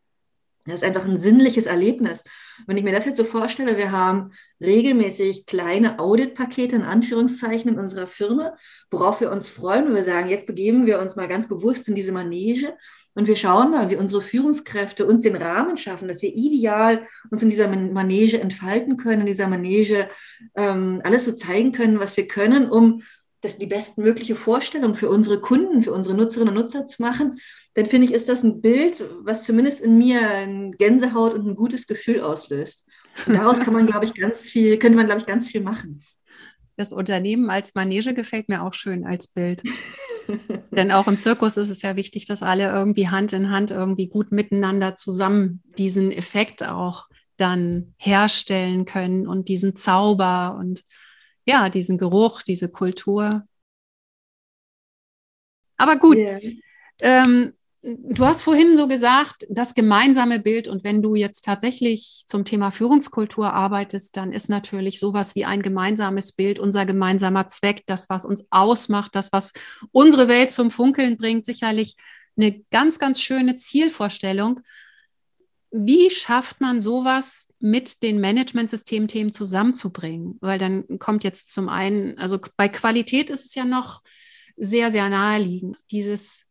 das 0.67 0.77
ist 0.77 0.85
einfach 0.85 1.05
ein 1.05 1.19
sinnliches 1.19 1.67
Erlebnis. 1.67 2.23
Wenn 2.67 2.77
ich 2.77 2.85
mir 2.85 2.93
das 2.93 3.05
jetzt 3.05 3.19
so 3.19 3.25
vorstelle, 3.25 3.77
wir 3.77 3.93
haben 3.93 4.31
regelmäßig 4.61 5.45
kleine 5.45 5.99
Auditpakete 5.99 6.77
in 6.77 6.83
Anführungszeichen 6.83 7.73
in 7.73 7.79
unserer 7.79 8.07
Firma, 8.07 8.57
worauf 8.91 9.21
wir 9.21 9.31
uns 9.31 9.49
freuen, 9.49 9.89
und 9.89 9.95
wir 9.95 10.05
sagen, 10.05 10.31
jetzt 10.31 10.47
begeben 10.47 10.87
wir 10.87 11.01
uns 11.01 11.17
mal 11.17 11.29
ganz 11.29 11.49
bewusst 11.49 11.89
in 11.89 11.95
diese 11.95 12.13
Manege 12.13 12.75
und 13.15 13.29
wir 13.29 13.37
schauen 13.37 13.71
mal, 13.71 13.91
wie 13.91 13.97
unsere 13.97 14.23
Führungskräfte 14.23 15.07
uns 15.07 15.23
den 15.23 15.37
Rahmen 15.37 15.77
schaffen, 15.77 16.09
dass 16.09 16.23
wir 16.23 16.35
ideal 16.35 17.03
uns 17.31 17.43
in 17.43 17.49
dieser 17.49 17.69
Manege 17.69 18.41
entfalten 18.41 18.97
können, 18.97 19.21
in 19.21 19.27
dieser 19.27 19.49
Manege 19.49 20.09
ähm, 20.57 21.01
alles 21.05 21.25
so 21.25 21.33
zeigen 21.33 21.73
können, 21.73 22.01
was 22.01 22.17
wir 22.17 22.27
können, 22.27 22.71
um 22.71 23.03
das 23.45 23.59
die 23.59 23.67
bestmögliche 23.67 24.37
Vorstellung 24.37 24.95
für 24.95 25.09
unsere 25.09 25.41
Kunden, 25.41 25.83
für 25.83 25.93
unsere 25.93 26.17
Nutzerinnen 26.17 26.57
und 26.57 26.63
Nutzer 26.63 26.87
zu 26.87 27.03
machen, 27.03 27.39
dann 27.75 27.87
finde 27.87 28.07
ich, 28.07 28.15
ist 28.15 28.29
das 28.29 28.43
ein 28.43 28.61
Bild, 28.61 29.05
was 29.21 29.45
zumindest 29.45 29.81
in 29.81 29.99
mir 29.99 30.29
ein 30.29 30.73
Gänsehaut 30.73 31.35
und 31.35 31.47
ein 31.47 31.55
gutes 31.55 31.87
Gefühl 31.87 32.21
auslöst. 32.21 32.85
Und 33.27 33.35
daraus 33.37 33.61
kann 33.61 33.75
man, 33.75 33.87
glaube 33.87 34.07
ich, 34.07 34.15
ganz 34.15 34.41
viel, 34.41 34.79
könnte 34.79 34.97
man, 34.97 35.07
glaube 35.07 35.21
ich, 35.21 35.27
ganz 35.27 35.49
viel 35.49 35.61
machen. 35.61 36.03
Das 36.77 36.93
Unternehmen 36.93 37.51
als 37.51 37.75
Manege 37.75 38.15
gefällt 38.15 38.49
mir 38.49 38.63
auch 38.63 38.75
schön 38.75 39.05
als 39.07 39.29
Bild. 39.29 39.63
Denn 40.73 40.91
auch 40.91 41.07
im 41.07 41.21
Zirkus 41.21 41.57
ist 41.57 41.69
es 41.69 41.83
ja 41.83 41.95
wichtig, 41.95 42.27
dass 42.27 42.43
alle 42.43 42.69
irgendwie 42.69 43.09
Hand 43.09 43.33
in 43.33 43.51
Hand 43.51 43.71
irgendwie 43.71 44.09
gut 44.09 44.33
miteinander 44.33 44.95
zusammen 44.97 45.63
diesen 45.79 46.11
Effekt 46.11 46.67
auch 46.67 47.09
dann 47.37 47.95
herstellen 47.99 48.85
können 48.85 49.27
und 49.29 49.49
diesen 49.49 49.77
Zauber 49.77 50.57
und 50.59 50.85
ja, 51.47 51.69
diesen 51.69 51.99
Geruch, 51.99 52.43
diese 52.43 52.69
Kultur. 52.69 53.47
Aber 55.77 55.97
gut, 55.97 56.17
yeah. 56.17 56.41
ähm, 57.01 57.53
du 57.83 58.25
hast 58.25 58.43
vorhin 58.43 58.77
so 58.77 58.89
gesagt, 58.89 59.47
das 59.51 59.75
gemeinsame 59.75 60.41
Bild 60.41 60.69
und 60.69 60.85
wenn 60.85 61.03
du 61.03 61.15
jetzt 61.15 61.45
tatsächlich 61.45 62.25
zum 62.27 62.45
Thema 62.45 62.71
Führungskultur 62.71 63.53
arbeitest, 63.53 64.17
dann 64.17 64.33
ist 64.33 64.49
natürlich 64.49 64.99
sowas 64.99 65.35
wie 65.35 65.45
ein 65.45 65.63
gemeinsames 65.63 66.33
Bild 66.33 66.59
unser 66.59 66.87
gemeinsamer 66.87 67.49
Zweck, 67.49 67.83
das, 67.87 68.09
was 68.09 68.25
uns 68.25 68.47
ausmacht, 68.51 69.15
das, 69.15 69.33
was 69.33 69.53
unsere 69.93 70.29
Welt 70.29 70.51
zum 70.51 70.71
Funkeln 70.71 71.17
bringt, 71.17 71.45
sicherlich 71.45 71.97
eine 72.37 72.65
ganz, 72.71 72.99
ganz 72.99 73.21
schöne 73.21 73.57
Zielvorstellung. 73.57 74.61
Wie 75.77 76.09
schafft 76.09 76.61
man 76.61 76.81
sowas 76.81 77.49
mit 77.59 78.05
den 78.05 78.21
Managementsystemthemen 78.21 79.33
zusammenzubringen? 79.33 80.39
Weil 80.41 80.57
dann 80.57 81.01
kommt 81.01 81.25
jetzt 81.25 81.51
zum 81.51 81.69
einen, 81.69 82.17
also 82.17 82.39
bei 82.57 82.69
Qualität 82.69 83.29
ist 83.29 83.45
es 83.45 83.57
ja 83.57 83.65
noch 83.65 84.01
sehr, 84.57 84.93
sehr 84.93 85.09
naheliegend. 85.09 85.77
Dieses, 85.91 86.47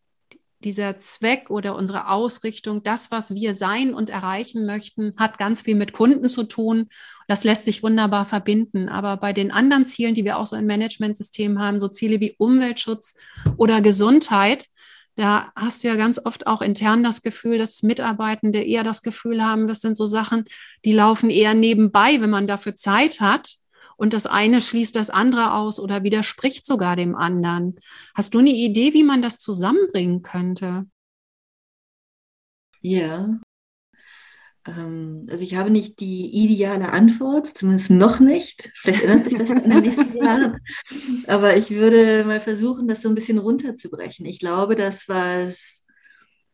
dieser 0.60 1.00
Zweck 1.00 1.50
oder 1.50 1.77
unsere 1.77 2.10
Ausrichtung, 2.10 2.84
das, 2.84 3.12
was 3.12 3.34
wir 3.34 3.53
sein 3.53 3.94
und 3.94 4.10
erreichen 4.10 4.65
möchten, 4.65 5.13
hat 5.15 5.38
ganz 5.38 5.62
viel 5.62 5.75
mit 5.75 5.94
Kunden 5.94 6.27
zu 6.27 6.44
tun. 6.44 6.89
Das 7.30 7.46
lässt 7.46 7.63
sich 7.63 7.82
wunderbar 7.82 8.25
verbinden. 8.25 8.89
Aber 8.89 9.15
bei 9.15 9.32
den 9.32 9.53
anderen 9.53 9.86
Zielen, 9.86 10.15
die 10.15 10.25
wir 10.25 10.38
auch 10.38 10.48
so 10.48 10.58
im 10.58 10.65
Managementsystem 10.65 11.60
haben, 11.60 11.80
so 11.80 11.88
Ziele 11.88 12.20
wie 12.20 12.36
Umweltschutz 12.38 13.15
oder 13.56 13.80
Gesundheit, 13.80 14.68
da 15.15 15.51
hast 15.55 15.84
du 15.84 15.88
ja 15.88 15.96
ganz 15.96 16.20
oft 16.24 16.48
auch 16.48 16.62
intern 16.62 17.03
das 17.03 17.22
Gefühl, 17.22 17.58
dass 17.58 17.84
Mitarbeitende 17.84 18.62
eher 18.62 18.84
das 18.84 19.01
Gefühl 19.01 19.43
haben, 19.43 19.67
das 19.67 19.82
sind 19.82 19.96
so 19.96 20.05
Sachen, 20.05 20.46
die 20.86 20.93
laufen 20.93 21.29
eher 21.29 21.53
nebenbei, 21.53 22.20
wenn 22.20 22.29
man 22.29 22.48
dafür 22.48 22.75
Zeit 22.75 23.22
hat. 23.22 23.55
Und 23.96 24.13
das 24.13 24.25
eine 24.25 24.60
schließt 24.60 24.96
das 24.96 25.10
andere 25.10 25.53
aus 25.53 25.79
oder 25.79 26.03
widerspricht 26.03 26.65
sogar 26.65 26.96
dem 26.96 27.15
anderen. 27.15 27.75
Hast 28.15 28.34
du 28.34 28.39
eine 28.39 28.50
Idee, 28.50 28.93
wie 28.93 29.03
man 29.03 29.22
das 29.22 29.38
zusammenbringen 29.38 30.24
könnte? 30.24 30.88
Ja, 32.82 33.39
also 34.66 35.44
ich 35.44 35.56
habe 35.56 35.70
nicht 35.70 36.00
die 36.00 36.26
ideale 36.32 36.94
Antwort, 36.94 37.48
zumindest 37.58 37.92
noch 37.92 38.22
nicht. 38.22 38.72
Vielleicht 38.76 39.04
ändert 39.04 39.26
sich 39.26 39.38
das 39.38 39.50
in 39.50 39.70
den 39.70 39.82
nächsten 39.82 40.16
Jahren. 40.24 40.58
Aber 41.28 41.58
ich 41.58 41.70
würde 41.72 42.24
mal 42.24 42.40
versuchen, 42.40 42.88
das 42.88 43.02
so 43.02 43.10
ein 43.10 43.16
bisschen 43.16 43.40
runterzubrechen. 43.40 44.26
Ich 44.26 44.40
glaube, 44.40 44.76
das, 44.76 45.10
was 45.10 45.84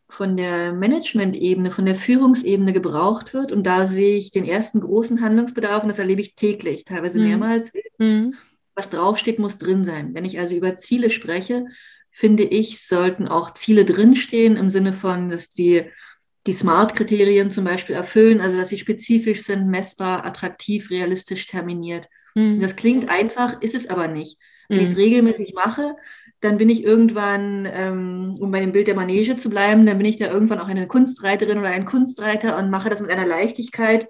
von 0.08 0.38
der 0.38 0.74
Management-Ebene, 0.74 1.70
von 1.70 1.86
der 1.86 1.96
Führungsebene 1.96 2.74
gebraucht 2.74 3.36
wird, 3.36 3.52
und 3.52 3.64
da 3.64 3.88
sehe 3.88 4.18
ich 4.18 4.32
den 4.32 4.46
ersten 4.46 4.82
großen 4.82 5.22
Handlungsbedarf, 5.22 5.84
und 5.84 5.90
das 5.90 6.00
erlebe 6.00 6.22
ich 6.22 6.34
täglich, 6.34 6.86
teilweise 6.86 7.20
mhm. 7.20 7.26
mehrmals. 7.28 7.72
Mhm. 8.00 8.34
Was 8.74 8.90
draufsteht, 8.90 9.38
muss 9.38 9.60
drin 9.60 9.86
sein. 9.86 10.16
Wenn 10.16 10.26
ich 10.26 10.40
also 10.40 10.56
über 10.56 10.76
Ziele 10.78 11.12
spreche, 11.12 11.66
finde 12.10 12.44
ich, 12.44 12.88
sollten 12.88 13.28
auch 13.28 13.54
Ziele 13.54 13.86
drinstehen 13.86 14.56
im 14.56 14.72
Sinne 14.72 14.94
von, 14.94 15.30
dass 15.30 15.52
die 15.52 15.84
die 16.48 16.54
SMART-Kriterien 16.54 17.52
zum 17.52 17.66
Beispiel 17.66 17.96
erfüllen, 17.96 18.42
also 18.42 18.58
dass 18.58 18.70
sie 18.70 18.78
spezifisch 18.78 19.44
sind, 19.44 19.68
messbar, 19.68 20.26
attraktiv, 20.26 20.90
realistisch 20.90 21.48
terminiert. 21.48 22.08
Mhm. 22.36 22.62
Das 22.62 22.76
klingt 22.76 23.10
einfach, 23.10 23.62
ist 23.62 23.76
es 23.76 23.90
aber 23.90 24.08
nicht. 24.08 24.38
Wenn 24.68 24.78
mhm. 24.78 24.84
ich 24.84 24.90
es 24.92 24.98
regelmäßig 24.98 25.54
mache, 25.54 25.96
dann 26.42 26.58
bin 26.58 26.70
ich 26.70 26.84
irgendwann, 26.84 27.68
ähm, 27.72 28.38
um 28.40 28.52
bei 28.52 28.62
dem 28.62 28.72
Bild 28.72 28.88
der 28.88 28.96
Manege 28.96 29.36
zu 29.36 29.50
bleiben, 29.50 29.86
dann 29.86 29.98
bin 29.98 30.08
ich 30.08 30.18
da 30.18 30.28
irgendwann 30.28 30.60
auch 30.60 30.70
eine 30.70 30.88
Kunstreiterin 30.88 31.58
oder 31.58 31.70
ein 31.70 31.86
Kunstreiter 31.86 32.58
und 32.58 32.70
mache 32.70 32.90
das 32.90 33.02
mit 33.02 33.12
einer 33.12 33.26
Leichtigkeit, 33.26 34.08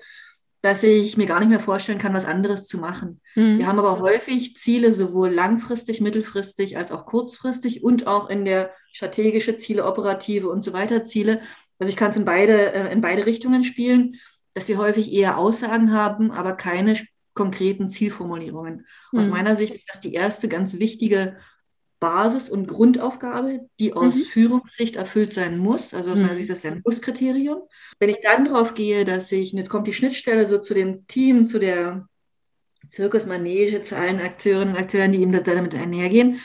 dass 0.62 0.84
ich 0.84 1.16
mir 1.16 1.26
gar 1.26 1.40
nicht 1.40 1.50
mehr 1.50 1.62
vorstellen 1.62 2.00
kann, 2.00 2.14
was 2.14 2.26
anderes 2.26 2.68
zu 2.68 2.78
machen. 2.78 3.22
Mhm. 3.36 3.60
Wir 3.60 3.68
haben 3.68 3.80
aber 3.80 4.00
häufig 4.00 4.58
Ziele, 4.58 4.94
sowohl 4.94 5.34
langfristig, 5.34 6.02
mittelfristig 6.02 6.78
als 6.78 6.92
auch 6.92 7.06
kurzfristig 7.06 7.84
und 7.84 8.08
auch 8.08 8.30
in 8.30 8.46
der 8.46 8.72
strategische 8.92 9.58
Ziele, 9.58 9.86
operative 9.86 10.50
und 10.50 10.64
so 10.64 10.74
weiter 10.74 11.04
Ziele, 11.04 11.42
also 11.80 11.90
ich 11.90 11.96
kann 11.98 12.12
es 12.12 12.18
in 12.18 12.26
beide, 12.26 12.74
äh, 12.74 12.92
in 12.92 13.02
beide 13.02 13.26
Richtungen 13.26 13.64
spielen, 13.64 14.18
dass 14.54 14.68
wir 14.68 14.78
häufig 14.78 15.12
eher 15.12 15.38
Aussagen 15.38 15.94
haben, 15.94 16.32
aber 16.32 16.54
keine 16.54 16.96
konkreten 17.34 17.90
Zielformulierungen. 17.90 18.86
Mhm. 19.12 19.20
Aus 19.20 19.28
meiner 19.28 19.56
Sicht 19.56 19.74
ist 19.74 19.90
das 19.90 20.02
die 20.02 20.14
erste 20.14 20.48
ganz 20.50 20.80
wichtige 20.80 21.38
Basis- 22.00 22.50
und 22.50 22.68
Grundaufgabe, 22.68 23.70
die 23.80 23.94
aus 23.94 24.16
mhm. 24.16 24.24
Führungssicht 24.24 24.96
erfüllt 24.96 25.34
sein 25.34 25.58
muss. 25.58 25.94
Also 25.94 26.12
aus 26.12 26.18
mhm. 26.18 26.24
meiner 26.24 26.36
Sicht 26.36 26.50
ist 26.50 26.64
das 26.64 26.72
ein 26.72 26.82
Musskriterium. 26.86 27.62
Wenn 28.00 28.10
ich 28.10 28.20
dann 28.22 28.46
darauf 28.46 28.74
gehe, 28.74 29.06
dass 29.06 29.32
ich, 29.32 29.52
jetzt 29.54 29.70
kommt 29.70 29.88
die 29.88 29.94
Schnittstelle 29.94 30.48
so 30.48 30.60
zu 30.60 30.74
dem 30.74 31.08
Team, 31.08 31.46
zu 31.46 31.60
der 31.60 32.08
Zirkusmanege, 32.88 33.82
zu 33.82 33.98
allen 33.98 34.20
Akteurinnen 34.20 34.76
und 34.76 34.82
Akteuren, 34.82 35.12
die 35.12 35.22
eben 35.22 35.32
damit 35.32 35.76
einhergehen, 35.76 36.40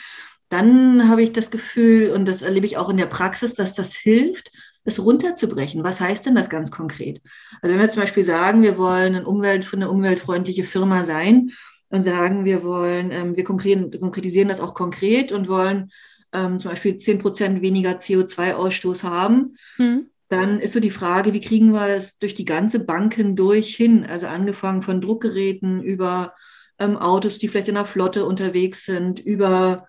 dann 0.49 1.09
habe 1.09 1.23
ich 1.23 1.33
das 1.33 1.51
Gefühl, 1.51 2.11
und 2.11 2.27
das 2.27 2.43
erlebe 2.43 2.67
ich 2.67 2.77
auch 2.77 2.89
in 2.89 2.97
der 2.97 3.07
Praxis, 3.07 3.55
dass 3.55 3.75
das 3.75 3.95
hilft, 3.95 4.51
es 4.85 4.99
runterzubrechen. 4.99 5.83
Was 5.83 6.01
heißt 6.01 6.27
denn 6.27 6.35
das 6.35 6.51
ganz 6.51 6.71
konkret? 6.71 7.21
Also 7.63 7.75
wenn 7.75 7.81
wir 7.81 7.91
zum 7.91 8.03
Beispiel 8.03 8.25
sagen, 8.25 8.63
wir 8.63 8.77
wollen 8.77 9.17
eine, 9.17 9.27
Umwelt, 9.27 9.69
eine 9.73 9.91
umweltfreundliche 9.91 10.65
Firma 10.65 11.05
sein 11.05 11.53
und 11.89 12.03
sagen, 12.03 12.45
wir 12.45 12.63
wollen, 12.63 13.11
ähm, 13.11 13.37
wir 13.37 13.45
konkretisieren 13.45 14.49
das 14.49 14.61
auch 14.61 14.75
konkret 14.75 15.33
und 15.33 15.49
wollen 15.49 15.91
ähm, 16.33 16.59
zum 16.59 16.71
Beispiel 16.71 16.97
10 16.97 17.19
Prozent 17.19 17.63
weniger 17.63 17.93
CO2-Ausstoß 17.93 19.05
haben, 19.05 19.57
mhm. 19.79 20.11
dann 20.29 20.61
ist 20.61 20.73
so 20.75 20.81
die 20.81 20.91
Frage, 20.91 21.33
wie 21.33 21.41
kriegen 21.41 21.73
wir 21.73 21.89
das 21.89 22.19
durch 22.19 22.35
die 22.35 22.45
ganze 22.45 22.81
Bank 22.81 23.15
hindurch 23.15 23.75
hin? 23.77 24.05
Also 24.05 24.27
angefangen 24.27 24.83
von 24.83 25.01
Druckgeräten 25.01 25.83
über 25.83 26.35
ähm, 26.79 26.97
Autos, 26.97 27.39
die 27.39 27.49
vielleicht 27.49 27.69
in 27.69 27.77
der 27.77 27.87
Flotte 27.87 28.27
unterwegs 28.27 28.85
sind, 28.85 29.21
über 29.21 29.87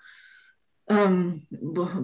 ähm, 0.87 1.47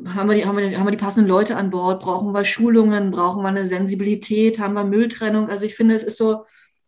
haben, 0.07 0.29
wir 0.29 0.35
die, 0.35 0.45
haben, 0.45 0.57
wir 0.57 0.69
die, 0.69 0.77
haben 0.77 0.87
wir 0.87 0.91
die 0.91 0.97
passenden 0.97 1.29
Leute 1.29 1.55
an 1.55 1.69
Bord? 1.69 2.01
Brauchen 2.01 2.33
wir 2.33 2.45
Schulungen? 2.45 3.11
Brauchen 3.11 3.43
wir 3.43 3.49
eine 3.49 3.65
Sensibilität? 3.65 4.59
Haben 4.59 4.73
wir 4.73 4.83
Mülltrennung? 4.83 5.49
Also 5.49 5.65
ich 5.65 5.75
finde, 5.75 5.95
es 5.95 6.03
ist 6.03 6.17
so, 6.17 6.31
sagen 6.31 6.45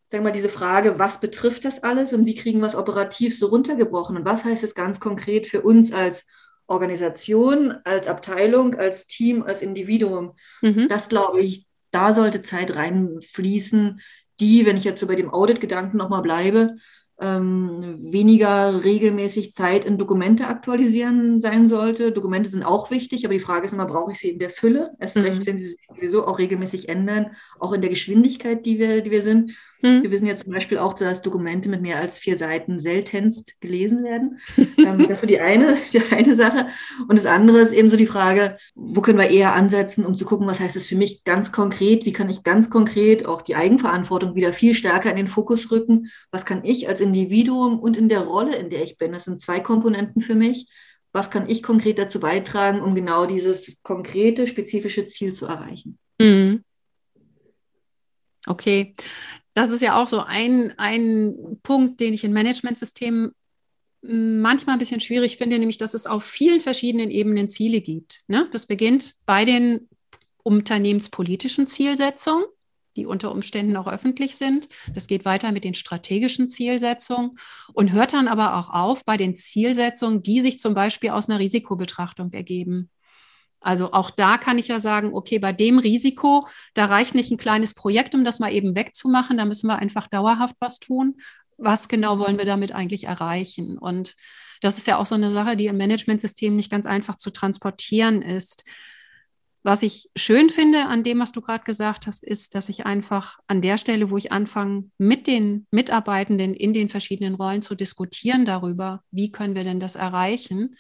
wir 0.10 0.21
mal, 0.21 0.32
diese 0.32 0.49
Frage, 0.49 0.97
was 0.97 1.19
betrifft 1.19 1.65
das 1.65 1.84
alles 1.84 2.13
und 2.13 2.25
wie 2.25 2.36
kriegen 2.36 2.60
wir 2.60 2.67
es 2.67 2.75
operativ 2.75 3.38
so 3.38 3.47
runtergebrochen? 3.47 4.17
Und 4.17 4.25
was 4.25 4.43
heißt 4.43 4.63
es 4.63 4.73
ganz 4.73 4.99
konkret 4.99 5.45
für 5.45 5.62
uns 5.62 5.91
als 5.91 6.25
Organisation, 6.65 7.75
als 7.84 8.08
Abteilung, 8.08 8.73
als 8.75 9.06
Team, 9.06 9.43
als 9.43 9.62
Individuum? 9.62 10.34
Mhm. 10.62 10.88
Das 10.89 11.10
glaube 11.10 11.41
ich, 11.41 11.67
da 11.91 12.13
sollte 12.13 12.41
Zeit 12.41 12.75
reinfließen, 12.75 14.01
die, 14.39 14.65
wenn 14.65 14.77
ich 14.77 14.84
jetzt 14.84 14.99
so 14.99 15.06
bei 15.06 15.15
dem 15.15 15.32
Audit-Gedanken 15.32 15.97
nochmal 15.97 16.23
bleibe, 16.23 16.77
ähm, 17.24 17.96
weniger 18.12 18.84
regelmäßig 18.84 19.54
Zeit 19.54 19.86
in 19.86 19.98
Dokumente 19.98 20.48
aktualisieren 20.48 21.40
sein 21.40 21.70
sollte. 21.70 22.12
Dokumente 22.12 22.50
sind 22.50 22.64
auch 22.64 22.92
wichtig, 22.92 23.24
aber 23.24 23.34
die 23.34 23.40
Frage 23.40 23.66
ist 23.66 23.72
immer, 23.72 23.86
brauche 23.86 24.12
ich 24.12 24.20
sie 24.20 24.32
in 24.32 24.40
der 24.40 24.50
Fülle? 24.50 24.92
Erst 25.00 25.16
mhm. 25.16 25.24
recht, 25.24 25.46
wenn 25.46 25.58
sie 25.58 25.70
sich 25.70 25.80
sowieso 25.88 26.28
auch 26.28 26.38
regelmäßig 26.38 26.90
ändern, 26.90 27.32
auch 27.60 27.72
in 27.72 27.80
der 27.80 27.90
Geschwindigkeit, 27.90 28.66
die 28.66 28.78
wir, 28.78 29.02
die 29.02 29.12
wir 29.12 29.22
sind. 29.22 29.54
Mhm. 29.84 30.02
Wir 30.02 30.12
wissen 30.12 30.26
ja 30.26 30.36
zum 30.36 30.52
Beispiel 30.52 30.78
auch, 30.78 30.93
dass 30.93 31.22
Dokumente 31.22 31.67
mit 31.67 31.82
mehr 31.82 32.00
als 32.00 32.17
vier 32.17 32.38
Seiten 32.38 32.80
seltenst 32.80 33.60
gelesen 33.60 34.04
werden. 34.04 34.39
ähm, 34.78 35.00
das 35.00 35.17
ist 35.17 35.22
so 35.22 35.28
die 35.28 35.41
eine, 35.41 35.78
die 35.91 36.02
eine 36.12 36.36
Sache. 36.36 36.69
Und 37.08 37.17
das 37.17 37.26
andere 37.26 37.60
ist 37.60 37.74
eben 37.74 37.89
so 37.89 37.98
die 37.98 38.06
Frage, 38.06 38.58
wo 38.76 39.02
können 39.02 39.19
wir 39.19 39.30
eher 39.30 39.54
ansetzen, 39.54 40.06
um 40.06 40.15
zu 40.15 40.26
gucken, 40.26 40.48
was 40.48 40.62
heißt 40.62 40.76
das 40.76 40.86
für 40.86 40.96
mich 40.96 41.26
ganz 41.26 41.52
konkret? 41.52 42.06
Wie 42.06 42.13
kann 42.13 42.30
ich 42.30 42.43
ganz 42.43 42.69
konkret 42.69 43.26
auch 43.26 43.41
die 43.41 43.56
Eigenverantwortung 43.56 44.36
wieder 44.36 44.54
viel 44.54 44.74
stärker 44.74 45.12
in 45.12 45.17
den 45.17 45.28
Fokus 45.28 45.69
rücken? 45.69 46.10
Was 46.32 46.46
kann 46.46 46.63
ich 46.63 46.88
als 46.88 47.02
Individuum 47.02 47.78
und 47.78 47.98
in 47.98 48.08
der 48.08 48.22
Rolle, 48.22 48.56
in 48.56 48.69
der 48.69 48.84
ich 48.84 48.98
bin, 48.98 49.12
das 49.12 49.26
sind 49.26 49.41
zwei 49.41 49.60
Komponenten 49.60 50.22
für 50.22 50.36
mich, 50.36 50.69
was 51.12 51.30
kann 51.30 51.48
ich 51.48 51.62
konkret 51.62 52.00
dazu 52.00 52.19
beitragen, 52.19 52.82
um 52.82 52.96
genau 52.96 53.26
dieses 53.26 53.82
konkrete, 53.84 54.48
spezifische 54.48 55.06
Ziel 55.06 55.34
zu 55.34 55.46
erreichen. 55.46 56.00
Okay, 58.47 58.93
das 59.53 59.69
ist 59.69 59.82
ja 59.82 60.01
auch 60.01 60.08
so 60.08 60.19
ein, 60.19 60.73
ein 60.77 61.60
Punkt, 61.63 61.99
den 61.99 62.13
ich 62.13 62.23
in 62.23 62.34
Managementsystemen 62.34 63.32
manchmal 64.01 64.75
ein 64.75 64.79
bisschen 64.79 64.99
schwierig 64.99 65.38
finde, 65.38 65.58
nämlich 65.60 65.77
dass 65.77 65.93
es 65.93 66.06
auf 66.06 66.25
vielen 66.25 66.60
verschiedenen 66.60 67.10
Ebenen 67.10 67.49
Ziele 67.49 67.79
gibt. 67.79 68.23
Ne? 68.27 68.49
Das 68.51 68.65
beginnt 68.65 69.15
bei 69.25 69.45
den 69.45 69.88
unternehmenspolitischen 70.43 71.67
Zielsetzungen 71.67 72.43
die 72.95 73.06
unter 73.06 73.32
Umständen 73.32 73.75
auch 73.75 73.88
öffentlich 73.88 74.36
sind. 74.36 74.69
Das 74.93 75.08
geht 75.08 75.25
weiter 75.25 75.51
mit 75.51 75.63
den 75.63 75.73
strategischen 75.73 76.49
Zielsetzungen 76.49 77.38
und 77.73 77.91
hört 77.91 78.13
dann 78.13 78.27
aber 78.27 78.58
auch 78.58 78.69
auf 78.69 79.06
bei 79.06 79.17
den 79.17 79.36
Zielsetzungen, 79.36 80.21
die 80.23 80.41
sich 80.41 80.60
zum 80.60 80.73
Beispiel 80.73 81.10
aus 81.12 81.29
einer 81.29 81.39
Risikobetrachtung 81.39 82.32
ergeben. 82.32 82.89
Also 83.63 83.93
auch 83.93 84.12
da 84.12 84.38
kann 84.38 84.58
ich 84.58 84.67
ja 84.67 84.80
sagen, 84.80 85.13
okay, 85.13 85.39
bei 85.39 85.54
dem 85.54 85.80
Risiko, 85.80 86.47
da 86.73 86.86
reicht 86.86 87.15
nicht 87.15 87.32
ein 87.32 87.38
kleines 87.38 87.73
Projekt, 87.73 88.13
um 88.13 88.23
das 88.26 88.39
mal 88.39 88.52
eben 88.52 88.76
wegzumachen. 88.76 89.38
Da 89.38 89.45
müssen 89.45 89.67
wir 89.67 89.80
einfach 89.80 90.08
dauerhaft 90.08 90.56
was 90.60 90.80
tun. 90.80 91.15
Was 91.58 91.88
genau 91.88 92.19
wollen 92.19 92.38
wir 92.38 92.45
damit 92.45 92.73
eigentlich 92.73 93.06
erreichen? 93.06 93.78
Und 93.78 94.15
das 94.62 94.78
ist 94.78 94.88
ja 94.88 94.97
auch 94.97 95.06
so 95.06 95.15
eine 95.15 95.32
Sache, 95.32 95.56
die 95.56 95.67
im 95.67 95.78
Managementsystem 95.78 96.56
nicht 96.56 96.71
ganz 96.71 96.86
einfach 96.86 97.15
zu 97.15 97.32
transportieren 97.32 98.21
ist. 98.21 98.63
Was 99.65 99.82
ich 99.82 100.10
schön 100.17 100.49
finde 100.49 100.88
an 100.88 101.04
dem, 101.04 101.19
was 101.19 101.32
du 101.32 101.39
gerade 101.39 101.63
gesagt 101.63 102.06
hast, 102.06 102.26
ist, 102.26 102.54
dass 102.54 102.67
ich 102.67 102.86
einfach 102.86 103.38
an 103.47 103.62
der 103.62 103.78
Stelle, 103.78 104.12
wo 104.12 104.17
ich 104.17 104.34
anfange, 104.34 104.89
mit 104.97 105.26
den 105.26 105.67
Mitarbeitenden 105.71 106.54
in 106.54 106.73
den 106.73 106.89
verschiedenen 106.89 107.36
Rollen 107.36 107.62
zu 107.62 107.76
diskutieren 107.76 108.45
darüber, 108.45 109.04
wie 109.12 109.32
können 109.32 109.56
wir 109.56 109.63
denn 109.63 109.80
das 109.80 109.95
erreichen, 109.95 110.76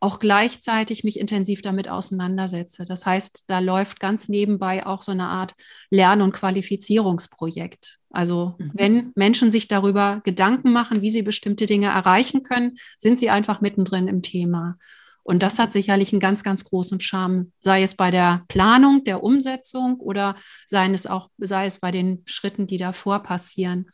auch 0.00 0.20
gleichzeitig 0.20 1.02
mich 1.02 1.18
intensiv 1.18 1.62
damit 1.62 1.88
auseinandersetze. 1.88 2.84
Das 2.84 3.04
heißt, 3.04 3.44
da 3.48 3.58
läuft 3.58 4.00
ganz 4.00 4.28
nebenbei 4.28 4.86
auch 4.86 5.02
so 5.02 5.12
eine 5.12 5.28
Art 5.28 5.54
Lern- 5.90 6.22
und 6.22 6.32
Qualifizierungsprojekt. 6.32 7.98
Also 8.10 8.54
mhm. 8.58 8.70
wenn 8.74 9.12
Menschen 9.16 9.50
sich 9.50 9.68
darüber 9.68 10.20
Gedanken 10.24 10.72
machen, 10.72 11.02
wie 11.02 11.10
sie 11.10 11.22
bestimmte 11.22 11.66
Dinge 11.66 11.88
erreichen 11.88 12.42
können, 12.42 12.76
sind 12.98 13.18
sie 13.18 13.30
einfach 13.30 13.60
mittendrin 13.60 14.08
im 14.08 14.22
Thema. 14.22 14.76
Und 15.24 15.42
das 15.42 15.58
hat 15.58 15.74
sicherlich 15.74 16.12
einen 16.12 16.20
ganz, 16.20 16.42
ganz 16.42 16.64
großen 16.64 17.00
Charme, 17.00 17.52
sei 17.58 17.82
es 17.82 17.94
bei 17.94 18.10
der 18.10 18.44
Planung, 18.48 19.04
der 19.04 19.22
Umsetzung 19.22 19.96
oder 19.96 20.36
sei 20.64 20.90
es 20.90 21.06
auch, 21.06 21.28
sei 21.36 21.66
es 21.66 21.80
bei 21.80 21.90
den 21.90 22.22
Schritten, 22.24 22.66
die 22.66 22.78
davor 22.78 23.22
passieren. 23.22 23.90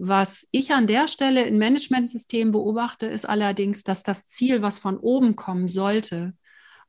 Was 0.00 0.46
ich 0.52 0.72
an 0.72 0.86
der 0.86 1.08
Stelle 1.08 1.42
in 1.42 1.58
Managementsystemen 1.58 2.52
beobachte, 2.52 3.06
ist 3.06 3.28
allerdings, 3.28 3.82
dass 3.82 4.04
das 4.04 4.28
Ziel, 4.28 4.62
was 4.62 4.78
von 4.78 4.96
oben 4.96 5.34
kommen 5.34 5.66
sollte, 5.66 6.34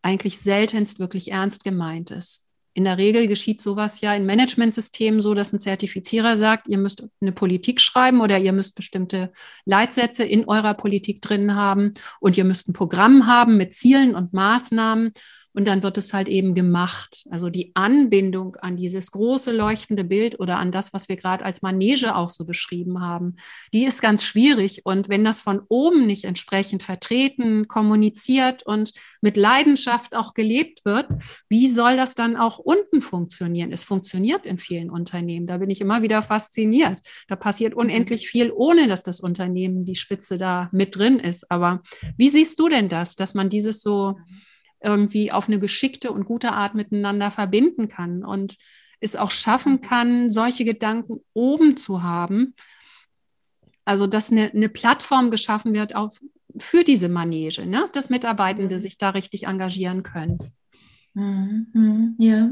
eigentlich 0.04 0.38
seltenst 0.38 1.00
wirklich 1.00 1.32
ernst 1.32 1.64
gemeint 1.64 2.12
ist. 2.12 2.46
In 2.76 2.84
der 2.84 3.00
Regel 3.00 3.28
geschieht 3.28 3.62
sowas 3.62 4.02
ja 4.02 4.14
in 4.14 4.28
Managementsystemen 4.28 5.24
so, 5.24 5.34
dass 5.34 5.52
ein 5.52 5.60
Zertifizierer 5.60 6.38
sagt, 6.38 6.68
ihr 6.68 6.78
müsst 6.78 7.04
eine 7.20 7.32
Politik 7.32 7.82
schreiben 7.82 8.22
oder 8.22 8.38
ihr 8.38 8.54
müsst 8.54 8.76
bestimmte 8.76 9.32
Leitsätze 9.66 10.24
in 10.24 10.48
eurer 10.48 10.76
Politik 10.76 11.20
drin 11.20 11.56
haben 11.56 11.94
und 12.20 12.38
ihr 12.38 12.46
müsst 12.46 12.70
ein 12.70 12.74
Programm 12.74 13.26
haben 13.26 13.58
mit 13.58 13.74
Zielen 13.74 14.14
und 14.14 14.34
Maßnahmen 14.34 15.14
und 15.54 15.68
dann 15.68 15.84
wird 15.84 15.98
es 15.98 16.14
halt 16.14 16.28
eben 16.28 16.54
gemacht. 16.54 17.26
Also 17.30 17.50
die 17.50 17.72
Anbindung 17.74 18.56
an 18.58 18.78
dieses 18.78 19.12
große 19.12 19.52
leuchtende 19.52 20.04
Bild 20.04 20.40
oder 20.40 20.58
an 20.58 20.72
das, 20.72 20.94
was 20.94 21.10
wir 21.10 21.16
gerade 21.16 21.44
als 21.44 21.62
Manege 21.62 22.16
auch 22.16 22.30
so 22.30 22.46
beschrieben 22.46 23.02
haben, 23.02 23.36
die 23.74 23.86
ist 23.86 24.02
ganz 24.02 24.24
schwierig. 24.24 24.82
Und 24.86 25.10
wenn 25.10 25.26
das 25.26 25.42
von 25.42 25.62
oben 25.68 26.06
nicht 26.06 26.26
entsprechend 26.26 26.84
vertreten, 26.84 27.68
kommuniziert 27.68 28.64
und 28.64 28.92
mit 29.22 29.38
Leidenschaft 29.38 30.16
auch 30.16 30.34
gelebt 30.34 30.86
wird, 30.86 31.08
wie 31.50 31.68
soll 31.68 31.98
das 31.98 32.16
dann 32.16 32.38
auch 32.38 32.60
unten 32.60 33.02
funktionieren? 33.02 33.72
Es 33.72 33.84
funktioniert 33.84 34.46
in 34.46 34.60
vielen 34.60 34.90
Unternehmen. 34.90 35.48
Da 35.48 35.58
bin 35.58 35.70
ich 35.70 35.82
immer 35.82 36.02
wieder 36.02 36.22
fasziniert. 36.22 37.00
Da 37.28 37.36
passiert 37.36 37.74
mhm. 37.74 37.82
unendlich 37.82 38.30
viel, 38.30 38.52
ohne 38.56 38.88
dass 38.88 39.04
das 39.04 39.20
Unternehmen 39.20 39.86
die 39.86 39.96
Spitze 39.96 40.38
da 40.38 40.70
mit 40.72 40.96
drin 40.96 41.20
ist. 41.20 41.50
Aber 41.50 41.82
wie 42.18 42.30
siehst 42.30 42.60
du 42.60 42.70
denn 42.70 42.90
das, 42.90 43.16
dass 43.16 43.34
man 43.34 43.50
dieses 43.50 43.82
so 43.82 44.18
irgendwie 44.82 45.32
auf 45.32 45.48
eine 45.48 45.60
geschickte 45.60 46.12
und 46.12 46.26
gute 46.26 46.52
Art 46.52 46.76
miteinander 46.76 47.32
verbinden 47.32 47.88
kann 47.90 48.24
und 48.24 48.56
es 49.00 49.16
auch 49.16 49.32
schaffen 49.32 49.74
mhm. 49.74 49.82
kann, 49.82 50.30
solche 50.30 50.66
Gedanken 50.66 51.22
oben 51.34 51.78
zu 51.78 52.04
haben. 52.04 52.54
Also, 53.86 54.08
dass 54.08 54.32
eine, 54.32 54.52
eine 54.52 54.70
Plattform 54.70 55.32
geschaffen 55.32 55.74
wird 55.74 55.96
auf, 55.96 56.20
für 56.58 56.84
diese 56.84 57.10
Manege, 57.10 57.66
ne? 57.66 57.90
dass 57.94 58.10
Mitarbeitende 58.10 58.76
mhm. 58.76 58.80
sich 58.80 58.98
da 58.98 59.12
richtig 59.12 59.48
engagieren 59.48 60.04
können. 60.04 60.38
Mhm, 61.14 61.68
mhm 61.74 62.16
ja. 62.20 62.52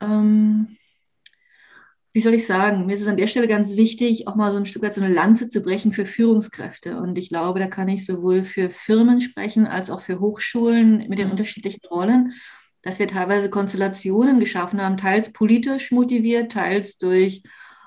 Ähm, 0.00 0.76
wie 2.12 2.20
soll 2.20 2.34
ich 2.34 2.46
sagen, 2.46 2.86
mir 2.86 2.94
ist 2.94 3.02
es 3.02 3.08
an 3.08 3.16
der 3.16 3.26
Stelle 3.26 3.48
ganz 3.48 3.76
wichtig, 3.76 4.26
auch 4.26 4.34
mal 4.34 4.50
so 4.50 4.56
ein 4.56 4.66
Stück 4.66 4.82
weit 4.82 4.94
so 4.94 5.02
eine 5.02 5.12
Lanze 5.12 5.48
zu 5.48 5.60
brechen 5.60 5.92
für 5.92 6.06
Führungskräfte. 6.06 6.98
Und 6.98 7.18
ich 7.18 7.28
glaube, 7.28 7.60
da 7.60 7.66
kann 7.66 7.88
ich 7.88 8.06
sowohl 8.06 8.44
für 8.44 8.70
Firmen 8.70 9.20
sprechen 9.20 9.66
als 9.66 9.90
auch 9.90 10.00
für 10.00 10.20
Hochschulen 10.20 11.06
mit 11.08 11.18
den 11.18 11.26
mhm. 11.26 11.32
unterschiedlichen 11.32 11.80
Rollen, 11.90 12.32
dass 12.82 12.98
wir 12.98 13.08
teilweise 13.08 13.50
Konstellationen 13.50 14.40
geschaffen 14.40 14.82
haben, 14.82 14.96
teils 14.96 15.32
politisch 15.32 15.92
motiviert, 15.92 16.52
teils 16.52 16.96
durch 16.96 17.42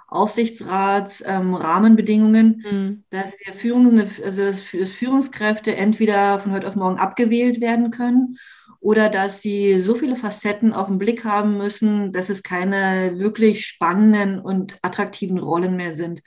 Aufsichtsratsrahmenbedingungen, 0.07 2.63
ähm, 2.69 2.77
mhm. 2.77 3.03
dass 3.10 3.36
wir 3.43 3.53
Führungs 3.53 4.21
also 4.23 4.45
dass 4.45 4.62
Führungskräfte 4.62 5.75
entweder 5.75 6.39
von 6.39 6.51
heute 6.51 6.67
auf 6.67 6.75
morgen 6.75 6.99
abgewählt 6.99 7.60
werden 7.62 7.89
können 7.91 8.38
oder 8.82 9.10
dass 9.10 9.41
sie 9.41 9.80
so 9.80 9.96
viele 9.96 10.15
Facetten 10.15 10.74
auf 10.74 10.88
den 10.88 10.98
Blick 10.98 11.24
haben 11.24 11.58
müssen, 11.58 12.12
dass 12.12 12.30
es 12.30 12.44
keine 12.44 13.17
wirklich 13.20 13.65
spannenden 13.65 14.39
und 14.39 14.78
attraktiven 14.82 15.38
Rollen 15.38 15.76
mehr 15.78 15.94
sind. 15.94 16.22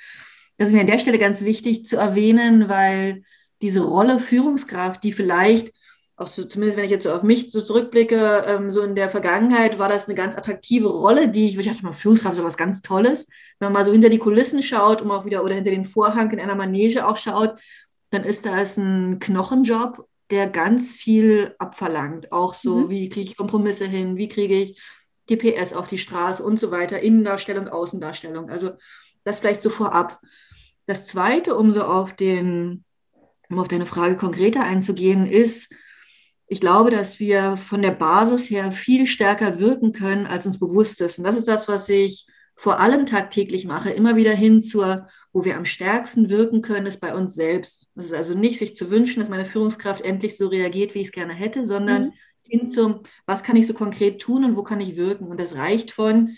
Das 0.57 0.69
ist 0.69 0.73
mir 0.73 0.81
an 0.81 0.87
der 0.87 0.99
Stelle 0.99 1.19
ganz 1.19 1.43
wichtig 1.43 1.85
zu 1.85 1.97
erwähnen, 1.97 2.69
weil 2.69 3.25
diese 3.61 3.83
Rolle 3.83 4.21
Führungskraft, 4.21 5.03
die 5.03 5.12
vielleicht 5.12 5.73
auch 6.17 6.29
so, 6.29 6.45
zumindest 6.45 6.79
wenn 6.79 6.85
ich 6.85 6.93
jetzt 6.93 7.03
so 7.03 7.12
auf 7.12 7.25
mich 7.25 7.51
so 7.51 7.61
zurückblicke, 7.61 8.45
ähm, 8.47 8.71
so 8.71 8.83
in 8.83 8.95
der 8.95 9.11
Vergangenheit 9.11 9.81
war 9.81 9.88
das 9.88 10.07
eine 10.07 10.14
ganz 10.14 10.37
attraktive 10.37 10.88
Rolle, 10.88 11.29
die 11.29 11.49
ich, 11.49 11.59
ich 11.59 11.67
dachte 11.67 11.85
mal, 11.85 11.93
Führungskraft 11.93 12.35
ist 12.35 12.38
so 12.38 12.45
was 12.45 12.57
ganz 12.57 12.83
Tolles. 12.83 13.27
Wenn 13.59 13.67
man 13.67 13.73
mal 13.73 13.85
so 13.85 13.90
hinter 13.90 14.11
die 14.11 14.19
Kulissen 14.19 14.62
schaut 14.62 15.03
und 15.03 15.11
auch 15.11 15.25
wieder 15.25 15.43
oder 15.43 15.57
hinter 15.57 15.73
den 15.73 15.85
Vorhang 15.85 16.31
in 16.31 16.38
einer 16.38 16.55
Manege 16.55 17.05
auch 17.05 17.17
schaut, 17.17 17.59
dann 18.11 18.23
ist 18.23 18.47
das 18.47 18.77
ein 18.77 19.19
Knochenjob 19.19 20.07
der 20.30 20.48
ganz 20.48 20.94
viel 20.94 21.54
abverlangt. 21.58 22.32
Auch 22.32 22.54
so, 22.54 22.80
mhm. 22.80 22.90
wie 22.90 23.08
kriege 23.08 23.30
ich 23.30 23.37
Kompromisse 23.37 23.87
hin, 23.87 24.16
wie 24.16 24.28
kriege 24.28 24.54
ich 24.54 24.80
DPS 25.30 25.72
auf 25.72 25.87
die 25.87 25.98
Straße 25.98 26.42
und 26.42 26.60
so 26.60 26.70
weiter, 26.70 27.00
Innendarstellung, 27.00 27.68
Außendarstellung. 27.68 28.50
Also 28.50 28.72
das 29.24 29.38
vielleicht 29.38 29.62
so 29.62 29.70
vorab. 29.70 30.20
Das 30.87 31.06
Zweite, 31.06 31.56
um 31.56 31.72
so 31.72 31.84
auf, 31.84 32.14
den, 32.14 32.84
um 33.48 33.58
auf 33.58 33.68
deine 33.68 33.87
Frage 33.87 34.16
konkreter 34.16 34.64
einzugehen, 34.64 35.26
ist, 35.26 35.72
ich 36.46 36.60
glaube, 36.60 36.90
dass 36.90 37.18
wir 37.18 37.56
von 37.56 37.80
der 37.80 37.92
Basis 37.92 38.50
her 38.50 38.70
viel 38.70 39.06
stärker 39.06 39.58
wirken 39.58 39.92
können, 39.92 40.26
als 40.26 40.44
uns 40.44 40.58
bewusst 40.58 41.00
ist. 41.00 41.18
Und 41.18 41.24
das 41.24 41.38
ist 41.38 41.48
das, 41.48 41.68
was 41.68 41.88
ich 41.88 42.26
vor 42.54 42.80
allem 42.80 43.06
tagtäglich 43.06 43.64
mache, 43.64 43.90
immer 43.90 44.16
wieder 44.16 44.34
hin 44.34 44.60
zur, 44.60 45.08
wo 45.35 45.44
wir 45.44 45.57
am 45.57 45.64
stärksten 45.64 46.31
wirken 46.31 46.62
können, 46.62 46.87
ist 46.87 47.01
bei 47.01 47.12
uns 47.12 47.35
selbst. 47.35 47.90
Das 47.97 48.07
ist 48.07 48.14
also 48.14 48.35
nicht 48.35 48.59
sich 48.61 48.77
zu 48.77 48.90
wünschen, 48.90 49.18
dass 49.18 49.29
meine 49.29 49.44
Führungskraft 49.44 50.01
endlich 50.01 50.37
so 50.37 50.47
reagiert, 50.47 50.94
wie 50.94 51.01
ich 51.01 51.09
es 51.09 51.12
gerne 51.12 51.35
hätte, 51.35 51.64
sondern 51.64 52.05
mhm. 52.05 52.12
hin 52.44 52.66
zum, 52.68 53.01
was 53.27 53.42
kann 53.42 53.57
ich 53.57 53.66
so 53.66 53.75
konkret 53.75 54.23
tun 54.23 54.44
und 54.44 54.57
wo 54.57 54.62
kann 54.62 54.81
ich 54.81 54.94
wirken. 54.94 55.27
Und 55.27 55.40
das 55.40 55.57
reicht 55.57 55.90
von 55.90 56.37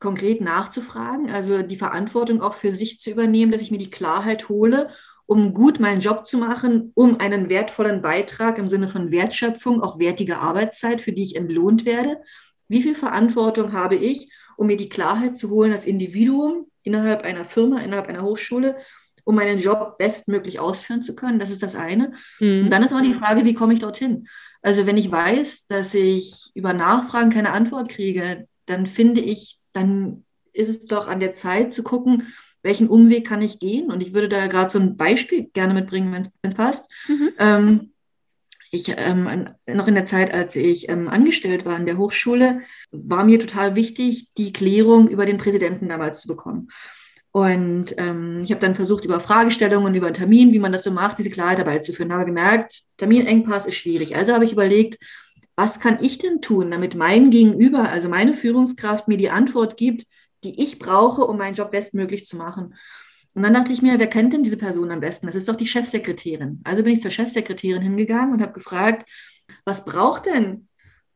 konkret 0.00 0.40
nachzufragen, 0.40 1.30
also 1.30 1.62
die 1.62 1.76
Verantwortung 1.76 2.42
auch 2.42 2.54
für 2.54 2.72
sich 2.72 2.98
zu 2.98 3.10
übernehmen, 3.10 3.52
dass 3.52 3.60
ich 3.60 3.70
mir 3.70 3.78
die 3.78 3.90
Klarheit 3.90 4.48
hole, 4.48 4.90
um 5.26 5.54
gut 5.54 5.78
meinen 5.78 6.00
Job 6.00 6.26
zu 6.26 6.36
machen, 6.36 6.90
um 6.94 7.20
einen 7.20 7.48
wertvollen 7.48 8.02
Beitrag 8.02 8.58
im 8.58 8.68
Sinne 8.68 8.88
von 8.88 9.12
Wertschöpfung, 9.12 9.82
auch 9.82 10.00
wertige 10.00 10.38
Arbeitszeit, 10.38 11.00
für 11.00 11.12
die 11.12 11.22
ich 11.22 11.36
entlohnt 11.36 11.84
werde. 11.84 12.20
Wie 12.66 12.82
viel 12.82 12.96
Verantwortung 12.96 13.72
habe 13.72 13.94
ich 13.94 14.32
um 14.60 14.66
mir 14.66 14.76
die 14.76 14.90
Klarheit 14.90 15.38
zu 15.38 15.48
holen 15.48 15.72
als 15.72 15.86
Individuum 15.86 16.69
innerhalb 16.82 17.24
einer 17.24 17.44
Firma, 17.44 17.80
innerhalb 17.80 18.08
einer 18.08 18.22
Hochschule, 18.22 18.76
um 19.24 19.34
meinen 19.34 19.58
Job 19.58 19.98
bestmöglich 19.98 20.60
ausführen 20.60 21.02
zu 21.02 21.14
können. 21.14 21.38
Das 21.38 21.50
ist 21.50 21.62
das 21.62 21.74
eine. 21.74 22.12
Mhm. 22.40 22.64
Und 22.64 22.70
dann 22.70 22.82
ist 22.82 22.92
aber 22.92 23.02
die 23.02 23.14
Frage, 23.14 23.44
wie 23.44 23.54
komme 23.54 23.72
ich 23.72 23.80
dorthin? 23.80 24.26
Also 24.62 24.86
wenn 24.86 24.96
ich 24.96 25.10
weiß, 25.10 25.66
dass 25.66 25.94
ich 25.94 26.50
über 26.54 26.72
Nachfragen 26.74 27.30
keine 27.30 27.52
Antwort 27.52 27.88
kriege, 27.88 28.46
dann 28.66 28.86
finde 28.86 29.20
ich, 29.20 29.58
dann 29.72 30.24
ist 30.52 30.68
es 30.68 30.86
doch 30.86 31.08
an 31.08 31.20
der 31.20 31.32
Zeit 31.32 31.72
zu 31.72 31.82
gucken, 31.82 32.32
welchen 32.62 32.88
Umweg 32.88 33.26
kann 33.26 33.40
ich 33.40 33.58
gehen? 33.58 33.90
Und 33.90 34.02
ich 34.02 34.12
würde 34.12 34.28
da 34.28 34.46
gerade 34.46 34.70
so 34.70 34.78
ein 34.78 34.96
Beispiel 34.96 35.44
gerne 35.52 35.72
mitbringen, 35.72 36.12
wenn 36.12 36.28
es 36.42 36.54
passt. 36.54 36.90
Mhm. 37.08 37.30
Ähm, 37.38 37.89
ich 38.70 38.94
ähm, 38.96 39.46
noch 39.66 39.88
in 39.88 39.94
der 39.94 40.06
Zeit, 40.06 40.32
als 40.32 40.54
ich 40.54 40.88
ähm, 40.88 41.08
angestellt 41.08 41.64
war 41.64 41.76
in 41.76 41.86
der 41.86 41.98
Hochschule, 41.98 42.60
war 42.92 43.24
mir 43.24 43.38
total 43.38 43.74
wichtig, 43.74 44.28
die 44.36 44.52
Klärung 44.52 45.08
über 45.08 45.26
den 45.26 45.38
Präsidenten 45.38 45.88
damals 45.88 46.20
zu 46.20 46.28
bekommen. 46.28 46.68
Und 47.32 47.94
ähm, 47.98 48.40
ich 48.42 48.50
habe 48.50 48.60
dann 48.60 48.74
versucht, 48.74 49.04
über 49.04 49.20
Fragestellungen, 49.20 49.94
über 49.94 50.06
einen 50.06 50.14
Termin, 50.14 50.52
wie 50.52 50.58
man 50.58 50.72
das 50.72 50.84
so 50.84 50.90
macht, 50.90 51.18
diese 51.18 51.30
Klarheit 51.30 51.58
dabei 51.58 51.78
zu 51.78 51.92
führen. 51.92 52.12
Habe 52.12 52.24
gemerkt, 52.26 52.80
Terminengpass 52.96 53.66
ist 53.66 53.76
schwierig. 53.76 54.16
Also 54.16 54.32
habe 54.32 54.44
ich 54.44 54.52
überlegt, 54.52 54.98
was 55.56 55.78
kann 55.78 55.98
ich 56.02 56.18
denn 56.18 56.40
tun, 56.40 56.70
damit 56.70 56.94
mein 56.94 57.30
Gegenüber, 57.30 57.90
also 57.90 58.08
meine 58.08 58.34
Führungskraft, 58.34 59.08
mir 59.08 59.16
die 59.16 59.30
Antwort 59.30 59.76
gibt, 59.76 60.06
die 60.42 60.60
ich 60.60 60.78
brauche, 60.78 61.22
um 61.22 61.36
meinen 61.38 61.54
Job 61.54 61.70
bestmöglich 61.70 62.26
zu 62.26 62.36
machen. 62.36 62.74
Und 63.34 63.42
dann 63.42 63.54
dachte 63.54 63.72
ich 63.72 63.82
mir, 63.82 63.98
wer 63.98 64.08
kennt 64.08 64.32
denn 64.32 64.42
diese 64.42 64.56
Person 64.56 64.90
am 64.90 65.00
besten? 65.00 65.26
Das 65.26 65.36
ist 65.36 65.48
doch 65.48 65.56
die 65.56 65.66
Chefsekretärin. 65.66 66.60
Also 66.64 66.82
bin 66.82 66.92
ich 66.92 67.02
zur 67.02 67.10
Chefsekretärin 67.10 67.82
hingegangen 67.82 68.34
und 68.34 68.42
habe 68.42 68.52
gefragt, 68.52 69.08
was 69.64 69.84
braucht 69.84 70.26
denn 70.26 70.68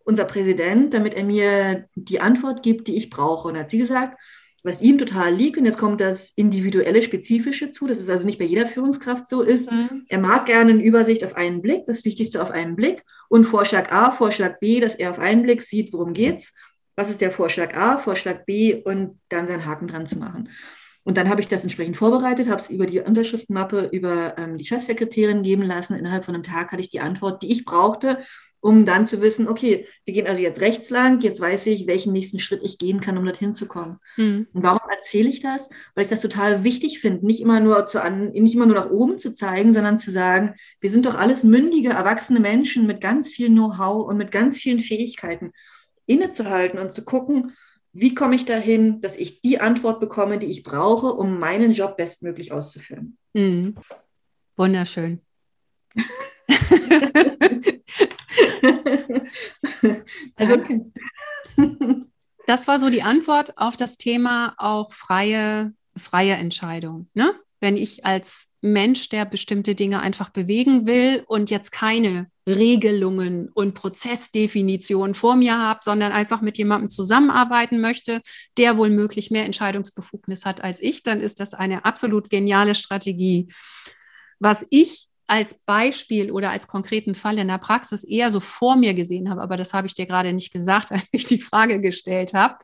unser 0.04 0.24
Präsident, 0.24 0.94
damit 0.94 1.14
er 1.14 1.24
mir 1.24 1.88
die 1.94 2.20
Antwort 2.20 2.62
gibt, 2.62 2.88
die 2.88 2.96
ich 2.96 3.10
brauche? 3.10 3.48
Und 3.48 3.58
hat 3.58 3.70
sie 3.70 3.78
gesagt, 3.78 4.18
was 4.64 4.80
ihm 4.80 4.96
total 4.96 5.34
liegt, 5.34 5.58
und 5.58 5.66
jetzt 5.66 5.76
kommt 5.76 6.00
das 6.00 6.30
individuelle, 6.36 7.02
spezifische 7.02 7.70
zu, 7.70 7.86
das 7.86 7.98
ist 7.98 8.08
also 8.08 8.24
nicht 8.24 8.38
bei 8.38 8.46
jeder 8.46 8.66
Führungskraft 8.66 9.28
so 9.28 9.42
ist, 9.42 9.70
mhm. 9.70 10.06
er 10.08 10.18
mag 10.18 10.46
gerne 10.46 10.72
eine 10.72 10.82
Übersicht 10.82 11.22
auf 11.22 11.36
einen 11.36 11.60
Blick, 11.60 11.84
das 11.86 12.04
Wichtigste 12.06 12.42
auf 12.42 12.50
einen 12.50 12.74
Blick, 12.74 13.04
und 13.28 13.44
Vorschlag 13.44 13.92
A, 13.92 14.10
Vorschlag 14.10 14.58
B, 14.60 14.80
dass 14.80 14.94
er 14.94 15.10
auf 15.10 15.18
einen 15.18 15.42
Blick 15.42 15.60
sieht, 15.60 15.92
worum 15.92 16.14
geht's, 16.14 16.54
was 16.96 17.10
ist 17.10 17.20
der 17.20 17.30
Vorschlag 17.30 17.76
A, 17.76 17.98
Vorschlag 17.98 18.46
B, 18.46 18.74
und 18.82 19.20
dann 19.28 19.46
seinen 19.46 19.66
Haken 19.66 19.86
dran 19.86 20.06
zu 20.06 20.18
machen. 20.18 20.48
Und 21.04 21.18
dann 21.18 21.28
habe 21.28 21.40
ich 21.40 21.48
das 21.48 21.62
entsprechend 21.62 21.98
vorbereitet, 21.98 22.48
habe 22.48 22.60
es 22.60 22.70
über 22.70 22.86
die 22.86 23.00
Unterschriftenmappe 23.00 23.88
über 23.92 24.36
ähm, 24.38 24.56
die 24.56 24.64
Chefsekretärin 24.64 25.42
geben 25.42 25.62
lassen. 25.62 25.94
Innerhalb 25.94 26.24
von 26.24 26.34
einem 26.34 26.42
Tag 26.42 26.72
hatte 26.72 26.80
ich 26.80 26.88
die 26.88 27.00
Antwort, 27.00 27.42
die 27.42 27.52
ich 27.52 27.64
brauchte, 27.66 28.18
um 28.64 28.86
dann 28.86 29.06
zu 29.06 29.20
wissen, 29.20 29.46
okay, 29.46 29.86
wir 30.06 30.14
gehen 30.14 30.26
also 30.26 30.40
jetzt 30.40 30.62
rechts 30.62 30.88
lang, 30.88 31.20
jetzt 31.20 31.38
weiß 31.38 31.66
ich, 31.66 31.86
welchen 31.86 32.14
nächsten 32.14 32.38
Schritt 32.38 32.62
ich 32.62 32.78
gehen 32.78 33.02
kann, 33.02 33.18
um 33.18 33.24
dorthin 33.26 33.52
zu 33.52 33.66
kommen. 33.66 33.98
Mhm. 34.16 34.46
Und 34.54 34.62
warum 34.62 34.80
erzähle 34.90 35.28
ich 35.28 35.40
das? 35.40 35.68
Weil 35.94 36.04
ich 36.04 36.10
das 36.10 36.22
total 36.22 36.64
wichtig 36.64 36.98
finde, 36.98 37.26
nicht 37.26 37.42
immer 37.42 37.60
nur 37.60 37.86
zu 37.86 38.02
an, 38.02 38.30
nicht 38.30 38.54
immer 38.54 38.64
nur 38.64 38.76
nach 38.76 38.88
oben 38.88 39.18
zu 39.18 39.34
zeigen, 39.34 39.74
sondern 39.74 39.98
zu 39.98 40.10
sagen, 40.10 40.54
wir 40.80 40.88
sind 40.88 41.04
doch 41.04 41.14
alles 41.14 41.44
mündige, 41.44 41.90
erwachsene 41.90 42.40
Menschen 42.40 42.86
mit 42.86 43.02
ganz 43.02 43.28
viel 43.28 43.48
Know-how 43.48 44.08
und 44.08 44.16
mit 44.16 44.32
ganz 44.32 44.56
vielen 44.56 44.80
Fähigkeiten 44.80 45.52
innezuhalten 46.06 46.78
und 46.78 46.90
zu 46.90 47.04
gucken, 47.04 47.52
wie 47.94 48.14
komme 48.14 48.34
ich 48.34 48.44
dahin, 48.44 49.00
dass 49.00 49.16
ich 49.16 49.40
die 49.40 49.60
Antwort 49.60 50.00
bekomme, 50.00 50.38
die 50.38 50.48
ich 50.48 50.64
brauche, 50.64 51.06
um 51.14 51.38
meinen 51.38 51.72
Job 51.72 51.96
bestmöglich 51.96 52.50
auszuführen. 52.52 53.16
Mhm. 53.32 53.76
Wunderschön. 54.56 55.20
also, 60.34 60.56
das 62.46 62.66
war 62.66 62.80
so 62.80 62.90
die 62.90 63.02
Antwort 63.02 63.56
auf 63.56 63.76
das 63.76 63.96
Thema 63.96 64.54
auch 64.58 64.92
freie, 64.92 65.72
freie 65.96 66.34
Entscheidung. 66.34 67.08
Ne? 67.14 67.32
Wenn 67.60 67.76
ich 67.76 68.04
als 68.04 68.48
Mensch, 68.60 69.08
der 69.08 69.24
bestimmte 69.24 69.76
Dinge 69.76 70.00
einfach 70.00 70.30
bewegen 70.30 70.86
will 70.86 71.22
und 71.28 71.48
jetzt 71.50 71.70
keine 71.70 72.28
Regelungen 72.46 73.48
und 73.48 73.74
Prozessdefinitionen 73.74 75.14
vor 75.14 75.36
mir 75.36 75.58
habe, 75.58 75.80
sondern 75.82 76.12
einfach 76.12 76.42
mit 76.42 76.58
jemandem 76.58 76.90
zusammenarbeiten 76.90 77.80
möchte, 77.80 78.20
der 78.58 78.76
wohl 78.76 78.90
möglich 78.90 79.30
mehr 79.30 79.44
Entscheidungsbefugnis 79.44 80.44
hat 80.44 80.62
als 80.62 80.80
ich, 80.82 81.02
dann 81.02 81.20
ist 81.20 81.40
das 81.40 81.54
eine 81.54 81.84
absolut 81.84 82.28
geniale 82.28 82.74
Strategie. 82.74 83.48
Was 84.38 84.66
ich 84.70 85.08
als 85.26 85.54
Beispiel 85.64 86.30
oder 86.30 86.50
als 86.50 86.66
konkreten 86.66 87.14
Fall 87.14 87.38
in 87.38 87.48
der 87.48 87.58
Praxis 87.58 88.04
eher 88.04 88.30
so 88.30 88.40
vor 88.40 88.76
mir 88.76 88.92
gesehen 88.92 89.30
habe, 89.30 89.40
aber 89.40 89.56
das 89.56 89.72
habe 89.72 89.86
ich 89.86 89.94
dir 89.94 90.06
gerade 90.06 90.32
nicht 90.32 90.52
gesagt, 90.52 90.92
als 90.92 91.08
ich 91.12 91.24
die 91.24 91.40
Frage 91.40 91.80
gestellt 91.80 92.34
habe. 92.34 92.56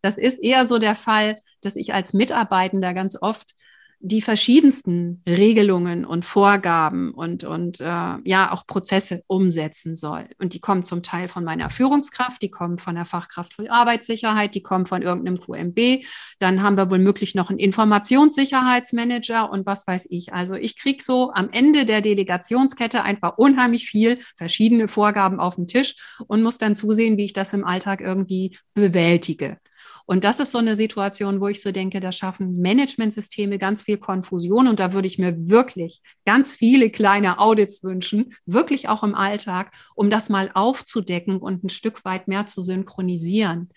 Das 0.00 0.18
ist 0.18 0.38
eher 0.38 0.64
so 0.64 0.78
der 0.78 0.96
Fall, 0.96 1.38
dass 1.60 1.76
ich 1.76 1.94
als 1.94 2.12
Mitarbeitender 2.12 2.92
ganz 2.94 3.16
oft 3.20 3.54
die 4.04 4.20
verschiedensten 4.20 5.22
Regelungen 5.28 6.04
und 6.04 6.24
Vorgaben 6.24 7.12
und, 7.12 7.44
und 7.44 7.80
äh, 7.80 7.84
ja 7.84 8.50
auch 8.50 8.66
Prozesse 8.66 9.22
umsetzen 9.28 9.94
soll. 9.94 10.26
Und 10.38 10.54
die 10.54 10.60
kommen 10.60 10.82
zum 10.82 11.04
Teil 11.04 11.28
von 11.28 11.44
meiner 11.44 11.70
Führungskraft, 11.70 12.42
die 12.42 12.50
kommen 12.50 12.78
von 12.78 12.96
der 12.96 13.04
Fachkraft 13.04 13.54
für 13.54 13.70
Arbeitssicherheit, 13.70 14.56
die 14.56 14.62
kommen 14.62 14.86
von 14.86 15.02
irgendeinem 15.02 15.38
QMB. 15.38 16.04
Dann 16.40 16.62
haben 16.64 16.76
wir 16.76 16.90
wohl 16.90 16.98
möglich 16.98 17.36
noch 17.36 17.48
einen 17.48 17.60
Informationssicherheitsmanager 17.60 19.50
und 19.50 19.66
was 19.66 19.86
weiß 19.86 20.08
ich. 20.10 20.32
Also 20.32 20.54
ich 20.54 20.76
kriege 20.76 21.02
so 21.02 21.30
am 21.32 21.48
Ende 21.50 21.86
der 21.86 22.00
Delegationskette 22.00 23.04
einfach 23.04 23.38
unheimlich 23.38 23.86
viel 23.86 24.18
verschiedene 24.36 24.88
Vorgaben 24.88 25.38
auf 25.38 25.54
den 25.54 25.68
Tisch 25.68 25.94
und 26.26 26.42
muss 26.42 26.58
dann 26.58 26.74
zusehen, 26.74 27.18
wie 27.18 27.26
ich 27.26 27.34
das 27.34 27.52
im 27.52 27.64
Alltag 27.64 28.00
irgendwie 28.00 28.58
bewältige. 28.74 29.58
Und 30.06 30.24
das 30.24 30.40
ist 30.40 30.50
so 30.50 30.58
eine 30.58 30.76
Situation, 30.76 31.40
wo 31.40 31.48
ich 31.48 31.62
so 31.62 31.72
denke, 31.72 32.00
da 32.00 32.12
schaffen 32.12 32.54
Managementsysteme 32.60 33.58
ganz 33.58 33.82
viel 33.82 33.98
Konfusion. 33.98 34.68
Und 34.68 34.80
da 34.80 34.92
würde 34.92 35.08
ich 35.08 35.18
mir 35.18 35.48
wirklich 35.48 36.02
ganz 36.24 36.54
viele 36.56 36.90
kleine 36.90 37.38
Audits 37.38 37.82
wünschen, 37.82 38.34
wirklich 38.46 38.88
auch 38.88 39.02
im 39.02 39.14
Alltag, 39.14 39.72
um 39.94 40.10
das 40.10 40.28
mal 40.28 40.50
aufzudecken 40.54 41.38
und 41.38 41.64
ein 41.64 41.68
Stück 41.68 42.04
weit 42.04 42.28
mehr 42.28 42.46
zu 42.46 42.62
synchronisieren. 42.62 43.70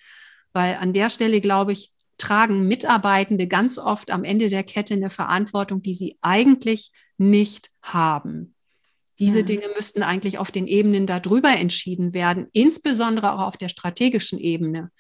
Weil 0.54 0.76
an 0.76 0.94
der 0.94 1.10
Stelle, 1.10 1.42
glaube 1.42 1.74
ich, 1.74 1.92
tragen 2.18 2.68
Mitarbeitende 2.68 3.48
ganz 3.48 3.78
oft 3.78 4.12
am 4.12 4.24
Ende 4.24 4.50
der 4.50 4.64
Kette 4.64 4.94
eine 4.94 5.10
Verantwortung, 5.10 5.82
die 5.82 5.94
sie 5.94 6.18
eigentlich 6.22 6.92
nicht 7.18 7.72
haben. 7.82 8.56
Diese 9.20 9.42
mhm. 9.42 9.46
Dinge 9.46 9.66
müssten 9.76 10.04
eigentlich 10.04 10.38
auf 10.38 10.52
den 10.52 10.68
Ebenen 10.68 11.08
darüber 11.08 11.50
entschieden 11.50 12.14
werden, 12.14 12.48
insbesondere 12.52 13.34
auch 13.34 13.48
auf 13.48 13.58
der 13.58 13.70
strategischen 13.70 14.40
Ebene. 14.40 14.92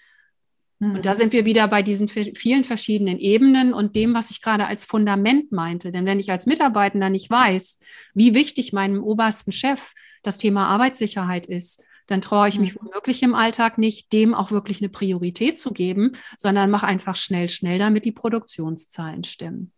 Und 0.79 1.05
da 1.05 1.13
mhm. 1.13 1.17
sind 1.17 1.33
wir 1.33 1.45
wieder 1.45 1.67
bei 1.69 1.81
diesen 1.81 2.09
vielen 2.09 2.65
verschiedenen 2.65 3.17
Ebenen 3.17 3.73
und 3.73 3.95
dem, 3.95 4.13
was 4.13 4.29
ich 4.29 4.41
gerade 4.41 4.67
als 4.67 4.83
Fundament 4.83 5.51
meinte. 5.51 5.91
Denn 5.91 6.05
wenn 6.05 6.19
ich 6.19 6.31
als 6.31 6.45
Mitarbeitender 6.45 7.09
nicht 7.09 7.29
weiß, 7.29 7.79
wie 8.13 8.33
wichtig 8.33 8.73
meinem 8.73 9.01
obersten 9.01 9.53
Chef 9.53 9.93
das 10.21 10.37
Thema 10.37 10.67
Arbeitssicherheit 10.67 11.45
ist, 11.45 11.85
dann 12.07 12.21
traue 12.21 12.49
ich 12.49 12.59
mich 12.59 12.75
mhm. 12.75 12.79
womöglich 12.81 13.23
im 13.23 13.33
Alltag 13.33 13.77
nicht, 13.77 14.11
dem 14.11 14.33
auch 14.33 14.51
wirklich 14.51 14.81
eine 14.81 14.89
Priorität 14.89 15.57
zu 15.57 15.71
geben, 15.71 16.11
sondern 16.37 16.69
mache 16.69 16.85
einfach 16.85 17.15
schnell, 17.15 17.49
schnell, 17.49 17.79
damit 17.79 18.03
die 18.03 18.11
Produktionszahlen 18.11 19.23
stimmen. 19.23 19.71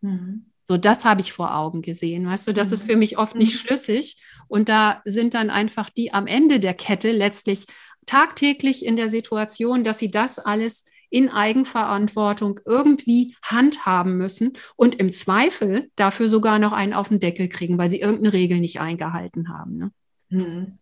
Mhm. 0.00 0.46
So, 0.68 0.76
das 0.76 1.04
habe 1.04 1.20
ich 1.20 1.32
vor 1.32 1.54
Augen 1.56 1.80
gesehen. 1.80 2.26
Weißt 2.26 2.48
du, 2.48 2.52
das 2.52 2.72
ist 2.72 2.84
für 2.84 2.96
mich 2.96 3.18
oft 3.18 3.36
nicht 3.36 3.56
schlüssig. 3.60 4.20
Und 4.48 4.68
da 4.68 5.00
sind 5.04 5.34
dann 5.34 5.48
einfach 5.48 5.90
die 5.90 6.12
am 6.12 6.26
Ende 6.26 6.58
der 6.58 6.74
Kette 6.74 7.12
letztlich 7.12 7.66
tagtäglich 8.06 8.84
in 8.84 8.96
der 8.96 9.10
Situation, 9.10 9.84
dass 9.84 9.98
sie 9.98 10.10
das 10.10 10.38
alles 10.38 10.84
in 11.10 11.28
Eigenverantwortung 11.28 12.60
irgendwie 12.64 13.36
handhaben 13.42 14.16
müssen 14.16 14.56
und 14.74 14.96
im 14.96 15.12
Zweifel 15.12 15.90
dafür 15.96 16.28
sogar 16.28 16.58
noch 16.58 16.72
einen 16.72 16.94
auf 16.94 17.08
den 17.08 17.20
Deckel 17.20 17.48
kriegen, 17.48 17.78
weil 17.78 17.90
sie 17.90 18.00
irgendeine 18.00 18.32
Regel 18.32 18.58
nicht 18.58 18.80
eingehalten 18.80 19.48
haben. 19.48 19.76
Ne? 19.76 19.90
Mhm. 20.30 20.78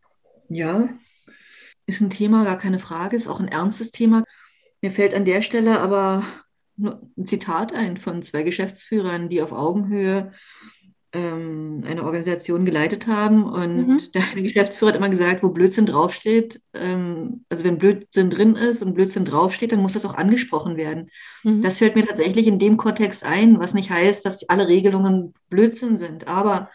Ja, 0.49 0.89
ist 1.87 2.01
ein 2.01 2.11
Thema, 2.11 2.45
gar 2.45 2.59
keine 2.59 2.79
Frage, 2.79 3.17
ist 3.17 3.29
auch 3.29 3.41
ein 3.41 3.49
ernstes 3.49 3.91
Thema. 3.91 4.25
Mir 4.81 4.91
fällt 4.91 5.15
an 5.15 5.25
der 5.25 5.43
Stelle 5.43 5.81
aber 5.81 6.23
ein 6.79 7.27
Zitat 7.27 7.73
ein 7.73 7.99
von 7.99 8.23
zwei 8.23 8.43
Geschäftsführern, 8.43 9.29
die 9.29 9.43
auf 9.43 9.53
Augenhöhe 9.53 10.33
ähm, 11.15 11.85
eine 11.87 12.03
Organisation 12.03 12.65
geleitet 12.65 13.07
haben. 13.07 13.45
Und 13.45 13.89
mhm. 13.89 14.01
der 14.15 14.43
Geschäftsführer 14.43 14.91
hat 14.91 14.99
immer 14.99 15.09
gesagt, 15.09 15.43
wo 15.43 15.49
Blödsinn 15.49 15.87
draufsteht, 15.87 16.61
ähm, 16.75 17.45
also 17.49 17.65
wenn 17.65 17.79
Blödsinn 17.79 18.31
drin 18.31 18.57
ist 18.57 18.83
und 18.83 18.95
Blödsinn 18.95 19.25
draufsteht, 19.25 19.73
dann 19.73 19.81
muss 19.81 19.93
das 19.93 20.05
auch 20.05 20.15
angesprochen 20.15 20.77
werden. 20.77 21.11
Mhm. 21.45 21.63
Das 21.63 21.79
fällt 21.79 21.95
mir 21.95 22.05
tatsächlich 22.05 22.47
in 22.47 22.59
dem 22.59 22.77
Kontext 22.77 23.25
ein, 23.25 23.61
was 23.61 23.75
nicht 23.75 23.91
heißt, 23.91 24.27
dass 24.27 24.49
alle 24.49 24.69
Regelungen 24.69 25.35
Blödsinn 25.49 25.97
sind. 25.97 26.27
Aber 26.27 26.71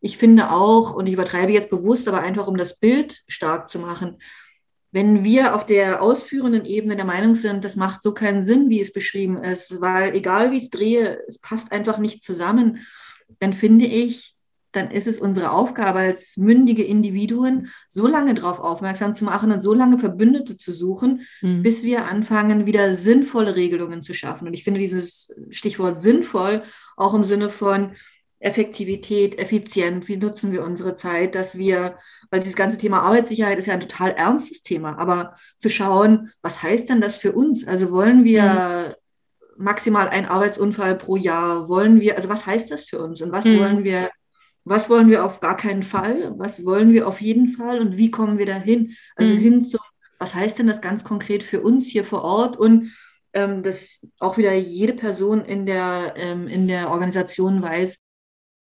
ich 0.00 0.16
finde 0.16 0.50
auch, 0.50 0.94
und 0.94 1.06
ich 1.06 1.12
übertreibe 1.12 1.52
jetzt 1.52 1.70
bewusst, 1.70 2.08
aber 2.08 2.22
einfach 2.22 2.48
um 2.48 2.56
das 2.56 2.78
Bild 2.78 3.22
stark 3.28 3.68
zu 3.68 3.78
machen, 3.78 4.16
wenn 4.94 5.24
wir 5.24 5.54
auf 5.54 5.64
der 5.64 6.02
ausführenden 6.02 6.66
Ebene 6.66 6.96
der 6.96 7.06
Meinung 7.06 7.34
sind, 7.34 7.64
das 7.64 7.76
macht 7.76 8.02
so 8.02 8.12
keinen 8.12 8.42
Sinn, 8.42 8.68
wie 8.68 8.80
es 8.80 8.92
beschrieben 8.92 9.42
ist, 9.42 9.80
weil 9.80 10.14
egal 10.14 10.50
wie 10.50 10.56
ich 10.56 10.64
es 10.64 10.70
drehe, 10.70 11.18
es 11.26 11.38
passt 11.38 11.72
einfach 11.72 11.96
nicht 11.96 12.22
zusammen 12.22 12.86
dann 13.38 13.52
finde 13.52 13.86
ich, 13.86 14.34
dann 14.72 14.90
ist 14.90 15.06
es 15.06 15.18
unsere 15.18 15.52
Aufgabe 15.52 15.98
als 15.98 16.38
mündige 16.38 16.82
Individuen, 16.82 17.68
so 17.88 18.06
lange 18.06 18.32
darauf 18.34 18.58
aufmerksam 18.58 19.14
zu 19.14 19.24
machen 19.24 19.52
und 19.52 19.62
so 19.62 19.74
lange 19.74 19.98
Verbündete 19.98 20.56
zu 20.56 20.72
suchen, 20.72 21.26
mhm. 21.42 21.62
bis 21.62 21.82
wir 21.82 22.06
anfangen, 22.06 22.64
wieder 22.64 22.94
sinnvolle 22.94 23.54
Regelungen 23.54 24.00
zu 24.00 24.14
schaffen. 24.14 24.46
Und 24.46 24.54
ich 24.54 24.64
finde 24.64 24.80
dieses 24.80 25.30
Stichwort 25.50 26.02
sinnvoll 26.02 26.62
auch 26.96 27.12
im 27.12 27.24
Sinne 27.24 27.50
von, 27.50 27.92
Effektivität, 28.42 29.38
effizient, 29.38 30.08
wie 30.08 30.16
nutzen 30.16 30.52
wir 30.52 30.64
unsere 30.64 30.96
Zeit, 30.96 31.34
dass 31.34 31.58
wir, 31.58 31.96
weil 32.30 32.40
dieses 32.40 32.56
ganze 32.56 32.76
Thema 32.76 33.02
Arbeitssicherheit 33.02 33.58
ist 33.58 33.66
ja 33.66 33.74
ein 33.74 33.80
total 33.80 34.10
ernstes 34.10 34.62
Thema, 34.62 34.98
aber 34.98 35.36
zu 35.58 35.70
schauen, 35.70 36.32
was 36.42 36.62
heißt 36.62 36.88
denn 36.88 37.00
das 37.00 37.16
für 37.16 37.32
uns? 37.32 37.66
Also 37.66 37.92
wollen 37.92 38.24
wir 38.24 38.42
mhm. 38.42 38.94
Maximal 39.62 40.08
einen 40.08 40.26
Arbeitsunfall 40.26 40.96
pro 40.96 41.16
Jahr? 41.16 41.68
Wollen 41.68 42.00
wir, 42.00 42.16
also 42.16 42.28
was 42.28 42.46
heißt 42.46 42.70
das 42.70 42.84
für 42.84 43.02
uns? 43.02 43.20
Und 43.20 43.32
was 43.32 43.44
mhm. 43.44 43.58
wollen 43.58 43.84
wir, 43.84 44.10
was 44.64 44.90
wollen 44.90 45.10
wir 45.10 45.24
auf 45.24 45.40
gar 45.40 45.56
keinen 45.56 45.82
Fall? 45.82 46.34
Was 46.36 46.64
wollen 46.64 46.92
wir 46.92 47.08
auf 47.08 47.20
jeden 47.20 47.48
Fall? 47.48 47.80
Und 47.80 47.96
wie 47.96 48.10
kommen 48.10 48.38
wir 48.38 48.46
dahin? 48.46 48.94
Also 49.16 49.34
mhm. 49.34 49.38
hin 49.38 49.64
zu, 49.64 49.78
was 50.18 50.34
heißt 50.34 50.58
denn 50.58 50.66
das 50.66 50.80
ganz 50.80 51.04
konkret 51.04 51.42
für 51.42 51.60
uns 51.60 51.86
hier 51.86 52.04
vor 52.04 52.22
Ort? 52.22 52.56
Und 52.56 52.92
ähm, 53.34 53.62
dass 53.62 54.00
auch 54.18 54.36
wieder 54.36 54.52
jede 54.52 54.92
Person 54.92 55.44
in 55.44 55.66
der, 55.66 56.14
ähm, 56.16 56.48
in 56.48 56.68
der 56.68 56.90
Organisation 56.90 57.62
weiß, 57.62 57.96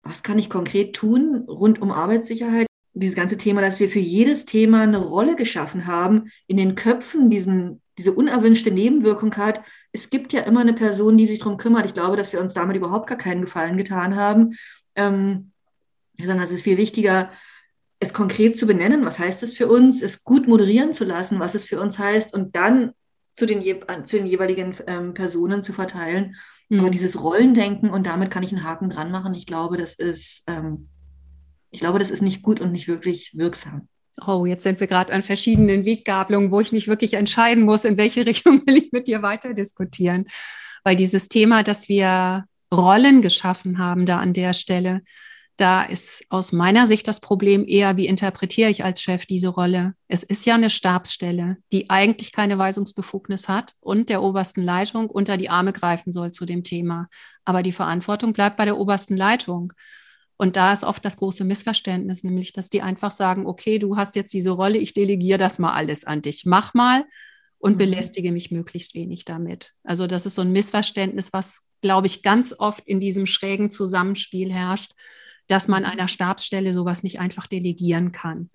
was 0.03 0.23
kann 0.23 0.39
ich 0.39 0.51
konkret 0.51 0.95
tun 0.95 1.45
rund 1.49 1.81
um 1.81 1.91
Arbeitssicherheit? 1.91 2.68
Dieses 2.99 3.17
ganze 3.17 3.37
Thema, 3.37 3.61
dass 3.61 3.81
wir 3.81 3.89
für 3.89 3.99
jedes 3.99 4.45
Thema 4.45 4.83
eine 4.83 4.99
Rolle 4.99 5.37
geschaffen 5.37 5.87
haben, 5.87 6.31
in 6.47 6.57
den 6.57 6.75
Köpfen 6.75 7.31
diesen, 7.31 7.81
diese 7.97 8.13
unerwünschte 8.13 8.71
Nebenwirkung 8.71 9.35
hat. 9.37 9.63
Es 9.93 10.11
gibt 10.11 10.33
ja 10.33 10.41
immer 10.41 10.61
eine 10.61 10.75
Person, 10.75 11.17
die 11.17 11.27
sich 11.27 11.39
darum 11.39 11.57
kümmert. 11.57 11.87
Ich 11.87 11.95
glaube, 11.95 12.17
dass 12.17 12.33
wir 12.33 12.41
uns 12.41 12.55
damit 12.55 12.77
überhaupt 12.77 13.09
gar 13.09 13.19
keinen 13.19 13.43
Gefallen 13.43 13.77
getan 13.77 14.17
haben. 14.17 14.55
Ähm, 14.95 15.53
sondern 16.19 16.41
es 16.41 16.51
ist 16.51 16.63
viel 16.63 16.79
wichtiger, 16.79 17.31
es 18.01 18.13
konkret 18.13 18.59
zu 18.59 18.67
benennen, 18.67 19.05
was 19.05 19.19
heißt 19.19 19.43
es 19.43 19.53
für 19.53 19.69
uns, 19.69 20.03
es 20.03 20.25
gut 20.25 20.49
moderieren 20.49 20.95
zu 20.95 21.05
lassen, 21.05 21.39
was 21.39 21.55
es 21.55 21.65
für 21.65 21.81
uns 21.81 21.99
heißt 21.99 22.35
und 22.35 22.57
dann 22.57 22.93
zu 23.33 23.47
den, 23.47 23.63
zu 24.05 24.17
den 24.17 24.27
jeweiligen 24.27 24.75
ähm, 24.87 25.15
Personen 25.15 25.63
zu 25.63 25.73
verteilen 25.73 26.35
Mhm. 26.69 26.81
Aber 26.81 26.91
dieses 26.91 27.23
Rollendenken 27.23 27.91
und 27.91 28.07
damit 28.07 28.31
kann 28.31 28.43
ich 28.43 28.53
einen 28.53 28.65
Haken 28.65 28.91
dran 28.91 29.11
machen, 29.11 29.35
ich 29.35 29.47
glaube, 29.47 29.77
das 29.77 29.95
ist, 29.95 30.43
ähm, 30.47 30.89
ich 31.71 31.81
glaube, 31.81 31.99
das 31.99 32.11
ist 32.11 32.23
nicht 32.23 32.43
gut 32.43 32.61
und 32.61 32.73
nicht 32.73 32.89
wirklich 32.89 33.33
wirksam. 33.35 33.89
Oh, 34.27 34.47
jetzt 34.47 34.63
sind 34.63 34.81
wir 34.81 34.87
gerade 34.87 35.13
an 35.13 35.23
verschiedenen 35.23 35.85
Weggabelungen, 35.85 36.51
wo 36.51 36.61
ich 36.61 36.73
mich 36.73 36.89
wirklich 36.89 37.15
entscheiden 37.15 37.65
muss, 37.65 37.85
in 37.85 37.97
welche 37.97 38.27
Richtung 38.27 38.67
will 38.67 38.77
ich 38.77 38.93
mit 38.93 39.07
dir 39.07 39.23
weiter 39.23 39.55
diskutieren. 39.55 40.27
Weil 40.85 40.97
dieses 40.97 41.29
Thema, 41.29 41.63
dass 41.63 41.89
wir 41.89 42.45
Rollen 42.73 43.23
geschaffen 43.23 43.79
haben 43.79 44.07
da 44.07 44.19
an 44.19 44.33
der 44.33 44.55
Stelle, 44.55 45.03
da 45.59 45.83
ist 45.83 46.25
aus 46.29 46.53
meiner 46.53 46.87
Sicht 46.87 47.09
das 47.09 47.19
Problem 47.19 47.65
eher, 47.67 47.97
wie 47.97 48.07
interpretiere 48.07 48.71
ich 48.71 48.85
als 48.85 49.03
Chef 49.03 49.27
diese 49.27 49.49
Rolle? 49.49 49.95
Es 50.07 50.23
ist 50.23 50.47
ja 50.47 50.55
eine 50.55 50.71
Stabsstelle, 50.71 51.57
die 51.73 51.91
eigentlich 51.91 52.31
keine 52.31 52.59
Weisungsbefugnis 52.59 53.49
hat 53.49 53.75
und 53.81 54.09
der 54.09 54.23
obersten 54.23 54.63
Leitung 54.63 55.11
unter 55.11 55.37
die 55.37 55.51
Arme 55.51 55.73
greifen 55.73 56.13
soll 56.13 56.31
zu 56.31 56.47
dem 56.47 56.63
Thema. 56.63 57.09
Aber 57.45 57.65
die 57.65 57.73
Verantwortung 57.73 58.33
bleibt 58.33 58.57
bei 58.57 58.67
der 58.67 58.79
obersten 58.79 59.17
Leitung. 59.17 59.73
Und 60.39 60.57
da 60.57 60.73
ist 60.73 60.85
oft 60.85 61.05
das 61.05 61.19
große 61.19 61.45
Missverständnis, 61.45 62.25
nämlich, 62.25 62.55
dass 62.55 62.71
die 62.71 62.81
einfach 62.81 63.11
sagen, 63.11 63.47
okay, 63.47 63.79
du 63.79 63.97
hast 63.97 64.17
jetzt 64.17 64.33
diese 64.33 64.51
Rolle, 64.51 64.79
ich 64.79 64.95
delegiere 64.95 65.39
das 65.39 65.59
mal 65.59 65.75
alles 65.75 66.05
an 66.05 66.23
dich. 66.23 66.47
Mach 66.47 66.73
mal 66.73 67.05
und 67.59 67.75
mhm. 67.75 67.79
belästige 67.79 68.33
mich 68.33 68.51
möglichst 68.51 68.95
wenig 68.95 69.27
damit. 69.27 69.75
Also 69.85 70.07
das 70.07 70.25
ist 70.25 70.37
so 70.37 70.43
ein 70.43 70.53
Missverständnis, 70.53 71.33
was, 71.33 71.67
glaube 71.83 72.07
ich, 72.07 72.23
ganz 72.23 72.55
oft 72.57 72.87
in 72.87 73.01
diesem 73.01 73.27
schrägen 73.27 73.71
Zusammenspiel 73.71 74.51
herrscht 74.51 74.95
dass 75.49 75.67
man 75.67 75.83
mhm. 75.83 75.89
einer 75.89 76.09
Stabsstelle 76.09 76.73
sowas 76.73 77.03
nicht 77.03 77.19
einfach 77.19 77.47
delegieren 77.47 78.13
kann. 78.13 78.51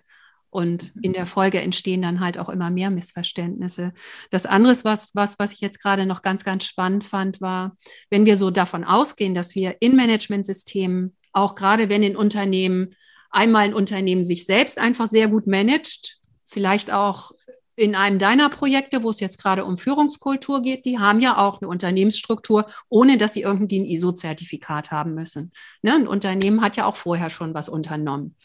Und 0.48 0.92
in 1.02 1.12
der 1.12 1.26
Folge 1.26 1.60
entstehen 1.60 2.00
dann 2.00 2.20
halt 2.20 2.38
auch 2.38 2.48
immer 2.48 2.70
mehr 2.70 2.90
Missverständnisse. 2.90 3.92
Das 4.30 4.46
andere, 4.46 4.72
was, 4.84 5.10
was, 5.12 5.36
was 5.40 5.52
ich 5.52 5.60
jetzt 5.60 5.82
gerade 5.82 6.06
noch 6.06 6.22
ganz, 6.22 6.44
ganz 6.44 6.64
spannend 6.64 7.02
fand, 7.02 7.40
war, 7.40 7.76
wenn 8.08 8.24
wir 8.24 8.36
so 8.36 8.52
davon 8.52 8.84
ausgehen, 8.84 9.34
dass 9.34 9.56
wir 9.56 9.78
in 9.80 9.96
Managementsystemen, 9.96 11.16
auch 11.34 11.54
gerade 11.54 11.88
wenn 11.90 12.02
in 12.02 12.16
Unternehmen 12.16 12.94
einmal 13.30 13.64
ein 13.64 13.74
Unternehmen 13.74 14.24
sich 14.24 14.46
selbst 14.46 14.78
einfach 14.78 15.06
sehr 15.06 15.28
gut 15.28 15.46
managt, 15.46 16.18
vielleicht 16.44 16.92
auch 16.92 17.32
in 17.76 17.96
einem 17.96 18.18
deiner 18.20 18.48
Projekte, 18.50 19.02
wo 19.02 19.10
es 19.10 19.18
jetzt 19.18 19.42
gerade 19.42 19.64
um 19.64 19.76
Führungskultur 19.76 20.62
geht, 20.62 20.84
die 20.84 20.98
haben 20.98 21.20
ja 21.20 21.38
auch 21.38 21.60
eine 21.60 21.68
Unternehmensstruktur, 21.68 22.66
ohne 22.88 23.18
dass 23.18 23.34
sie 23.34 23.42
irgendwie 23.42 23.80
ein 23.80 23.86
ISO-Zertifikat 23.86 24.92
haben 24.92 25.14
müssen. 25.14 25.50
Ne? 25.82 25.94
Ein 25.94 26.06
Unternehmen 26.06 26.60
hat 26.60 26.76
ja 26.76 26.86
auch 26.86 26.96
vorher 26.96 27.30
schon 27.30 27.52
was 27.52 27.68
unternommen. 27.68 28.36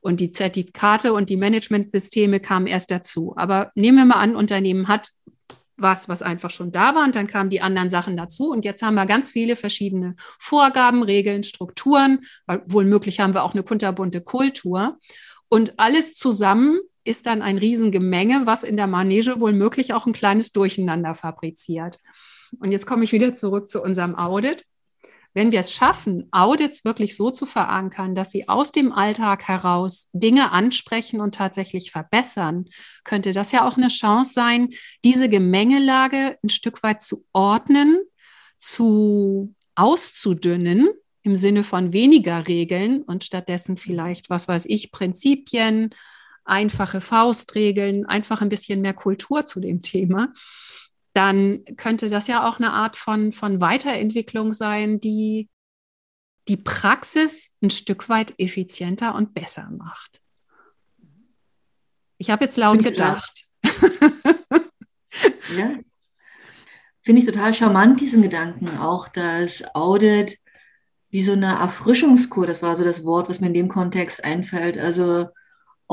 Und 0.00 0.20
die 0.20 0.32
Zertifikate 0.32 1.12
und 1.12 1.30
die 1.30 1.36
Managementsysteme 1.36 2.40
kamen 2.40 2.66
erst 2.66 2.90
dazu. 2.90 3.34
Aber 3.36 3.70
nehmen 3.74 3.98
wir 3.98 4.04
mal 4.04 4.16
an, 4.16 4.30
ein 4.30 4.36
Unternehmen 4.36 4.88
hat 4.88 5.10
was, 5.76 6.08
was 6.08 6.22
einfach 6.22 6.50
schon 6.50 6.72
da 6.72 6.94
war 6.94 7.04
und 7.04 7.16
dann 7.16 7.26
kamen 7.26 7.50
die 7.50 7.60
anderen 7.60 7.90
Sachen 7.90 8.16
dazu. 8.16 8.50
Und 8.50 8.64
jetzt 8.64 8.82
haben 8.82 8.94
wir 8.94 9.06
ganz 9.06 9.30
viele 9.30 9.56
verschiedene 9.56 10.14
Vorgaben, 10.38 11.02
Regeln, 11.02 11.42
Strukturen. 11.42 12.20
Weil 12.46 12.62
wohl 12.66 12.84
möglich 12.84 13.20
haben 13.20 13.34
wir 13.34 13.44
auch 13.44 13.54
eine 13.54 13.62
kunterbunte 13.62 14.20
Kultur. 14.20 14.98
Und 15.48 15.74
alles 15.78 16.14
zusammen 16.14 16.78
ist 17.04 17.26
dann 17.26 17.42
ein 17.42 17.58
Riesengemenge, 17.58 18.42
was 18.44 18.62
in 18.62 18.76
der 18.76 18.86
Manege 18.86 19.40
wohl 19.40 19.52
möglich 19.52 19.92
auch 19.92 20.06
ein 20.06 20.12
kleines 20.12 20.52
Durcheinander 20.52 21.14
fabriziert. 21.14 21.98
Und 22.60 22.72
jetzt 22.72 22.86
komme 22.86 23.04
ich 23.04 23.12
wieder 23.12 23.34
zurück 23.34 23.68
zu 23.68 23.82
unserem 23.82 24.14
Audit. 24.14 24.64
Wenn 25.34 25.50
wir 25.50 25.60
es 25.60 25.72
schaffen, 25.72 26.28
Audits 26.30 26.84
wirklich 26.84 27.16
so 27.16 27.30
zu 27.30 27.44
verankern, 27.44 28.14
dass 28.14 28.30
sie 28.30 28.48
aus 28.48 28.70
dem 28.70 28.92
Alltag 28.92 29.48
heraus 29.48 30.08
Dinge 30.12 30.52
ansprechen 30.52 31.20
und 31.20 31.34
tatsächlich 31.34 31.90
verbessern, 31.90 32.66
könnte 33.02 33.32
das 33.32 33.50
ja 33.50 33.66
auch 33.66 33.76
eine 33.76 33.88
Chance 33.88 34.32
sein, 34.32 34.68
diese 35.02 35.28
Gemengelage 35.28 36.38
ein 36.42 36.50
Stück 36.50 36.84
weit 36.84 37.02
zu 37.02 37.24
ordnen, 37.32 37.98
zu 38.58 39.52
auszudünnen 39.74 40.88
im 41.22 41.36
Sinne 41.36 41.64
von 41.64 41.92
weniger 41.92 42.46
Regeln 42.46 43.02
und 43.02 43.24
stattdessen 43.24 43.76
vielleicht, 43.76 44.30
was 44.30 44.46
weiß 44.46 44.66
ich, 44.66 44.92
Prinzipien, 44.92 45.90
einfache 46.44 47.00
Faustregeln, 47.00 48.06
einfach 48.06 48.40
ein 48.40 48.50
bisschen 48.50 48.82
mehr 48.82 48.94
Kultur 48.94 49.46
zu 49.46 49.58
dem 49.58 49.82
Thema, 49.82 50.32
dann 51.14 51.64
könnte 51.76 52.10
das 52.10 52.26
ja 52.26 52.46
auch 52.46 52.58
eine 52.58 52.72
Art 52.72 52.96
von, 52.96 53.32
von 53.32 53.60
Weiterentwicklung 53.60 54.52
sein, 54.52 55.00
die 55.00 55.48
die 56.48 56.56
Praxis 56.58 57.50
ein 57.62 57.70
Stück 57.70 58.08
weit 58.08 58.34
effizienter 58.38 59.14
und 59.14 59.32
besser 59.32 59.70
macht. 59.70 60.20
Ich 62.18 62.30
habe 62.30 62.44
jetzt 62.44 62.56
laut 62.56 62.76
Finde 62.76 62.90
gedacht. 62.90 63.46
ja. 65.56 65.74
Finde 67.00 67.20
ich 67.20 67.26
total 67.26 67.54
charmant, 67.54 68.00
diesen 68.00 68.22
Gedanken. 68.22 68.76
Auch 68.78 69.08
das 69.08 69.62
Audit 69.74 70.38
wie 71.10 71.22
so 71.22 71.32
eine 71.32 71.58
Erfrischungskur, 71.58 72.44
das 72.46 72.60
war 72.60 72.74
so 72.74 72.82
das 72.82 73.04
Wort, 73.04 73.28
was 73.28 73.38
mir 73.38 73.46
in 73.46 73.54
dem 73.54 73.68
Kontext 73.68 74.24
einfällt. 74.24 74.76
Also 74.76 75.28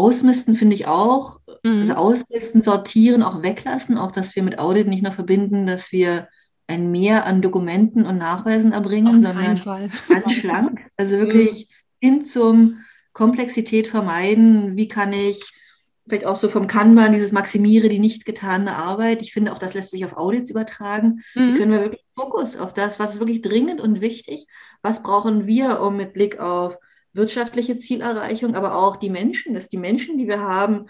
Ausmisten 0.01 0.55
finde 0.55 0.75
ich 0.75 0.87
auch. 0.87 1.39
Mhm. 1.63 1.81
Also 1.81 1.93
ausmisten, 1.93 2.63
sortieren, 2.63 3.21
auch 3.21 3.43
weglassen. 3.43 3.97
Auch, 3.97 4.11
dass 4.11 4.35
wir 4.35 4.43
mit 4.43 4.57
Audit 4.57 4.87
nicht 4.87 5.03
nur 5.03 5.11
verbinden, 5.11 5.67
dass 5.67 5.91
wir 5.91 6.27
ein 6.67 6.89
Mehr 6.89 7.25
an 7.25 7.41
Dokumenten 7.41 8.05
und 8.05 8.17
Nachweisen 8.17 8.71
erbringen, 8.71 9.21
sondern 9.21 9.45
ganz 9.45 10.33
schlank. 10.33 10.79
Also 10.97 11.17
wirklich 11.19 11.67
mhm. 12.01 12.07
hin 12.07 12.25
zum 12.25 12.79
Komplexität 13.13 13.87
vermeiden. 13.87 14.75
Wie 14.75 14.87
kann 14.87 15.13
ich 15.13 15.51
vielleicht 16.07 16.25
auch 16.25 16.35
so 16.35 16.49
vom 16.49 16.67
Kanban 16.67 17.13
dieses 17.13 17.31
Maximiere 17.31 17.87
die 17.87 17.99
nicht 17.99 18.25
getane 18.25 18.75
Arbeit. 18.75 19.21
Ich 19.21 19.33
finde 19.33 19.53
auch, 19.53 19.59
das 19.59 19.73
lässt 19.73 19.91
sich 19.91 20.03
auf 20.03 20.17
Audits 20.17 20.49
übertragen. 20.49 21.21
Mhm. 21.35 21.53
Wie 21.53 21.57
können 21.57 21.71
wir 21.71 21.81
wirklich 21.81 22.03
Fokus 22.15 22.57
auf 22.57 22.73
das, 22.73 22.99
was 22.99 23.13
ist 23.13 23.19
wirklich 23.19 23.41
dringend 23.41 23.79
und 23.79 24.01
wichtig? 24.01 24.47
Was 24.81 25.03
brauchen 25.03 25.47
wir, 25.47 25.79
um 25.79 25.95
mit 25.95 26.13
Blick 26.13 26.39
auf 26.39 26.77
wirtschaftliche 27.13 27.77
Zielerreichung, 27.77 28.55
aber 28.55 28.75
auch 28.75 28.95
die 28.95 29.09
Menschen, 29.09 29.53
dass 29.53 29.67
die 29.67 29.77
Menschen, 29.77 30.17
die 30.17 30.27
wir 30.27 30.39
haben, 30.39 30.87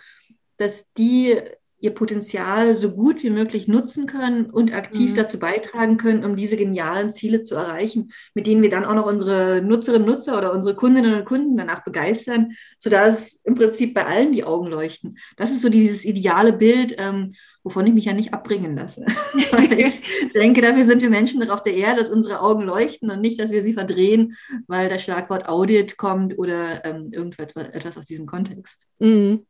dass 0.57 0.85
die 0.97 1.37
ihr 1.81 1.91
Potenzial 1.91 2.75
so 2.75 2.91
gut 2.91 3.23
wie 3.23 3.31
möglich 3.31 3.67
nutzen 3.67 4.05
können 4.05 4.45
und 4.45 4.73
aktiv 4.73 5.11
mhm. 5.11 5.15
dazu 5.15 5.39
beitragen 5.39 5.97
können, 5.97 6.23
um 6.23 6.35
diese 6.35 6.55
genialen 6.55 7.11
Ziele 7.11 7.41
zu 7.41 7.55
erreichen, 7.55 8.11
mit 8.35 8.45
denen 8.45 8.61
wir 8.61 8.69
dann 8.69 8.85
auch 8.85 8.93
noch 8.93 9.07
unsere 9.07 9.61
Nutzerinnen 9.63 10.07
und 10.07 10.15
Nutzer 10.15 10.37
oder 10.37 10.53
unsere 10.53 10.75
Kundinnen 10.75 11.15
und 11.15 11.25
Kunden 11.25 11.57
danach 11.57 11.83
begeistern, 11.83 12.51
sodass 12.77 13.39
im 13.43 13.55
Prinzip 13.55 13.95
bei 13.95 14.05
allen 14.05 14.31
die 14.31 14.43
Augen 14.43 14.67
leuchten. 14.67 15.17
Das 15.37 15.49
ist 15.49 15.63
so 15.63 15.69
dieses 15.69 16.05
ideale 16.05 16.53
Bild, 16.53 16.95
ähm, 16.99 17.33
wovon 17.63 17.85
ich 17.87 17.93
mich 17.93 18.05
ja 18.05 18.13
nicht 18.13 18.33
abbringen 18.33 18.75
lasse. 18.75 19.05
ich 19.33 20.31
denke, 20.33 20.61
dafür 20.61 20.85
sind 20.85 21.01
wir 21.01 21.09
Menschen 21.09 21.39
noch 21.39 21.49
auf 21.49 21.63
der 21.63 21.75
Erde, 21.75 22.01
dass 22.01 22.09
unsere 22.09 22.41
Augen 22.41 22.63
leuchten 22.63 23.11
und 23.11 23.21
nicht, 23.21 23.39
dass 23.39 23.51
wir 23.51 23.63
sie 23.63 23.73
verdrehen, 23.73 24.35
weil 24.67 24.89
das 24.89 25.03
Schlagwort 25.03 25.47
Audit 25.47 25.97
kommt 25.97 26.37
oder 26.37 26.83
ähm, 26.85 27.11
irgendetwas 27.11 27.97
aus 27.97 28.05
diesem 28.05 28.25
Kontext. 28.25 28.87
Mhm. 28.99 29.45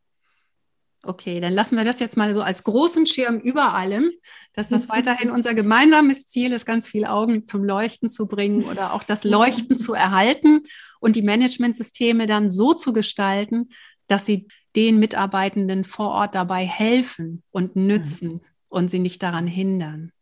Okay, 1.04 1.40
dann 1.40 1.52
lassen 1.52 1.76
wir 1.76 1.84
das 1.84 1.98
jetzt 1.98 2.16
mal 2.16 2.32
so 2.32 2.42
als 2.42 2.62
großen 2.62 3.06
Schirm 3.06 3.40
über 3.40 3.74
allem, 3.74 4.12
dass 4.52 4.68
das 4.68 4.88
weiterhin 4.88 5.30
unser 5.30 5.52
gemeinsames 5.52 6.28
Ziel 6.28 6.52
ist, 6.52 6.64
ganz 6.64 6.86
viele 6.86 7.10
Augen 7.10 7.46
zum 7.46 7.64
Leuchten 7.64 8.08
zu 8.08 8.26
bringen 8.26 8.64
oder 8.64 8.92
auch 8.92 9.02
das 9.02 9.24
Leuchten 9.24 9.78
zu 9.78 9.94
erhalten 9.94 10.62
und 11.00 11.16
die 11.16 11.22
Managementsysteme 11.22 12.28
dann 12.28 12.48
so 12.48 12.72
zu 12.72 12.92
gestalten, 12.92 13.68
dass 14.06 14.26
sie 14.26 14.46
den 14.76 14.98
Mitarbeitenden 14.98 15.84
vor 15.84 16.08
Ort 16.10 16.34
dabei 16.34 16.64
helfen 16.64 17.42
und 17.50 17.76
nützen 17.76 18.32
mhm. 18.34 18.40
und 18.68 18.90
sie 18.90 18.98
nicht 18.98 19.22
daran 19.22 19.46
hindern. 19.46 20.12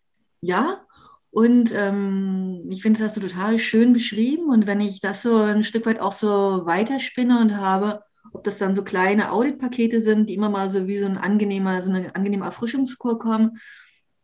Ja, 0.43 0.81
Und 1.31 1.73
ähm, 1.75 2.67
ich 2.69 2.83
finde, 2.83 2.99
das 2.99 3.09
hast 3.09 3.17
du 3.17 3.21
total 3.29 3.59
schön 3.59 3.93
beschrieben. 3.93 4.51
Und 4.51 4.67
wenn 4.67 4.81
ich 4.81 5.01
das 5.01 5.23
so 5.23 5.37
ein 5.37 5.63
Stück 5.65 5.87
weit 5.87 6.01
auch 6.01 6.13
so 6.13 6.63
weiterspinne 6.67 7.41
und 7.41 7.57
habe, 7.57 8.03
ob 8.33 8.45
das 8.45 8.57
dann 8.57 8.75
so 8.75 8.83
kleine 8.83 9.31
Auditpakete 9.33 10.01
sind, 10.03 10.29
die 10.29 10.35
immer 10.35 10.51
mal 10.51 10.71
so 10.71 10.89
wie 10.89 10.99
so 10.99 11.07
ein 11.07 11.19
angenehmer, 11.19 11.83
so 11.83 11.91
eine 11.91 12.15
angenehme 12.17 12.47
Erfrischungskur 12.47 13.19
kommen, 13.19 13.59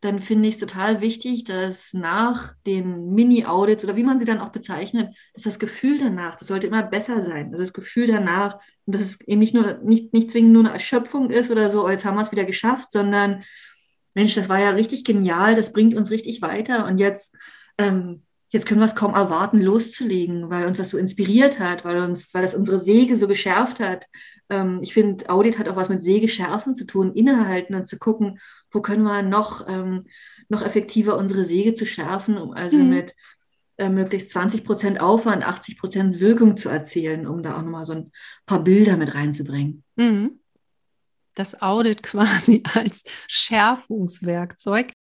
dann 0.01 0.21
finde 0.21 0.49
ich 0.49 0.57
es 0.57 0.61
total 0.61 1.01
wichtig, 1.01 1.45
dass 1.45 1.93
nach 1.93 2.55
den 2.67 3.15
Mini-Audits 3.15 3.85
oder 3.85 3.97
wie 3.97 4.05
man 4.05 4.19
sie 4.19 4.25
dann 4.25 4.41
auch 4.41 4.51
bezeichnet, 4.51 5.15
dass 5.35 5.45
das 5.45 5.59
Gefühl 5.59 5.99
danach, 5.99 6.37
das 6.37 6.49
sollte 6.49 6.67
immer 6.67 6.83
besser 6.83 7.21
sein. 7.21 7.47
Also 7.53 7.63
das 7.63 7.73
Gefühl 7.73 8.07
danach, 8.07 8.59
dass 8.87 9.03
es 9.03 9.21
eben 9.23 9.41
nicht 9.41 9.55
nur, 9.55 9.79
nicht, 9.85 10.13
nicht 10.13 10.31
zwingend 10.31 10.53
nur 10.53 10.65
eine 10.65 10.73
Erschöpfung 10.73 11.31
ist 11.31 11.51
oder 11.51 11.71
so, 11.71 11.85
oh, 11.85 11.91
jetzt 11.91 12.05
haben 12.05 12.17
wir 12.17 12.23
es 12.23 12.33
wieder 12.33 12.45
geschafft, 12.45 12.93
sondern 12.93 13.43
Mensch, 14.15 14.35
das 14.35 14.49
war 14.49 14.59
ja 14.59 14.71
richtig 14.71 15.05
genial, 15.05 15.55
das 15.55 15.73
bringt 15.73 15.95
uns 15.95 16.11
richtig 16.11 16.41
weiter 16.41 16.87
und 16.87 16.99
jetzt, 16.99 17.35
ähm, 17.77 18.23
jetzt 18.49 18.65
können 18.65 18.81
wir 18.81 18.87
es 18.87 18.95
kaum 18.95 19.15
erwarten, 19.15 19.61
loszulegen, 19.61 20.49
weil 20.49 20.67
uns 20.67 20.79
das 20.79 20.91
so 20.91 20.99
inspiriert 20.99 21.59
hat, 21.59 21.85
weil 21.85 22.01
uns, 22.01 22.33
weil 22.33 22.43
das 22.43 22.55
unsere 22.55 22.81
Säge 22.81 23.17
so 23.17 23.29
geschärft 23.29 23.81
hat. 23.81 24.07
Ähm, 24.49 24.79
ich 24.83 24.95
finde, 24.95 25.29
Audit 25.29 25.59
hat 25.59 25.69
auch 25.69 25.77
was 25.77 25.89
mit 25.89 26.01
Säge 26.01 26.29
schärfen 26.29 26.75
zu 26.75 26.87
tun, 26.87 27.13
innehalten 27.13 27.75
und 27.75 27.87
zu 27.87 27.99
gucken, 27.99 28.39
wo 28.71 28.81
können 28.81 29.03
wir 29.03 29.23
noch, 29.23 29.69
ähm, 29.69 30.07
noch 30.49 30.65
effektiver 30.65 31.19
unsere 31.19 31.45
Säge 31.45 31.75
zu 31.75 31.85
schärfen, 31.85 32.39
um 32.39 32.53
also 32.53 32.79
mhm. 32.79 32.89
mit 32.89 33.15
äh, 33.79 33.89
möglichst 33.89 34.31
20 34.31 34.65
Prozent 34.65 35.01
Aufwand, 35.01 35.47
80 35.47 35.79
Prozent 35.79 36.21
Wirkung 36.21 36.57
zu 36.57 36.69
erzielen, 36.69 37.27
um 37.27 37.43
da 37.43 37.57
auch 37.57 37.63
nochmal 37.63 37.85
so 37.85 37.95
ein 37.95 38.13
paar 38.47 38.63
Bilder 38.63 38.97
mit 38.97 39.15
reinzubringen. 39.15 39.85
Mhm 39.97 40.41
das 41.37 41.63
Audit 41.63 42.03
quasi 42.03 42.65
als 42.75 43.05
Schärfungswerkzeug. 43.29 44.93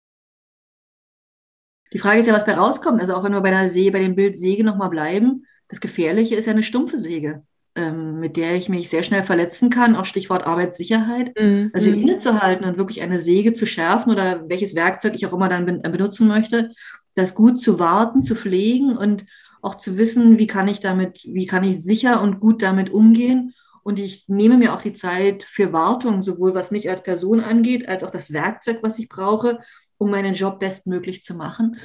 Die 1.92 1.98
Frage 1.98 2.20
ist 2.20 2.26
ja, 2.26 2.34
was 2.34 2.44
bei 2.44 2.54
rauskommt. 2.54 3.00
Also 3.00 3.14
auch 3.14 3.24
wenn 3.24 3.32
wir 3.32 3.40
bei 3.40 3.50
der 3.50 3.68
Säge, 3.68 3.92
bei 3.92 4.00
dem 4.00 4.16
Bild 4.16 4.36
Säge 4.36 4.64
nochmal 4.64 4.90
bleiben, 4.90 5.46
das 5.68 5.80
Gefährliche 5.80 6.34
ist 6.34 6.46
ja 6.46 6.52
eine 6.52 6.64
stumpfe 6.64 6.98
Säge, 6.98 7.44
ähm, 7.76 8.18
mit 8.18 8.36
der 8.36 8.56
ich 8.56 8.68
mich 8.68 8.90
sehr 8.90 9.04
schnell 9.04 9.22
verletzen 9.22 9.70
kann, 9.70 9.94
auch 9.94 10.04
Stichwort 10.04 10.44
Arbeitssicherheit. 10.44 11.38
Mhm. 11.38 11.70
Also 11.72 11.90
mhm. 11.90 12.02
innezuhalten 12.02 12.66
und 12.66 12.78
wirklich 12.78 13.00
eine 13.00 13.20
Säge 13.20 13.52
zu 13.52 13.64
schärfen 13.64 14.10
oder 14.10 14.48
welches 14.48 14.74
Werkzeug 14.74 15.14
ich 15.14 15.24
auch 15.26 15.32
immer 15.32 15.48
dann 15.48 15.64
benutzen 15.64 16.26
möchte, 16.26 16.72
das 17.14 17.34
gut 17.34 17.60
zu 17.60 17.78
warten, 17.78 18.22
zu 18.22 18.34
pflegen 18.34 18.96
und 18.96 19.24
auch 19.62 19.76
zu 19.76 19.96
wissen, 19.96 20.38
wie 20.38 20.46
kann 20.46 20.68
ich 20.68 20.80
damit, 20.80 21.24
wie 21.24 21.46
kann 21.46 21.64
ich 21.64 21.82
sicher 21.82 22.20
und 22.20 22.40
gut 22.40 22.62
damit 22.62 22.90
umgehen 22.90 23.54
und 23.84 23.98
ich 23.98 24.28
nehme 24.28 24.56
mir 24.56 24.74
auch 24.74 24.80
die 24.80 24.94
Zeit 24.94 25.44
für 25.44 25.72
Wartung, 25.72 26.22
sowohl 26.22 26.54
was 26.54 26.70
mich 26.70 26.88
als 26.88 27.02
Person 27.02 27.40
angeht, 27.40 27.86
als 27.86 28.02
auch 28.02 28.10
das 28.10 28.32
Werkzeug, 28.32 28.78
was 28.82 28.98
ich 28.98 29.10
brauche, 29.10 29.60
um 29.98 30.10
meinen 30.10 30.34
Job 30.34 30.58
bestmöglich 30.58 31.22
zu 31.22 31.34
machen. 31.34 31.76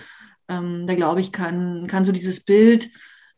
Ähm, 0.48 0.88
da 0.88 0.96
glaube 0.96 1.20
ich, 1.20 1.34
kann, 1.34 1.88
kann 1.88 2.06
so 2.06 2.14
dieses 2.14 2.40
Bild 2.40 2.90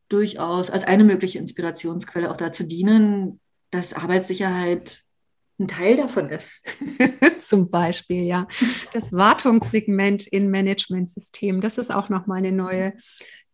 durchaus 0.09 0.69
als 0.69 0.83
eine 0.83 1.03
mögliche 1.03 1.39
Inspirationsquelle 1.39 2.29
auch 2.29 2.37
dazu 2.37 2.63
dienen, 2.63 3.39
dass 3.71 3.93
Arbeitssicherheit 3.93 5.00
ein 5.61 5.67
Teil 5.67 5.95
davon 5.95 6.29
ist. 6.29 6.61
Zum 7.39 7.69
Beispiel, 7.69 8.23
ja. 8.23 8.47
Das 8.93 9.13
Wartungssegment 9.13 10.27
in 10.27 10.49
Managementsystemen, 10.49 11.61
das 11.61 11.77
ist 11.77 11.91
auch 11.91 12.09
nochmal 12.09 12.39
eine 12.39 12.51
neue 12.51 12.93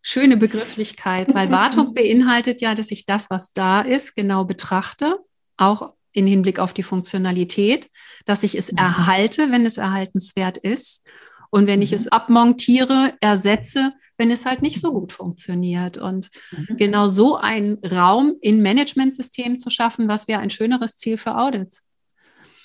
schöne 0.01 0.37
Begrifflichkeit, 0.37 1.33
weil 1.33 1.51
Wartung 1.51 1.93
beinhaltet 1.93 2.61
ja, 2.61 2.75
dass 2.75 2.91
ich 2.91 3.05
das, 3.05 3.29
was 3.29 3.53
da 3.53 3.81
ist, 3.81 4.15
genau 4.15 4.45
betrachte, 4.45 5.17
auch 5.57 5.93
in 6.13 6.25
Hinblick 6.25 6.59
auf 6.59 6.73
die 6.73 6.83
Funktionalität, 6.83 7.89
dass 8.25 8.43
ich 8.43 8.55
es 8.55 8.71
mhm. 8.71 8.79
erhalte, 8.79 9.51
wenn 9.51 9.65
es 9.65 9.77
erhaltenswert 9.77 10.57
ist 10.57 11.05
und 11.49 11.67
wenn 11.67 11.81
ich 11.81 11.91
mhm. 11.91 11.97
es 11.97 12.07
abmontiere, 12.07 13.13
ersetze, 13.21 13.93
wenn 14.17 14.31
es 14.31 14.45
halt 14.45 14.61
nicht 14.61 14.79
so 14.79 14.91
gut 14.91 15.11
funktioniert. 15.11 15.97
Und 15.97 16.29
mhm. 16.51 16.77
genau 16.77 17.07
so 17.07 17.35
einen 17.35 17.77
Raum 17.85 18.33
in 18.41 18.61
Managementsystemen 18.61 19.59
zu 19.59 19.69
schaffen, 19.69 20.07
was 20.07 20.27
wäre 20.27 20.39
ein 20.39 20.49
schöneres 20.49 20.97
Ziel 20.97 21.17
für 21.17 21.37
Audits. 21.37 21.83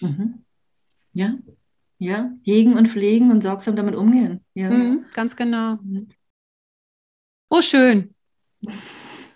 Mhm. 0.03 0.45
Ja, 1.13 1.37
ja, 1.99 2.31
hegen 2.43 2.77
und 2.77 2.89
pflegen 2.89 3.31
und 3.31 3.43
sorgsam 3.43 3.77
damit 3.77 3.95
umgehen. 3.95 4.45
Ja. 4.55 4.71
Mhm, 4.71 5.05
ganz 5.15 5.37
genau. 5.37 5.77
Mhm. 5.77 6.09
Oh, 7.49 7.61
schön. 7.61 8.15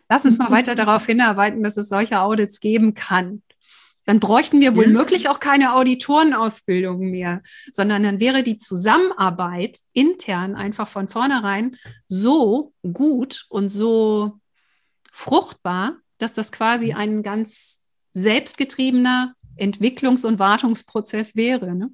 Lass 0.08 0.24
uns 0.24 0.38
mal 0.38 0.50
weiter 0.50 0.74
darauf 0.74 1.04
hinarbeiten, 1.06 1.62
dass 1.62 1.76
es 1.76 1.88
solche 1.88 2.20
Audits 2.20 2.60
geben 2.60 2.94
kann. 2.94 3.42
Dann 4.06 4.20
bräuchten 4.20 4.60
wir 4.60 4.76
wohl 4.76 4.86
möglich 4.86 5.28
auch 5.28 5.40
keine 5.40 5.74
Auditorenausbildung 5.74 7.10
mehr, 7.10 7.42
sondern 7.72 8.04
dann 8.04 8.20
wäre 8.20 8.44
die 8.44 8.56
Zusammenarbeit 8.56 9.80
intern 9.92 10.54
einfach 10.54 10.86
von 10.86 11.08
vornherein 11.08 11.76
so 12.06 12.72
gut 12.92 13.46
und 13.48 13.68
so 13.68 14.38
fruchtbar, 15.10 15.96
dass 16.18 16.32
das 16.32 16.52
quasi 16.52 16.92
ein 16.92 17.24
ganz 17.24 17.82
selbstgetriebener 18.12 19.34
Entwicklungs- 19.58 20.26
und 20.26 20.38
Wartungsprozess 20.38 21.36
wäre. 21.36 21.74
Ne? 21.74 21.90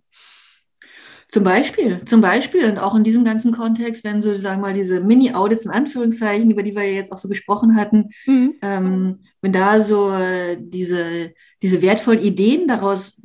Zum 1.33 1.45
Beispiel, 1.45 2.05
zum 2.05 2.21
Beispiel 2.21 2.67
und 2.67 2.79
auch 2.79 2.95
in 2.95 3.05
diesem 3.05 3.25
ganzen 3.25 3.53
Kontext, 3.53 4.05
wenn 4.05 4.21
so, 4.21 4.37
sagen 4.37 4.61
wir 4.61 4.69
mal, 4.69 4.75
diese 4.75 5.01
Mini-Audits 5.01 5.65
in 5.65 5.71
Anführungszeichen, 5.71 6.51
über 6.51 6.63
die 6.63 6.77
wir 6.77 6.93
jetzt 6.93 7.11
auch 7.11 7.17
so 7.17 7.29
gesprochen 7.29 7.75
hatten, 7.77 8.11
mhm. 8.27 8.57
ähm, 8.61 9.21
wenn 9.41 9.53
da 9.53 9.81
so 9.81 10.13
äh, 10.13 10.59
diese, 10.61 11.33
diese 11.63 11.81
wertvollen 11.81 12.21
Ideen 12.21 12.69
daraus 12.69 13.17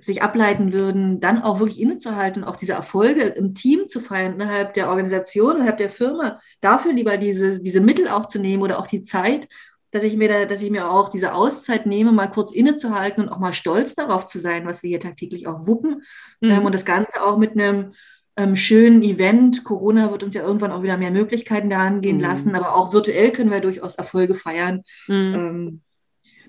sich 0.00 0.22
ableiten 0.22 0.72
würden, 0.72 1.20
dann 1.20 1.40
auch 1.42 1.60
wirklich 1.60 1.80
innezuhalten, 1.80 2.42
auch 2.42 2.56
diese 2.56 2.72
Erfolge 2.72 3.22
im 3.22 3.54
Team 3.54 3.88
zu 3.88 4.00
feiern, 4.00 4.34
innerhalb 4.34 4.74
der 4.74 4.88
Organisation, 4.88 5.56
innerhalb 5.56 5.78
der 5.78 5.90
Firma, 5.90 6.40
dafür 6.60 6.92
lieber 6.92 7.18
diese, 7.18 7.60
diese 7.60 7.80
Mittel 7.80 8.08
auch 8.08 8.26
zu 8.26 8.40
nehmen 8.40 8.62
oder 8.64 8.80
auch 8.80 8.86
die 8.88 9.02
Zeit 9.02 9.48
dass 9.90 10.04
ich 10.04 10.16
mir 10.16 10.28
da, 10.28 10.44
dass 10.44 10.62
ich 10.62 10.70
mir 10.70 10.90
auch 10.90 11.08
diese 11.08 11.34
Auszeit 11.34 11.86
nehme, 11.86 12.12
mal 12.12 12.28
kurz 12.28 12.52
innezuhalten 12.52 13.24
und 13.24 13.28
auch 13.30 13.38
mal 13.38 13.52
stolz 13.52 13.94
darauf 13.94 14.26
zu 14.26 14.38
sein, 14.38 14.66
was 14.66 14.82
wir 14.82 14.88
hier 14.88 15.00
tagtäglich 15.00 15.46
auch 15.46 15.66
wuppen. 15.66 16.02
Mhm. 16.40 16.50
Ähm, 16.50 16.64
und 16.64 16.74
das 16.74 16.84
Ganze 16.84 17.22
auch 17.22 17.38
mit 17.38 17.52
einem 17.52 17.92
ähm, 18.36 18.54
schönen 18.54 19.02
Event. 19.02 19.64
Corona 19.64 20.10
wird 20.10 20.22
uns 20.22 20.34
ja 20.34 20.42
irgendwann 20.42 20.72
auch 20.72 20.82
wieder 20.82 20.96
mehr 20.96 21.10
Möglichkeiten 21.10 21.70
da 21.70 21.78
angehen 21.78 22.18
mhm. 22.18 22.22
lassen, 22.22 22.54
aber 22.54 22.74
auch 22.74 22.92
virtuell 22.92 23.32
können 23.32 23.50
wir 23.50 23.60
durchaus 23.60 23.94
Erfolge 23.94 24.34
feiern. 24.34 24.82
Mhm. 25.06 25.34
Ähm, 25.34 25.80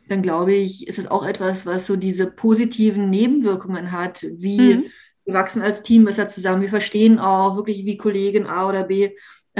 dann 0.10 0.22
glaube 0.22 0.54
ich, 0.54 0.88
ist 0.88 1.00
es 1.00 1.08
auch 1.08 1.26
etwas, 1.26 1.66
was 1.66 1.88
so 1.88 1.96
diese 1.96 2.28
positiven 2.28 3.10
Nebenwirkungen 3.10 3.92
hat, 3.92 4.26
wie 4.30 4.60
mhm. 4.60 4.86
wir 5.26 5.34
wachsen 5.34 5.62
als 5.62 5.82
Team 5.82 6.06
besser 6.06 6.28
zusammen, 6.28 6.62
wir 6.62 6.70
verstehen 6.70 7.20
auch 7.20 7.56
wirklich, 7.56 7.86
wie 7.86 7.98
Kollegin 7.98 8.48
A 8.48 8.68
oder 8.68 8.84
B 8.84 9.12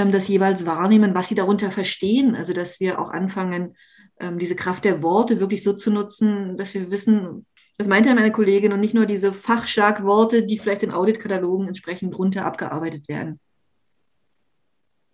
das 0.08 0.28
jeweils 0.28 0.66
wahrnehmen, 0.66 1.14
was 1.14 1.28
sie 1.28 1.34
darunter 1.34 1.70
verstehen. 1.70 2.34
Also 2.34 2.52
dass 2.52 2.80
wir 2.80 2.98
auch 2.98 3.10
anfangen, 3.10 3.76
ähm, 4.18 4.38
diese 4.38 4.56
Kraft 4.56 4.84
der 4.84 5.02
Worte 5.02 5.40
wirklich 5.40 5.62
so 5.62 5.72
zu 5.72 5.90
nutzen, 5.90 6.56
dass 6.56 6.74
wir 6.74 6.90
wissen, 6.90 7.46
was 7.78 7.88
meint 7.88 8.06
denn 8.06 8.16
meine 8.16 8.32
Kollegin 8.32 8.72
und 8.72 8.80
nicht 8.80 8.94
nur 8.94 9.06
diese 9.06 9.32
Fachschlagworte, 9.32 10.42
die 10.42 10.58
vielleicht 10.58 10.82
in 10.82 10.92
Auditkatalogen 10.92 11.68
entsprechend 11.68 12.16
runter 12.18 12.44
abgearbeitet 12.44 13.08
werden. 13.08 13.40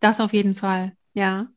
Das 0.00 0.20
auf 0.20 0.32
jeden 0.32 0.54
Fall, 0.54 0.92
ja. 1.14 1.48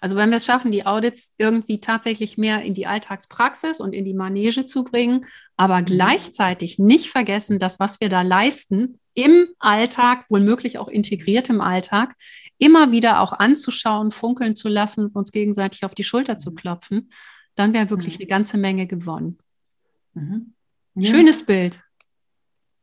Also 0.00 0.16
wenn 0.16 0.30
wir 0.30 0.38
es 0.38 0.46
schaffen, 0.46 0.72
die 0.72 0.86
Audits 0.86 1.34
irgendwie 1.38 1.80
tatsächlich 1.80 2.38
mehr 2.38 2.62
in 2.62 2.74
die 2.74 2.86
Alltagspraxis 2.86 3.80
und 3.80 3.92
in 3.92 4.04
die 4.04 4.14
Manege 4.14 4.66
zu 4.66 4.82
bringen, 4.82 5.26
aber 5.56 5.80
mhm. 5.80 5.84
gleichzeitig 5.84 6.78
nicht 6.78 7.10
vergessen, 7.10 7.58
dass 7.58 7.78
was 7.78 8.00
wir 8.00 8.08
da 8.08 8.22
leisten, 8.22 8.98
im 9.18 9.48
Alltag, 9.58 10.26
womöglich 10.28 10.78
auch 10.78 10.86
integriert 10.86 11.50
im 11.50 11.60
Alltag, 11.60 12.14
immer 12.56 12.92
wieder 12.92 13.20
auch 13.20 13.32
anzuschauen, 13.32 14.12
funkeln 14.12 14.54
zu 14.54 14.68
lassen 14.68 15.06
und 15.06 15.16
uns 15.16 15.32
gegenseitig 15.32 15.84
auf 15.84 15.92
die 15.92 16.04
Schulter 16.04 16.38
zu 16.38 16.52
mhm. 16.52 16.54
klopfen, 16.54 17.10
dann 17.56 17.74
wäre 17.74 17.90
wirklich 17.90 18.14
mhm. 18.14 18.22
eine 18.22 18.28
ganze 18.28 18.58
Menge 18.58 18.86
gewonnen. 18.86 19.38
Mhm. 20.14 20.54
Ja. 20.94 21.10
Schönes 21.10 21.44
Bild. 21.44 21.82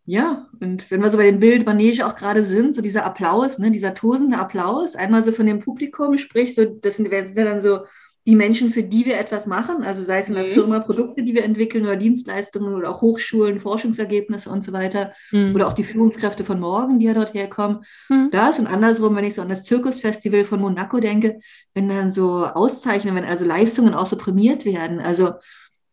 Ja, 0.03 0.49
und 0.59 0.91
wenn 0.91 1.01
wir 1.01 1.09
so 1.09 1.17
bei 1.17 1.31
dem 1.31 1.39
Bild 1.39 1.65
Manege 1.65 2.05
auch 2.05 2.17
gerade 2.17 2.43
sind, 2.43 2.75
so 2.75 2.81
dieser 2.81 3.05
Applaus, 3.05 3.57
ne, 3.57 3.71
dieser 3.71 3.93
tosende 3.93 4.37
Applaus, 4.37 4.95
einmal 4.95 5.23
so 5.23 5.31
von 5.31 5.45
dem 5.45 5.59
Publikum, 5.59 6.17
sprich, 6.17 6.53
so, 6.53 6.65
das 6.65 6.97
sind, 6.97 7.11
das 7.11 7.27
sind 7.27 7.37
ja 7.37 7.45
dann 7.45 7.61
so 7.61 7.85
die 8.27 8.35
Menschen, 8.35 8.71
für 8.71 8.81
die 8.81 9.05
wir 9.05 9.19
etwas 9.19 9.45
machen, 9.45 9.83
also 9.83 10.01
sei 10.01 10.19
es 10.19 10.29
in 10.29 10.35
der 10.35 10.45
mhm. 10.45 10.49
Firma 10.49 10.79
Produkte, 10.79 11.21
die 11.21 11.35
wir 11.35 11.43
entwickeln 11.43 11.83
oder 11.83 11.95
Dienstleistungen 11.95 12.73
oder 12.73 12.89
auch 12.89 13.01
Hochschulen, 13.01 13.59
Forschungsergebnisse 13.59 14.49
und 14.49 14.63
so 14.63 14.73
weiter 14.73 15.13
mhm. 15.31 15.53
oder 15.53 15.67
auch 15.67 15.73
die 15.73 15.83
Führungskräfte 15.83 16.43
von 16.43 16.59
morgen, 16.59 16.97
die 16.97 17.05
ja 17.05 17.13
dort 17.13 17.35
herkommen. 17.35 17.85
Mhm. 18.09 18.29
Das 18.31 18.57
und 18.57 18.65
andersrum, 18.65 19.15
wenn 19.15 19.25
ich 19.25 19.35
so 19.35 19.43
an 19.43 19.49
das 19.49 19.63
Zirkusfestival 19.63 20.43
von 20.45 20.59
Monaco 20.59 20.99
denke, 20.99 21.39
wenn 21.75 21.87
dann 21.87 22.09
so 22.09 22.45
Auszeichnungen, 22.45 23.17
wenn 23.17 23.29
also 23.29 23.45
Leistungen 23.45 23.93
auch 23.93 24.07
so 24.07 24.17
prämiert 24.17 24.65
werden, 24.65 24.99
also 24.99 25.33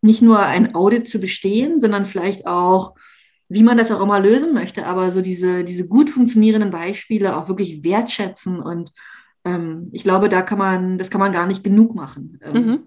nicht 0.00 0.22
nur 0.22 0.40
ein 0.40 0.74
Audit 0.74 1.08
zu 1.08 1.20
bestehen, 1.20 1.80
sondern 1.80 2.06
vielleicht 2.06 2.46
auch 2.46 2.94
wie 3.48 3.62
man 3.62 3.76
das 3.76 3.90
auch 3.90 4.00
immer 4.00 4.18
lösen 4.18 4.54
möchte, 4.54 4.86
aber 4.86 5.10
so 5.10 5.20
diese, 5.20 5.62
diese 5.62 5.86
gut 5.86 6.08
funktionierenden 6.08 6.70
Beispiele 6.70 7.36
auch 7.36 7.48
wirklich 7.48 7.84
wertschätzen 7.84 8.60
und 8.60 8.92
ähm, 9.44 9.88
ich 9.92 10.04
glaube, 10.04 10.28
da 10.28 10.42
kann 10.42 10.58
man, 10.58 10.98
das 10.98 11.10
kann 11.10 11.20
man 11.20 11.32
gar 11.32 11.46
nicht 11.46 11.64
genug 11.64 11.94
machen. 11.94 12.38
Ähm, 12.42 12.54
mhm. 12.54 12.82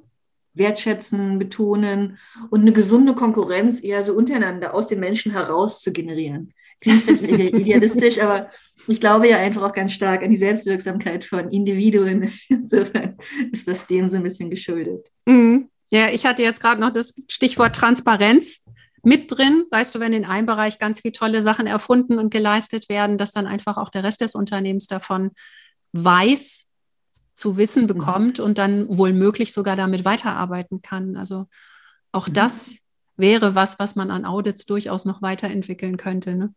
wertschätzen, 0.53 1.37
betonen 1.37 2.17
und 2.49 2.61
eine 2.61 2.71
gesunde 2.71 3.13
Konkurrenz 3.13 3.83
eher 3.83 4.03
so 4.03 4.13
untereinander 4.13 4.73
aus 4.73 4.87
den 4.87 4.99
Menschen 4.99 5.33
heraus 5.33 5.81
zu 5.81 5.91
generieren. 5.91 6.53
Klingt 6.81 7.03
vielleicht 7.03 7.53
idealistisch, 7.53 8.19
aber 8.19 8.49
ich 8.87 8.99
glaube 8.99 9.27
ja 9.27 9.37
einfach 9.37 9.63
auch 9.63 9.73
ganz 9.73 9.93
stark 9.93 10.23
an 10.23 10.29
die 10.29 10.37
Selbstwirksamkeit 10.37 11.25
von 11.25 11.49
Individuen. 11.49 12.31
Insofern 12.49 13.17
ist 13.51 13.67
das 13.67 13.85
dem 13.87 14.09
so 14.09 14.17
ein 14.17 14.23
bisschen 14.23 14.49
geschuldet. 14.49 15.07
Mhm. 15.25 15.69
Ja, 15.91 16.09
ich 16.09 16.25
hatte 16.25 16.41
jetzt 16.41 16.61
gerade 16.61 16.81
noch 16.81 16.91
das 16.91 17.13
Stichwort 17.27 17.75
Transparenz 17.75 18.65
mit 19.03 19.31
drin. 19.31 19.65
Weißt 19.69 19.93
du, 19.93 19.99
wenn 19.99 20.13
in 20.13 20.25
einem 20.25 20.47
Bereich 20.47 20.79
ganz 20.79 21.01
viele 21.01 21.11
tolle 21.11 21.41
Sachen 21.41 21.67
erfunden 21.67 22.17
und 22.17 22.31
geleistet 22.31 22.89
werden, 22.89 23.17
dass 23.17 23.31
dann 23.31 23.45
einfach 23.45 23.77
auch 23.77 23.89
der 23.89 24.03
Rest 24.03 24.21
des 24.21 24.35
Unternehmens 24.35 24.87
davon 24.87 25.31
weiß, 26.03 26.65
zu 27.33 27.57
wissen 27.57 27.83
mhm. 27.83 27.87
bekommt 27.87 28.39
mhm. 28.39 28.45
und 28.45 28.57
dann 28.57 28.97
wohl 28.97 29.13
möglich 29.13 29.53
sogar 29.53 29.75
damit 29.75 30.05
weiterarbeiten 30.05 30.81
kann. 30.81 31.17
Also 31.17 31.47
auch 32.11 32.27
mhm. 32.27 32.33
das 32.33 32.75
wäre 33.17 33.55
was, 33.55 33.79
was 33.79 33.95
man 33.95 34.11
an 34.11 34.25
Audits 34.25 34.65
durchaus 34.65 35.05
noch 35.05 35.21
weiterentwickeln 35.21 35.97
könnte. 35.97 36.35
Ne? 36.35 36.53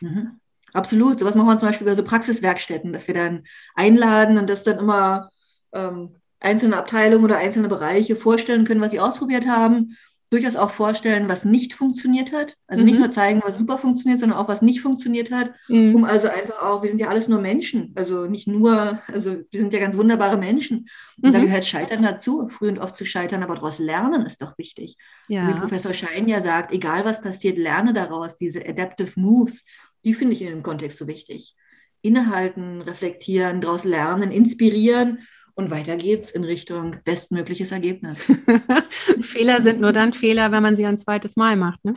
Mhm. 0.00 0.40
Absolut. 0.72 1.20
So 1.20 1.24
was 1.24 1.34
machen 1.34 1.48
wir 1.48 1.56
zum 1.56 1.68
Beispiel 1.68 1.86
bei 1.86 1.94
so 1.94 2.02
Praxiswerkstätten, 2.02 2.92
dass 2.92 3.06
wir 3.06 3.14
dann 3.14 3.44
einladen 3.74 4.38
und 4.38 4.50
das 4.50 4.64
dann 4.64 4.78
immer 4.78 5.30
ähm, 5.72 6.16
einzelne 6.40 6.76
Abteilungen 6.76 7.24
oder 7.24 7.38
einzelne 7.38 7.68
Bereiche 7.68 8.16
vorstellen 8.16 8.64
können, 8.64 8.80
was 8.80 8.90
sie 8.90 9.00
ausprobiert 9.00 9.46
haben. 9.46 9.96
Durchaus 10.34 10.56
auch 10.56 10.70
vorstellen, 10.70 11.28
was 11.28 11.44
nicht 11.44 11.74
funktioniert 11.74 12.32
hat. 12.32 12.56
Also 12.66 12.82
mhm. 12.82 12.90
nicht 12.90 12.98
nur 12.98 13.10
zeigen, 13.10 13.42
was 13.44 13.58
super 13.58 13.78
funktioniert, 13.78 14.20
sondern 14.20 14.38
auch, 14.38 14.48
was 14.48 14.62
nicht 14.62 14.80
funktioniert 14.80 15.30
hat. 15.30 15.52
Mhm. 15.68 15.94
Um 15.94 16.04
also 16.04 16.28
einfach 16.28 16.62
auch, 16.62 16.82
wir 16.82 16.88
sind 16.88 17.00
ja 17.00 17.08
alles 17.08 17.28
nur 17.28 17.40
Menschen. 17.40 17.92
Also 17.94 18.26
nicht 18.26 18.46
nur, 18.46 19.00
also 19.08 19.36
wir 19.50 19.60
sind 19.60 19.72
ja 19.72 19.80
ganz 19.80 19.96
wunderbare 19.96 20.36
Menschen. 20.36 20.88
Und 21.22 21.30
mhm. 21.30 21.32
da 21.32 21.40
gehört 21.40 21.64
Scheitern 21.64 22.02
dazu, 22.02 22.48
früh 22.48 22.68
und 22.68 22.78
oft 22.78 22.96
zu 22.96 23.04
scheitern, 23.04 23.42
aber 23.42 23.54
daraus 23.54 23.78
lernen 23.78 24.26
ist 24.26 24.42
doch 24.42 24.58
wichtig. 24.58 24.96
Ja. 25.28 25.46
So 25.46 25.54
wie 25.54 25.60
Professor 25.60 25.94
Schein 25.94 26.28
ja 26.28 26.40
sagt, 26.40 26.72
egal 26.72 27.04
was 27.04 27.20
passiert, 27.20 27.58
lerne 27.58 27.92
daraus, 27.92 28.36
diese 28.36 28.66
Adaptive 28.66 29.18
Moves 29.18 29.64
die 30.04 30.14
finde 30.14 30.34
ich 30.34 30.42
in 30.42 30.48
dem 30.48 30.62
Kontext 30.62 30.98
so 30.98 31.06
wichtig. 31.06 31.56
Innehalten, 32.02 32.82
reflektieren, 32.82 33.60
daraus 33.60 33.84
lernen, 33.84 34.30
inspirieren 34.30 35.20
und 35.54 35.70
weiter 35.70 35.96
geht's 35.96 36.30
in 36.30 36.44
Richtung 36.44 36.96
bestmögliches 37.04 37.70
Ergebnis. 37.72 38.18
Fehler 39.20 39.60
sind 39.60 39.80
nur 39.80 39.92
dann 39.92 40.12
Fehler, 40.12 40.52
wenn 40.52 40.62
man 40.62 40.76
sie 40.76 40.86
ein 40.86 40.98
zweites 40.98 41.36
Mal 41.36 41.56
macht, 41.56 41.84
ne? 41.84 41.94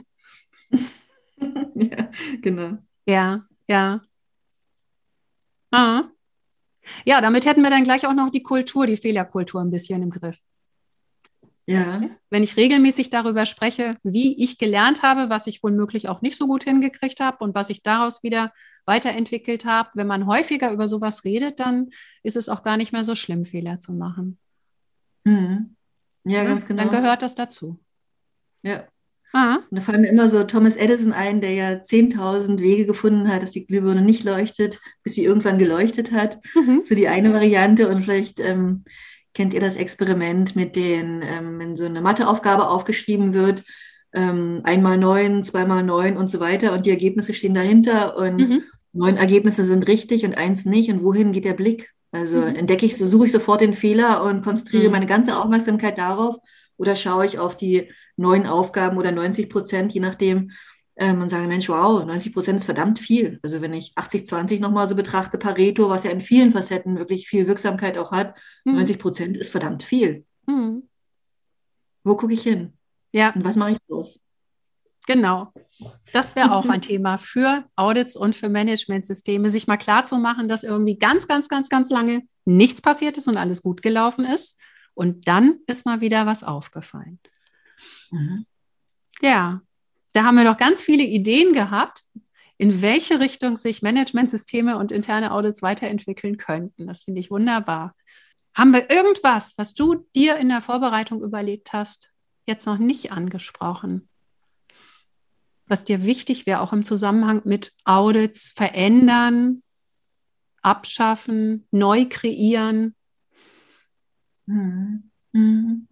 ja, 1.75 2.11
genau. 2.41 2.77
Ja, 3.05 3.45
ja. 3.67 4.01
Ah. 5.71 6.03
Ja, 7.05 7.21
damit 7.21 7.45
hätten 7.45 7.61
wir 7.61 7.69
dann 7.69 7.83
gleich 7.83 8.07
auch 8.07 8.13
noch 8.13 8.29
die 8.29 8.43
Kultur, 8.43 8.87
die 8.87 8.97
Fehlerkultur 8.97 9.61
ein 9.61 9.71
bisschen 9.71 10.01
im 10.03 10.09
Griff. 10.09 10.39
Ja. 11.69 12.01
Wenn 12.29 12.43
ich 12.43 12.55
regelmäßig 12.55 13.09
darüber 13.09 13.45
spreche, 13.45 13.97
wie 14.01 14.41
ich 14.41 14.57
gelernt 14.57 15.03
habe, 15.03 15.29
was 15.29 15.47
ich 15.47 15.61
womöglich 15.61 16.07
auch 16.07 16.21
nicht 16.21 16.37
so 16.37 16.47
gut 16.47 16.63
hingekriegt 16.63 17.19
habe 17.19 17.43
und 17.43 17.55
was 17.55 17.69
ich 17.69 17.83
daraus 17.83 18.23
wieder 18.23 18.53
weiterentwickelt 18.85 19.65
habe, 19.65 19.89
wenn 19.95 20.07
man 20.07 20.27
häufiger 20.27 20.71
über 20.71 20.87
sowas 20.87 21.25
redet, 21.25 21.59
dann 21.59 21.89
ist 22.23 22.37
es 22.37 22.47
auch 22.47 22.63
gar 22.63 22.77
nicht 22.77 22.93
mehr 22.93 23.03
so 23.03 23.15
schlimm, 23.15 23.45
Fehler 23.45 23.81
zu 23.81 23.91
machen. 23.91 24.39
Mhm. 25.25 25.75
Ja, 26.23 26.37
ja, 26.37 26.43
ganz 26.45 26.65
genau. 26.65 26.83
Dann 26.83 26.91
gehört 26.91 27.21
das 27.21 27.35
dazu. 27.35 27.79
Ja. 28.63 28.87
Ah. 29.33 29.57
Und 29.69 29.77
da 29.77 29.81
fallen 29.81 30.01
mir 30.01 30.07
immer 30.07 30.29
so 30.29 30.45
Thomas 30.45 30.77
Edison 30.77 31.11
ein, 31.11 31.41
der 31.41 31.53
ja 31.53 31.69
10.000 31.71 32.59
Wege 32.59 32.85
gefunden 32.85 33.27
hat, 33.27 33.43
dass 33.43 33.51
die 33.51 33.67
Glühbirne 33.67 34.01
nicht 34.01 34.23
leuchtet, 34.23 34.79
bis 35.03 35.15
sie 35.15 35.25
irgendwann 35.25 35.57
geleuchtet 35.57 36.13
hat. 36.13 36.39
Mhm. 36.55 36.83
So 36.85 36.95
die 36.95 37.09
eine 37.09 37.33
Variante 37.33 37.89
und 37.89 38.03
vielleicht 38.03 38.39
ähm, 38.39 38.85
Kennt 39.37 39.53
ihr 39.53 39.59
das 39.59 39.75
Experiment 39.75 40.55
mit 40.55 40.75
den, 40.75 41.21
ähm, 41.21 41.59
wenn 41.59 41.75
so 41.75 41.85
eine 41.85 42.01
Matheaufgabe 42.01 42.67
aufgeschrieben 42.67 43.35
wird, 43.35 43.63
ähm, 44.11 44.61
einmal 44.63 44.97
neun, 44.97 45.43
zweimal 45.43 45.83
neun 45.83 46.17
und 46.17 46.27
so 46.27 46.39
weiter 46.39 46.73
und 46.73 46.87
die 46.87 46.89
Ergebnisse 46.89 47.35
stehen 47.35 47.53
dahinter 47.53 48.17
und 48.17 48.37
mhm. 48.37 48.63
neun 48.93 49.15
Ergebnisse 49.15 49.63
sind 49.63 49.87
richtig 49.87 50.25
und 50.25 50.35
eins 50.35 50.65
nicht 50.65 50.89
und 50.89 51.03
wohin 51.03 51.33
geht 51.33 51.45
der 51.45 51.53
Blick? 51.53 51.91
Also 52.11 52.37
mhm. 52.37 52.55
entdecke 52.55 52.87
ich, 52.87 52.97
so 52.97 53.05
suche 53.05 53.27
ich 53.27 53.31
sofort 53.31 53.61
den 53.61 53.75
Fehler 53.75 54.23
und 54.23 54.43
konzentriere 54.43 54.85
mhm. 54.85 54.91
meine 54.93 55.05
ganze 55.05 55.37
Aufmerksamkeit 55.37 55.99
darauf 55.99 56.37
oder 56.77 56.95
schaue 56.95 57.27
ich 57.27 57.37
auf 57.37 57.55
die 57.55 57.91
neun 58.15 58.47
Aufgaben 58.47 58.97
oder 58.97 59.11
90 59.11 59.51
Prozent, 59.51 59.93
je 59.93 59.99
nachdem, 59.99 60.49
ähm, 60.97 61.21
und 61.21 61.29
sage, 61.29 61.47
Mensch, 61.47 61.69
wow, 61.69 62.03
90 62.03 62.33
Prozent 62.33 62.59
ist 62.59 62.65
verdammt 62.65 62.99
viel. 62.99 63.39
Also 63.43 63.61
wenn 63.61 63.73
ich 63.73 63.93
80-20 63.95 64.59
nochmal 64.59 64.89
so 64.89 64.95
betrachte, 64.95 65.37
Pareto, 65.37 65.89
was 65.89 66.03
ja 66.03 66.11
in 66.11 66.21
vielen 66.21 66.51
Facetten 66.51 66.97
wirklich 66.97 67.27
viel 67.27 67.47
Wirksamkeit 67.47 67.97
auch 67.97 68.11
hat, 68.11 68.35
mhm. 68.65 68.75
90 68.75 68.99
Prozent 68.99 69.37
ist 69.37 69.51
verdammt 69.51 69.83
viel. 69.83 70.25
Mhm. 70.47 70.89
Wo 72.03 72.15
gucke 72.15 72.33
ich 72.33 72.41
hin? 72.41 72.73
Ja. 73.11 73.31
Und 73.33 73.43
was 73.43 73.55
mache 73.55 73.71
ich 73.71 73.77
los? 73.87 74.19
Genau. 75.05 75.53
Das 76.11 76.35
wäre 76.35 76.53
auch 76.53 76.67
ein 76.67 76.81
Thema 76.81 77.17
für 77.17 77.65
Audits 77.75 78.15
und 78.15 78.35
für 78.35 78.49
Managementsysteme, 78.49 79.49
sich 79.49 79.67
mal 79.67 79.77
klar 79.77 80.03
zu 80.03 80.17
machen, 80.17 80.49
dass 80.49 80.63
irgendwie 80.63 80.97
ganz, 80.97 81.27
ganz, 81.27 81.47
ganz, 81.47 81.69
ganz 81.69 81.89
lange 81.89 82.23
nichts 82.43 82.81
passiert 82.81 83.17
ist 83.17 83.27
und 83.27 83.37
alles 83.37 83.61
gut 83.61 83.81
gelaufen 83.81 84.25
ist. 84.25 84.59
Und 84.95 85.27
dann 85.27 85.59
ist 85.67 85.85
mal 85.85 86.01
wieder 86.01 86.25
was 86.25 86.43
aufgefallen. 86.43 87.19
Mhm. 88.09 88.45
Ja, 89.21 89.61
da 90.17 90.23
haben 90.23 90.35
wir 90.35 90.43
noch 90.43 90.57
ganz 90.57 90.81
viele 90.81 91.03
Ideen 91.03 91.53
gehabt, 91.53 92.03
in 92.57 92.81
welche 92.81 93.19
Richtung 93.19 93.55
sich 93.55 93.83
Managementsysteme 93.83 94.79
und 94.79 94.91
interne 94.91 95.31
Audits 95.31 95.61
weiterentwickeln 95.61 96.37
könnten. 96.37 96.87
Das 96.87 97.03
finde 97.03 97.19
ich 97.19 97.29
wunderbar. 97.29 97.95
Haben 98.55 98.73
wir 98.73 98.89
irgendwas, 98.89 99.53
was 99.59 99.75
du 99.75 100.07
dir 100.15 100.37
in 100.37 100.49
der 100.49 100.61
Vorbereitung 100.63 101.21
überlegt 101.21 101.71
hast, 101.71 102.11
jetzt 102.47 102.65
noch 102.65 102.79
nicht 102.79 103.11
angesprochen? 103.11 104.09
Was 105.67 105.83
dir 105.83 106.03
wichtig 106.03 106.47
wäre, 106.47 106.61
auch 106.61 106.73
im 106.73 106.83
Zusammenhang 106.83 107.43
mit 107.45 107.73
Audits 107.85 108.51
verändern, 108.55 109.61
abschaffen, 110.63 111.67
neu 111.69 112.07
kreieren? 112.09 112.95
Mhm. 114.47 115.11
Mhm. 115.31 115.87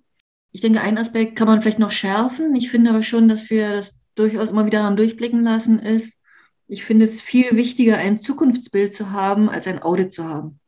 Ich 0.52 0.62
denke, 0.62 0.82
einen 0.82 0.98
Aspekt 0.98 1.36
kann 1.36 1.48
man 1.48 1.62
vielleicht 1.62 1.78
noch 1.78 1.92
schärfen. 1.92 2.56
Ich 2.56 2.72
finde 2.72 2.90
aber 2.90 3.04
schon, 3.04 3.28
dass 3.28 3.52
wir 3.52 3.72
das 3.72 3.95
durchaus 4.16 4.50
immer 4.50 4.66
wieder 4.66 4.80
daran 4.80 4.98
durchblicken 4.98 5.44
lassen, 5.44 5.80
ist, 5.80 6.20
ich 6.68 6.84
finde 6.84 7.06
es 7.06 7.22
viel 7.22 7.56
wichtiger, 7.56 7.98
ein 7.98 8.20
Zukunftsbild 8.20 8.94
zu 8.94 9.12
haben, 9.12 9.50
als 9.50 9.68
ein 9.68 9.82
Audit 9.82 10.14
zu 10.14 10.28
haben. 10.28 10.60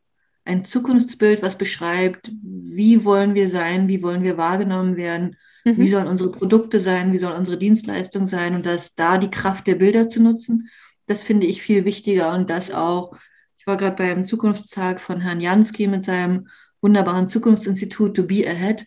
Ein 0.46 0.64
Zukunftsbild, 0.64 1.42
was 1.42 1.58
beschreibt, 1.58 2.32
wie 2.42 3.04
wollen 3.04 3.36
wir 3.36 3.50
sein, 3.50 3.88
wie 3.88 4.02
wollen 4.04 4.24
wir 4.24 4.38
wahrgenommen 4.38 4.96
werden, 4.96 5.36
mhm. 5.66 5.78
wie 5.78 5.90
sollen 5.90 6.08
unsere 6.08 6.32
Produkte 6.32 6.80
sein, 6.80 7.12
wie 7.12 7.18
sollen 7.18 7.38
unsere 7.38 7.58
Dienstleistungen 7.58 8.28
sein 8.28 8.56
und 8.56 8.66
dass 8.66 8.96
da 8.96 9.18
die 9.18 9.32
Kraft 9.32 9.68
der 9.68 9.76
Bilder 9.76 10.08
zu 10.08 10.22
nutzen, 10.22 10.70
das 11.08 11.24
finde 11.24 11.48
ich 11.48 11.62
viel 11.62 11.86
wichtiger 11.86 12.34
und 12.34 12.50
das 12.50 12.72
auch, 12.72 13.18
ich 13.58 13.66
war 13.66 13.78
gerade 13.78 13.96
beim 13.96 14.24
Zukunftstag 14.24 15.02
von 15.02 15.22
Herrn 15.22 15.42
Jansky 15.42 15.88
mit 15.88 16.06
seinem 16.06 16.48
wunderbaren 16.82 17.28
Zukunftsinstitut 17.28 18.16
To 18.16 18.24
Be 18.24 18.46
Ahead 18.48 18.86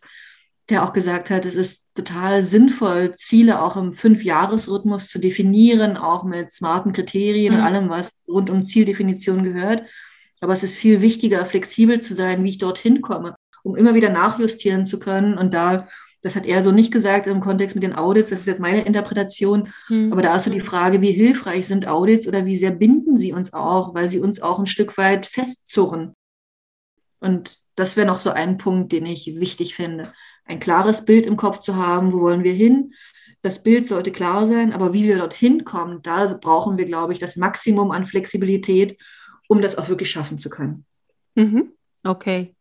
der 0.70 0.84
auch 0.84 0.92
gesagt 0.92 1.30
hat, 1.30 1.44
es 1.44 1.54
ist 1.54 1.86
total 1.94 2.44
sinnvoll, 2.44 3.14
Ziele 3.14 3.62
auch 3.62 3.76
im 3.76 3.92
Fünfjahresrhythmus 3.92 5.08
zu 5.08 5.18
definieren, 5.18 5.96
auch 5.96 6.24
mit 6.24 6.52
smarten 6.52 6.92
Kriterien 6.92 7.54
mhm. 7.54 7.60
und 7.60 7.66
allem, 7.66 7.90
was 7.90 8.22
rund 8.28 8.50
um 8.50 8.64
Zieldefinition 8.64 9.44
gehört. 9.44 9.82
Aber 10.40 10.52
es 10.52 10.62
ist 10.62 10.74
viel 10.74 11.02
wichtiger, 11.02 11.44
flexibel 11.44 12.00
zu 12.00 12.14
sein, 12.14 12.42
wie 12.44 12.50
ich 12.50 12.58
dorthin 12.58 13.02
komme, 13.02 13.34
um 13.62 13.76
immer 13.76 13.94
wieder 13.94 14.10
nachjustieren 14.10 14.86
zu 14.86 14.98
können. 14.98 15.36
Und 15.36 15.52
da, 15.52 15.86
das 16.22 16.36
hat 16.36 16.46
er 16.46 16.62
so 16.62 16.72
nicht 16.72 16.92
gesagt 16.92 17.26
im 17.26 17.40
Kontext 17.40 17.74
mit 17.76 17.82
den 17.82 17.94
Audits, 17.94 18.30
das 18.30 18.40
ist 18.40 18.46
jetzt 18.46 18.60
meine 18.60 18.82
Interpretation. 18.82 19.68
Mhm. 19.88 20.12
Aber 20.12 20.22
da 20.22 20.36
ist 20.36 20.44
so 20.44 20.50
die 20.50 20.60
Frage, 20.60 21.02
wie 21.02 21.12
hilfreich 21.12 21.66
sind 21.66 21.86
Audits 21.86 22.26
oder 22.26 22.46
wie 22.46 22.56
sehr 22.56 22.70
binden 22.70 23.18
sie 23.18 23.32
uns 23.32 23.52
auch, 23.52 23.94
weil 23.94 24.08
sie 24.08 24.20
uns 24.20 24.40
auch 24.40 24.58
ein 24.58 24.66
Stück 24.66 24.96
weit 24.96 25.26
festzurren. 25.26 26.14
Und 27.18 27.58
das 27.74 27.96
wäre 27.96 28.06
noch 28.06 28.18
so 28.18 28.30
ein 28.30 28.56
Punkt, 28.56 28.92
den 28.92 29.04
ich 29.04 29.38
wichtig 29.38 29.74
finde 29.74 30.12
ein 30.45 30.61
klares 30.61 31.05
Bild 31.05 31.26
im 31.26 31.36
Kopf 31.36 31.61
zu 31.61 31.76
haben, 31.76 32.12
wo 32.12 32.20
wollen 32.20 32.45
wir 32.45 32.53
hin. 32.53 32.95
Das 33.43 33.62
Bild 33.62 33.86
sollte 33.86 34.12
klar 34.12 34.47
sein, 34.47 34.72
aber 34.72 34.93
wie 34.93 35.05
wir 35.05 35.18
dorthin 35.18 35.64
kommen, 35.64 36.03
da 36.03 36.34
brauchen 36.34 36.76
wir, 36.76 36.84
glaube 36.84 37.12
ich, 37.12 37.18
das 37.18 37.36
Maximum 37.36 37.91
an 37.91 38.07
Flexibilität, 38.07 38.99
um 39.49 39.62
das 39.62 39.78
auch 39.78 39.88
wirklich 39.88 40.11
schaffen 40.11 40.38
zu 40.38 40.51
können. 40.51 40.84
Mhm. 41.34 41.72
Okay. 42.05 42.55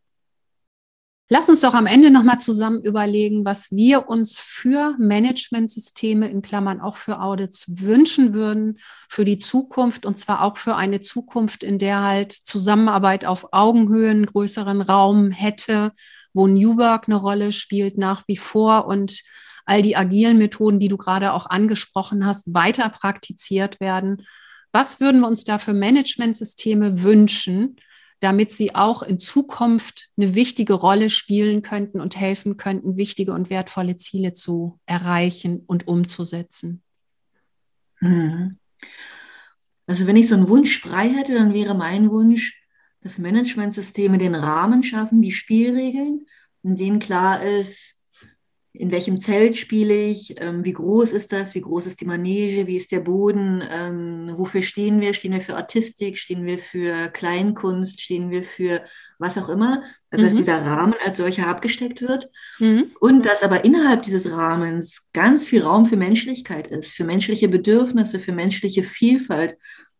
Lass 1.32 1.48
uns 1.48 1.60
doch 1.60 1.74
am 1.74 1.86
Ende 1.86 2.10
nochmal 2.10 2.40
zusammen 2.40 2.82
überlegen, 2.82 3.44
was 3.44 3.70
wir 3.70 4.08
uns 4.08 4.40
für 4.40 4.96
Managementsysteme 4.98 6.28
in 6.28 6.42
Klammern 6.42 6.80
auch 6.80 6.96
für 6.96 7.20
Audits 7.20 7.66
wünschen 7.68 8.34
würden 8.34 8.80
für 9.08 9.24
die 9.24 9.38
Zukunft 9.38 10.06
und 10.06 10.18
zwar 10.18 10.42
auch 10.42 10.56
für 10.56 10.74
eine 10.74 11.00
Zukunft, 11.00 11.62
in 11.62 11.78
der 11.78 12.02
halt 12.02 12.32
Zusammenarbeit 12.32 13.26
auf 13.26 13.52
Augenhöhe 13.52 14.10
einen 14.10 14.26
größeren 14.26 14.82
Raum 14.82 15.30
hätte, 15.30 15.92
wo 16.34 16.48
New 16.48 16.76
Work 16.78 17.04
eine 17.06 17.14
Rolle 17.14 17.52
spielt 17.52 17.96
nach 17.96 18.24
wie 18.26 18.36
vor 18.36 18.86
und 18.86 19.22
all 19.66 19.82
die 19.82 19.96
agilen 19.96 20.36
Methoden, 20.36 20.80
die 20.80 20.88
du 20.88 20.96
gerade 20.96 21.32
auch 21.32 21.46
angesprochen 21.46 22.26
hast, 22.26 22.54
weiter 22.54 22.88
praktiziert 22.88 23.78
werden. 23.78 24.26
Was 24.72 24.98
würden 24.98 25.20
wir 25.20 25.28
uns 25.28 25.44
da 25.44 25.58
für 25.58 25.74
Managementsysteme 25.74 27.04
wünschen, 27.04 27.76
damit 28.20 28.50
sie 28.52 28.74
auch 28.74 29.02
in 29.02 29.18
Zukunft 29.18 30.10
eine 30.16 30.34
wichtige 30.34 30.74
Rolle 30.74 31.10
spielen 31.10 31.62
könnten 31.62 32.00
und 32.00 32.16
helfen 32.16 32.56
könnten, 32.56 32.96
wichtige 32.96 33.32
und 33.32 33.50
wertvolle 33.50 33.96
Ziele 33.96 34.32
zu 34.32 34.78
erreichen 34.86 35.64
und 35.66 35.88
umzusetzen? 35.88 36.82
Mhm. 38.00 38.58
Also 39.86 40.06
wenn 40.06 40.16
ich 40.16 40.28
so 40.28 40.34
einen 40.34 40.48
Wunsch 40.48 40.80
frei 40.80 41.08
hätte, 41.08 41.34
dann 41.34 41.54
wäre 41.54 41.74
mein 41.74 42.10
Wunsch, 42.10 42.62
dass 43.00 43.18
Managementsysteme 43.18 44.18
den 44.18 44.34
Rahmen 44.34 44.82
schaffen, 44.82 45.22
die 45.22 45.32
Spielregeln, 45.32 46.26
in 46.62 46.76
denen 46.76 46.98
klar 46.98 47.42
ist, 47.42 47.99
in 48.72 48.92
welchem 48.92 49.20
Zelt 49.20 49.56
spiele 49.56 49.94
ich, 49.94 50.40
ähm, 50.40 50.64
wie 50.64 50.72
groß 50.72 51.12
ist 51.12 51.32
das, 51.32 51.54
wie 51.56 51.60
groß 51.60 51.86
ist 51.86 52.00
die 52.00 52.06
Manege, 52.06 52.68
wie 52.68 52.76
ist 52.76 52.92
der 52.92 53.00
Boden, 53.00 53.62
ähm, 53.68 54.32
wofür 54.36 54.62
stehen 54.62 55.00
wir, 55.00 55.12
stehen 55.12 55.32
wir 55.32 55.40
für 55.40 55.56
Artistik, 55.56 56.18
stehen 56.18 56.46
wir 56.46 56.58
für 56.58 57.08
Kleinkunst, 57.08 58.00
stehen 58.00 58.30
wir 58.30 58.44
für 58.44 58.82
was 59.18 59.36
auch 59.38 59.48
immer. 59.48 59.82
Also 60.10 60.24
mhm. 60.24 60.28
dass 60.28 60.36
dieser 60.36 60.64
Rahmen 60.64 60.94
als 61.04 61.16
solcher 61.16 61.48
abgesteckt 61.48 62.00
wird 62.00 62.30
mhm. 62.60 62.92
und 63.00 63.26
dass 63.26 63.42
aber 63.42 63.64
innerhalb 63.64 64.02
dieses 64.02 64.30
Rahmens 64.30 65.08
ganz 65.12 65.46
viel 65.46 65.62
Raum 65.62 65.86
für 65.86 65.96
Menschlichkeit 65.96 66.68
ist, 66.68 66.92
für 66.92 67.04
menschliche 67.04 67.48
Bedürfnisse, 67.48 68.20
für 68.20 68.32
menschliche 68.32 68.84
Vielfalt, 68.84 69.56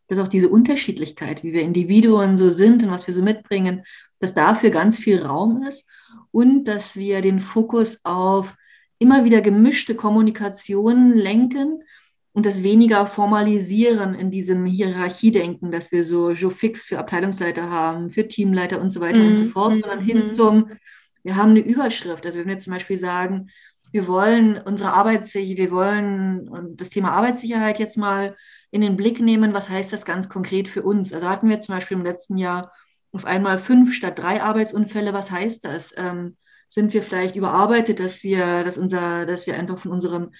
dass 0.06 0.20
auch 0.20 0.28
diese 0.28 0.48
Unterschiedlichkeit, 0.48 1.42
wie 1.42 1.52
wir 1.52 1.62
Individuen 1.62 2.36
so 2.36 2.50
sind 2.50 2.84
und 2.84 2.90
was 2.90 3.06
wir 3.06 3.14
so 3.14 3.22
mitbringen, 3.22 3.82
dass 4.20 4.32
dafür 4.32 4.70
ganz 4.70 4.98
viel 4.98 5.22
Raum 5.22 5.64
ist 5.68 5.84
und 6.30 6.64
dass 6.64 6.96
wir 6.96 7.20
den 7.20 7.40
Fokus 7.40 7.98
auf 8.04 8.54
immer 9.00 9.24
wieder 9.24 9.40
gemischte 9.40 9.96
Kommunikation 9.96 11.14
lenken 11.14 11.82
und 12.32 12.46
das 12.46 12.62
weniger 12.62 13.06
formalisieren 13.06 14.14
in 14.14 14.30
diesem 14.30 14.66
Hierarchiedenken, 14.66 15.72
dass 15.72 15.90
wir 15.90 16.04
so 16.04 16.34
so 16.34 16.50
fix 16.50 16.84
für 16.84 16.98
Abteilungsleiter 16.98 17.70
haben, 17.70 18.10
für 18.10 18.28
Teamleiter 18.28 18.80
und 18.80 18.92
so 18.92 19.00
weiter 19.00 19.18
mm, 19.18 19.26
und 19.26 19.36
so 19.36 19.44
mhm. 19.44 19.48
fort, 19.48 19.80
sondern 19.80 20.04
hin 20.04 20.28
mm. 20.28 20.30
zum, 20.32 20.70
wir 21.24 21.34
haben 21.34 21.50
eine 21.50 21.60
Überschrift. 21.60 22.24
Also 22.24 22.38
wenn 22.38 22.48
wir 22.48 22.58
zum 22.58 22.74
Beispiel 22.74 22.98
sagen, 22.98 23.48
wir 23.90 24.06
wollen 24.06 24.58
unsere 24.58 24.92
Arbeitssicherheit, 24.92 25.58
wir 25.58 25.70
wollen 25.72 26.76
das 26.76 26.90
Thema 26.90 27.10
Arbeitssicherheit 27.12 27.80
jetzt 27.80 27.96
mal 27.96 28.36
in 28.70 28.82
den 28.82 28.96
Blick 28.96 29.18
nehmen, 29.18 29.54
was 29.54 29.68
heißt 29.68 29.92
das 29.92 30.04
ganz 30.04 30.28
konkret 30.28 30.68
für 30.68 30.82
uns? 30.82 31.12
Also 31.12 31.28
hatten 31.28 31.48
wir 31.48 31.60
zum 31.60 31.74
Beispiel 31.74 31.96
im 31.96 32.04
letzten 32.04 32.38
Jahr 32.38 32.70
auf 33.12 33.24
einmal 33.24 33.58
fünf 33.58 33.94
statt 33.94 34.18
drei 34.18 34.42
Arbeitsunfälle, 34.42 35.12
was 35.12 35.30
heißt 35.30 35.64
das? 35.64 35.92
Ähm, 35.96 36.36
sind 36.70 36.94
wir 36.94 37.02
vielleicht 37.02 37.34
überarbeitet, 37.34 37.98
dass 37.98 38.22
wir, 38.22 38.62
dass 38.62 38.78
unser, 38.78 39.26
dass 39.26 39.46
wir 39.46 39.58
einfach 39.58 39.80
von 39.80 39.90
unserem 39.90 40.30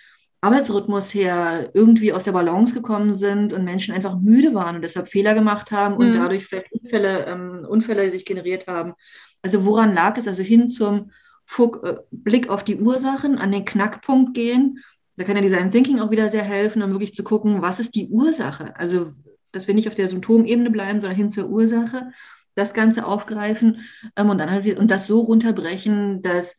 Arbeitsrhythmus 0.40 1.12
her 1.12 1.70
irgendwie 1.74 2.12
aus 2.12 2.24
der 2.24 2.32
Balance 2.32 2.72
gekommen 2.72 3.14
sind 3.14 3.52
und 3.52 3.64
Menschen 3.64 3.92
einfach 3.92 4.18
müde 4.18 4.54
waren 4.54 4.76
und 4.76 4.82
deshalb 4.82 5.08
Fehler 5.08 5.34
gemacht 5.34 5.72
haben 5.72 5.96
und 5.96 6.10
mhm. 6.10 6.14
dadurch 6.14 6.46
vielleicht 6.46 6.72
Unfälle, 6.72 7.26
ähm, 7.26 7.66
Unfälle 7.68 8.10
sich 8.10 8.24
generiert 8.24 8.68
haben. 8.68 8.94
Also 9.42 9.64
woran 9.66 9.92
lag 9.92 10.16
es? 10.16 10.28
Also 10.28 10.42
hin 10.42 10.70
zum 10.70 11.10
Fug, 11.44 11.84
äh, 11.84 11.96
Blick 12.12 12.48
auf 12.48 12.62
die 12.62 12.76
Ursachen, 12.76 13.36
an 13.36 13.50
den 13.50 13.64
Knackpunkt 13.64 14.32
gehen. 14.32 14.78
Da 15.16 15.24
kann 15.24 15.36
ja 15.36 15.42
Design 15.42 15.70
Thinking 15.70 15.98
auch 15.98 16.12
wieder 16.12 16.28
sehr 16.28 16.44
helfen, 16.44 16.82
um 16.82 16.92
wirklich 16.92 17.14
zu 17.14 17.24
gucken, 17.24 17.60
was 17.60 17.80
ist 17.80 17.96
die 17.96 18.08
Ursache? 18.08 18.74
Also, 18.76 19.08
dass 19.50 19.66
wir 19.66 19.74
nicht 19.74 19.88
auf 19.88 19.96
der 19.96 20.08
Symptomebene 20.08 20.70
bleiben, 20.70 21.00
sondern 21.00 21.16
hin 21.16 21.28
zur 21.28 21.48
Ursache 21.48 22.12
das 22.54 22.74
Ganze 22.74 23.06
aufgreifen 23.06 23.80
ähm, 24.16 24.30
und 24.30 24.38
dann 24.38 24.50
halt 24.50 24.78
und 24.78 24.90
das 24.90 25.06
so 25.06 25.20
runterbrechen, 25.20 26.22
dass 26.22 26.58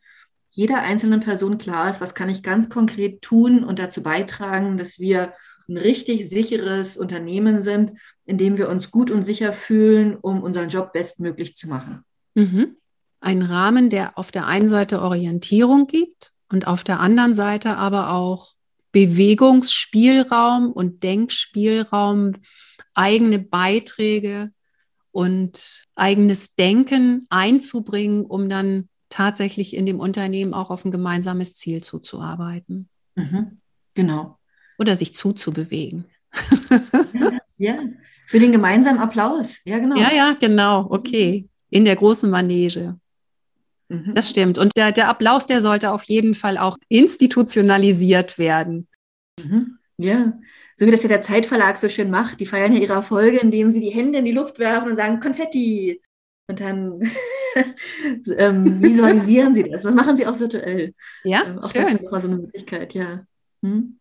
jeder 0.50 0.82
einzelnen 0.82 1.20
Person 1.20 1.58
klar 1.58 1.90
ist, 1.90 2.00
was 2.00 2.14
kann 2.14 2.28
ich 2.28 2.42
ganz 2.42 2.68
konkret 2.68 3.22
tun 3.22 3.64
und 3.64 3.78
dazu 3.78 4.02
beitragen, 4.02 4.76
dass 4.76 4.98
wir 4.98 5.32
ein 5.68 5.78
richtig 5.78 6.28
sicheres 6.28 6.96
Unternehmen 6.96 7.62
sind, 7.62 7.92
in 8.26 8.36
dem 8.36 8.58
wir 8.58 8.68
uns 8.68 8.90
gut 8.90 9.10
und 9.10 9.22
sicher 9.22 9.52
fühlen, 9.52 10.16
um 10.16 10.42
unseren 10.42 10.68
Job 10.68 10.92
bestmöglich 10.92 11.56
zu 11.56 11.68
machen. 11.68 12.04
Mhm. 12.34 12.76
Ein 13.20 13.42
Rahmen, 13.42 13.88
der 13.88 14.18
auf 14.18 14.30
der 14.30 14.46
einen 14.46 14.68
Seite 14.68 15.00
Orientierung 15.00 15.86
gibt 15.86 16.32
und 16.50 16.66
auf 16.66 16.84
der 16.84 17.00
anderen 17.00 17.34
Seite 17.34 17.76
aber 17.76 18.10
auch 18.12 18.54
Bewegungsspielraum 18.90 20.70
und 20.70 21.02
Denkspielraum, 21.02 22.32
eigene 22.94 23.38
Beiträge 23.38 24.52
und 25.12 25.84
eigenes 25.94 26.54
Denken 26.54 27.26
einzubringen, 27.30 28.24
um 28.24 28.48
dann 28.48 28.88
tatsächlich 29.08 29.76
in 29.76 29.86
dem 29.86 30.00
Unternehmen 30.00 30.54
auch 30.54 30.70
auf 30.70 30.84
ein 30.84 30.90
gemeinsames 30.90 31.54
Ziel 31.54 31.82
zuzuarbeiten. 31.82 32.88
Mhm. 33.14 33.58
Genau. 33.94 34.38
Oder 34.78 34.96
sich 34.96 35.14
zuzubewegen. 35.14 36.06
ja, 37.58 37.78
für 38.26 38.40
den 38.40 38.52
gemeinsamen 38.52 38.98
Applaus. 38.98 39.58
Ja, 39.64 39.78
genau. 39.78 39.96
Ja, 39.96 40.12
ja, 40.12 40.36
genau. 40.40 40.86
Okay. 40.90 41.48
In 41.68 41.84
der 41.84 41.96
großen 41.96 42.30
Manege. 42.30 42.98
Mhm. 43.88 44.14
Das 44.14 44.30
stimmt. 44.30 44.56
Und 44.56 44.74
der, 44.76 44.92
der 44.92 45.08
Applaus, 45.08 45.46
der 45.46 45.60
sollte 45.60 45.92
auf 45.92 46.04
jeden 46.04 46.34
Fall 46.34 46.56
auch 46.56 46.78
institutionalisiert 46.88 48.38
werden. 48.38 48.88
Mhm. 49.42 49.78
Ja, 49.98 50.32
so 50.82 50.88
wie 50.88 50.90
das 50.90 51.04
ja 51.04 51.08
der 51.08 51.22
Zeitverlag 51.22 51.78
so 51.78 51.88
schön 51.88 52.10
macht. 52.10 52.40
Die 52.40 52.46
feiern 52.46 52.72
ja 52.72 52.80
ihre 52.80 52.94
Erfolge, 52.94 53.38
indem 53.38 53.70
sie 53.70 53.78
die 53.78 53.90
Hände 53.90 54.18
in 54.18 54.24
die 54.24 54.32
Luft 54.32 54.58
werfen 54.58 54.90
und 54.90 54.96
sagen 54.96 55.20
Konfetti. 55.20 56.02
Und 56.48 56.58
dann 56.58 57.00
ähm, 58.36 58.82
visualisieren 58.82 59.54
sie 59.54 59.62
das. 59.62 59.84
Was 59.84 59.94
machen 59.94 60.16
sie 60.16 60.26
auch 60.26 60.40
virtuell? 60.40 60.92
Ja, 61.22 61.44
ähm, 61.44 61.60
auch 61.60 61.70
schön. 61.70 61.82
Das 61.82 61.92
ist 61.92 62.00
immer 62.00 62.20
so 62.20 62.26
eine 62.26 62.36
Möglichkeit, 62.36 62.94
ja. 62.94 63.24
Hm? 63.62 64.00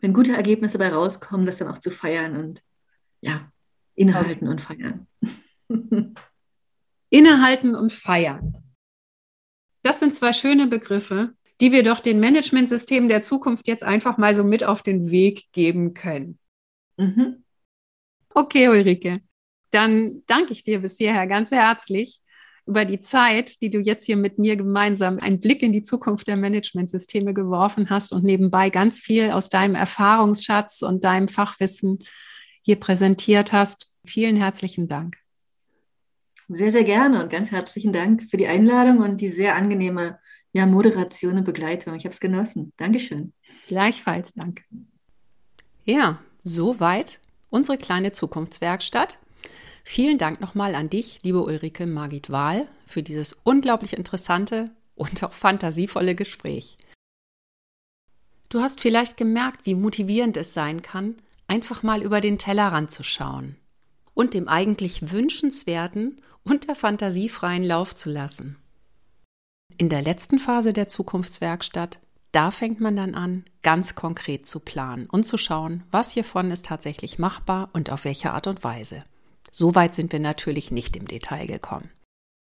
Wenn 0.00 0.12
gute 0.12 0.32
Ergebnisse 0.32 0.78
dabei 0.78 0.92
rauskommen, 0.92 1.46
das 1.46 1.58
dann 1.58 1.68
auch 1.68 1.78
zu 1.78 1.92
feiern 1.92 2.36
und 2.36 2.60
ja, 3.20 3.48
innehalten 3.94 4.48
okay. 4.48 4.50
und 4.50 4.60
feiern. 4.60 5.06
innehalten 7.10 7.76
und 7.76 7.92
feiern. 7.92 8.56
Das 9.84 10.00
sind 10.00 10.16
zwei 10.16 10.32
schöne 10.32 10.66
Begriffe, 10.66 11.34
die 11.60 11.72
wir 11.72 11.82
doch 11.82 12.00
den 12.00 12.20
Managementsystemen 12.20 13.08
der 13.08 13.22
Zukunft 13.22 13.68
jetzt 13.68 13.82
einfach 13.82 14.16
mal 14.16 14.34
so 14.34 14.44
mit 14.44 14.64
auf 14.64 14.82
den 14.82 15.10
Weg 15.10 15.52
geben 15.52 15.94
können. 15.94 16.38
Mhm. 16.96 17.44
Okay, 18.32 18.68
Ulrike, 18.68 19.20
dann 19.70 20.22
danke 20.26 20.52
ich 20.52 20.62
dir 20.62 20.80
bis 20.80 20.96
hierher 20.96 21.26
ganz 21.26 21.50
herzlich 21.50 22.20
über 22.66 22.84
die 22.84 23.00
Zeit, 23.00 23.60
die 23.62 23.70
du 23.70 23.80
jetzt 23.80 24.04
hier 24.04 24.16
mit 24.16 24.38
mir 24.38 24.56
gemeinsam 24.56 25.18
einen 25.18 25.40
Blick 25.40 25.62
in 25.62 25.72
die 25.72 25.82
Zukunft 25.82 26.28
der 26.28 26.36
Managementsysteme 26.36 27.34
geworfen 27.34 27.90
hast 27.90 28.12
und 28.12 28.22
nebenbei 28.22 28.70
ganz 28.70 29.00
viel 29.00 29.30
aus 29.30 29.48
deinem 29.48 29.74
Erfahrungsschatz 29.74 30.82
und 30.82 31.04
deinem 31.04 31.28
Fachwissen 31.28 31.98
hier 32.62 32.76
präsentiert 32.76 33.52
hast. 33.52 33.92
Vielen 34.04 34.36
herzlichen 34.36 34.88
Dank. 34.88 35.16
Sehr, 36.48 36.70
sehr 36.70 36.84
gerne 36.84 37.22
und 37.22 37.30
ganz 37.30 37.50
herzlichen 37.50 37.92
Dank 37.92 38.24
für 38.30 38.36
die 38.36 38.46
Einladung 38.46 38.98
und 38.98 39.20
die 39.20 39.28
sehr 39.28 39.56
angenehme 39.56 40.18
ja, 40.52 40.66
Moderation 40.66 41.38
und 41.38 41.44
Begleitung. 41.44 41.94
Ich 41.94 42.04
habe 42.04 42.12
es 42.12 42.20
genossen. 42.20 42.72
Dankeschön. 42.76 43.32
Gleichfalls, 43.68 44.34
danke. 44.34 44.64
Ja, 45.84 46.20
soweit 46.42 47.20
unsere 47.50 47.78
kleine 47.78 48.12
Zukunftswerkstatt. 48.12 49.18
Vielen 49.84 50.18
Dank 50.18 50.40
nochmal 50.40 50.74
an 50.74 50.90
dich, 50.90 51.20
liebe 51.22 51.42
Ulrike 51.42 51.86
Margit 51.86 52.30
Wahl, 52.30 52.68
für 52.86 53.02
dieses 53.02 53.36
unglaublich 53.44 53.96
interessante 53.96 54.70
und 54.94 55.22
auch 55.24 55.32
fantasievolle 55.32 56.14
Gespräch. 56.14 56.76
Du 58.50 58.60
hast 58.60 58.80
vielleicht 58.80 59.16
gemerkt, 59.16 59.64
wie 59.64 59.74
motivierend 59.74 60.36
es 60.36 60.52
sein 60.52 60.82
kann, 60.82 61.16
einfach 61.46 61.82
mal 61.82 62.02
über 62.02 62.20
den 62.20 62.38
Tellerrand 62.38 62.90
zu 62.90 63.02
schauen 63.02 63.56
und 64.12 64.34
dem 64.34 64.48
eigentlich 64.48 65.10
Wünschenswerten 65.10 66.20
und 66.44 66.68
der 66.68 66.74
fantasiefreien 66.74 67.64
Lauf 67.64 67.94
zu 67.94 68.10
lassen. 68.10 68.59
In 69.80 69.88
der 69.88 70.02
letzten 70.02 70.38
Phase 70.38 70.74
der 70.74 70.88
Zukunftswerkstatt, 70.88 72.00
da 72.32 72.50
fängt 72.50 72.80
man 72.80 72.96
dann 72.96 73.14
an, 73.14 73.46
ganz 73.62 73.94
konkret 73.94 74.46
zu 74.46 74.60
planen 74.60 75.06
und 75.06 75.24
zu 75.26 75.38
schauen, 75.38 75.84
was 75.90 76.10
hiervon 76.10 76.50
ist 76.50 76.66
tatsächlich 76.66 77.18
machbar 77.18 77.70
und 77.72 77.88
auf 77.88 78.04
welche 78.04 78.34
Art 78.34 78.46
und 78.46 78.62
Weise. 78.62 79.00
So 79.50 79.74
weit 79.74 79.94
sind 79.94 80.12
wir 80.12 80.20
natürlich 80.20 80.70
nicht 80.70 80.96
im 80.96 81.08
Detail 81.08 81.46
gekommen. 81.46 81.88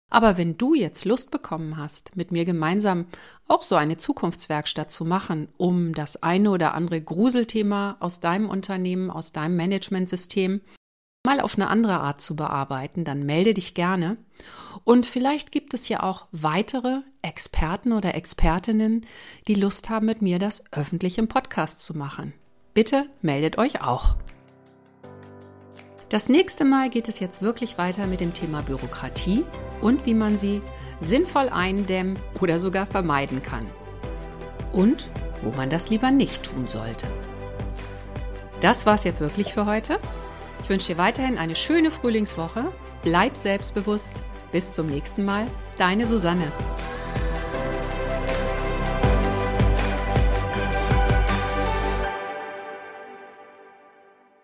Aber 0.08 0.38
wenn 0.38 0.56
du 0.56 0.72
jetzt 0.72 1.04
Lust 1.04 1.30
bekommen 1.30 1.76
hast, 1.76 2.16
mit 2.16 2.32
mir 2.32 2.46
gemeinsam 2.46 3.04
auch 3.48 3.64
so 3.64 3.74
eine 3.74 3.98
Zukunftswerkstatt 3.98 4.90
zu 4.90 5.04
machen, 5.04 5.48
um 5.58 5.92
das 5.92 6.22
eine 6.22 6.50
oder 6.50 6.72
andere 6.72 7.02
Gruselthema 7.02 7.98
aus 8.00 8.20
deinem 8.20 8.48
Unternehmen, 8.48 9.10
aus 9.10 9.32
deinem 9.32 9.56
Managementsystem 9.56 10.62
mal 11.24 11.40
auf 11.40 11.56
eine 11.56 11.68
andere 11.68 12.00
Art 12.00 12.20
zu 12.20 12.34
bearbeiten, 12.34 13.04
dann 13.04 13.24
melde 13.24 13.54
dich 13.54 13.74
gerne. 13.74 14.16
Und 14.84 15.04
vielleicht 15.06 15.52
gibt 15.52 15.74
es 15.74 15.88
ja 15.88 16.02
auch 16.02 16.26
weitere 16.32 17.00
Experten 17.22 17.92
oder 17.92 18.14
Expertinnen, 18.14 19.06
die 19.46 19.54
Lust 19.54 19.90
haben, 19.90 20.06
mit 20.06 20.22
mir 20.22 20.38
das 20.38 20.64
öffentlich 20.72 21.18
im 21.18 21.28
Podcast 21.28 21.80
zu 21.80 21.96
machen. 21.96 22.32
Bitte 22.72 23.06
meldet 23.20 23.58
euch 23.58 23.82
auch. 23.82 24.16
Das 26.08 26.28
nächste 26.28 26.64
Mal 26.64 26.88
geht 26.88 27.08
es 27.08 27.20
jetzt 27.20 27.42
wirklich 27.42 27.78
weiter 27.78 28.06
mit 28.06 28.20
dem 28.20 28.32
Thema 28.32 28.62
Bürokratie 28.62 29.44
und 29.80 30.06
wie 30.06 30.14
man 30.14 30.38
sie 30.38 30.60
sinnvoll 31.00 31.48
eindämmen 31.50 32.18
oder 32.40 32.58
sogar 32.58 32.86
vermeiden 32.86 33.42
kann. 33.42 33.66
Und 34.72 35.10
wo 35.42 35.50
man 35.50 35.70
das 35.70 35.90
lieber 35.90 36.10
nicht 36.10 36.44
tun 36.44 36.66
sollte. 36.66 37.06
Das 38.60 38.86
war's 38.86 39.04
jetzt 39.04 39.20
wirklich 39.20 39.52
für 39.52 39.66
heute. 39.66 39.98
Ich 40.70 40.72
wünsche 40.72 40.92
dir 40.92 40.98
weiterhin 40.98 41.36
eine 41.36 41.56
schöne 41.56 41.90
Frühlingswoche 41.90 42.72
bleib 43.02 43.36
selbstbewusst. 43.36 44.12
Bis 44.52 44.72
zum 44.72 44.86
nächsten 44.86 45.24
Mal, 45.24 45.48
deine 45.78 46.06
Susanne. 46.06 46.52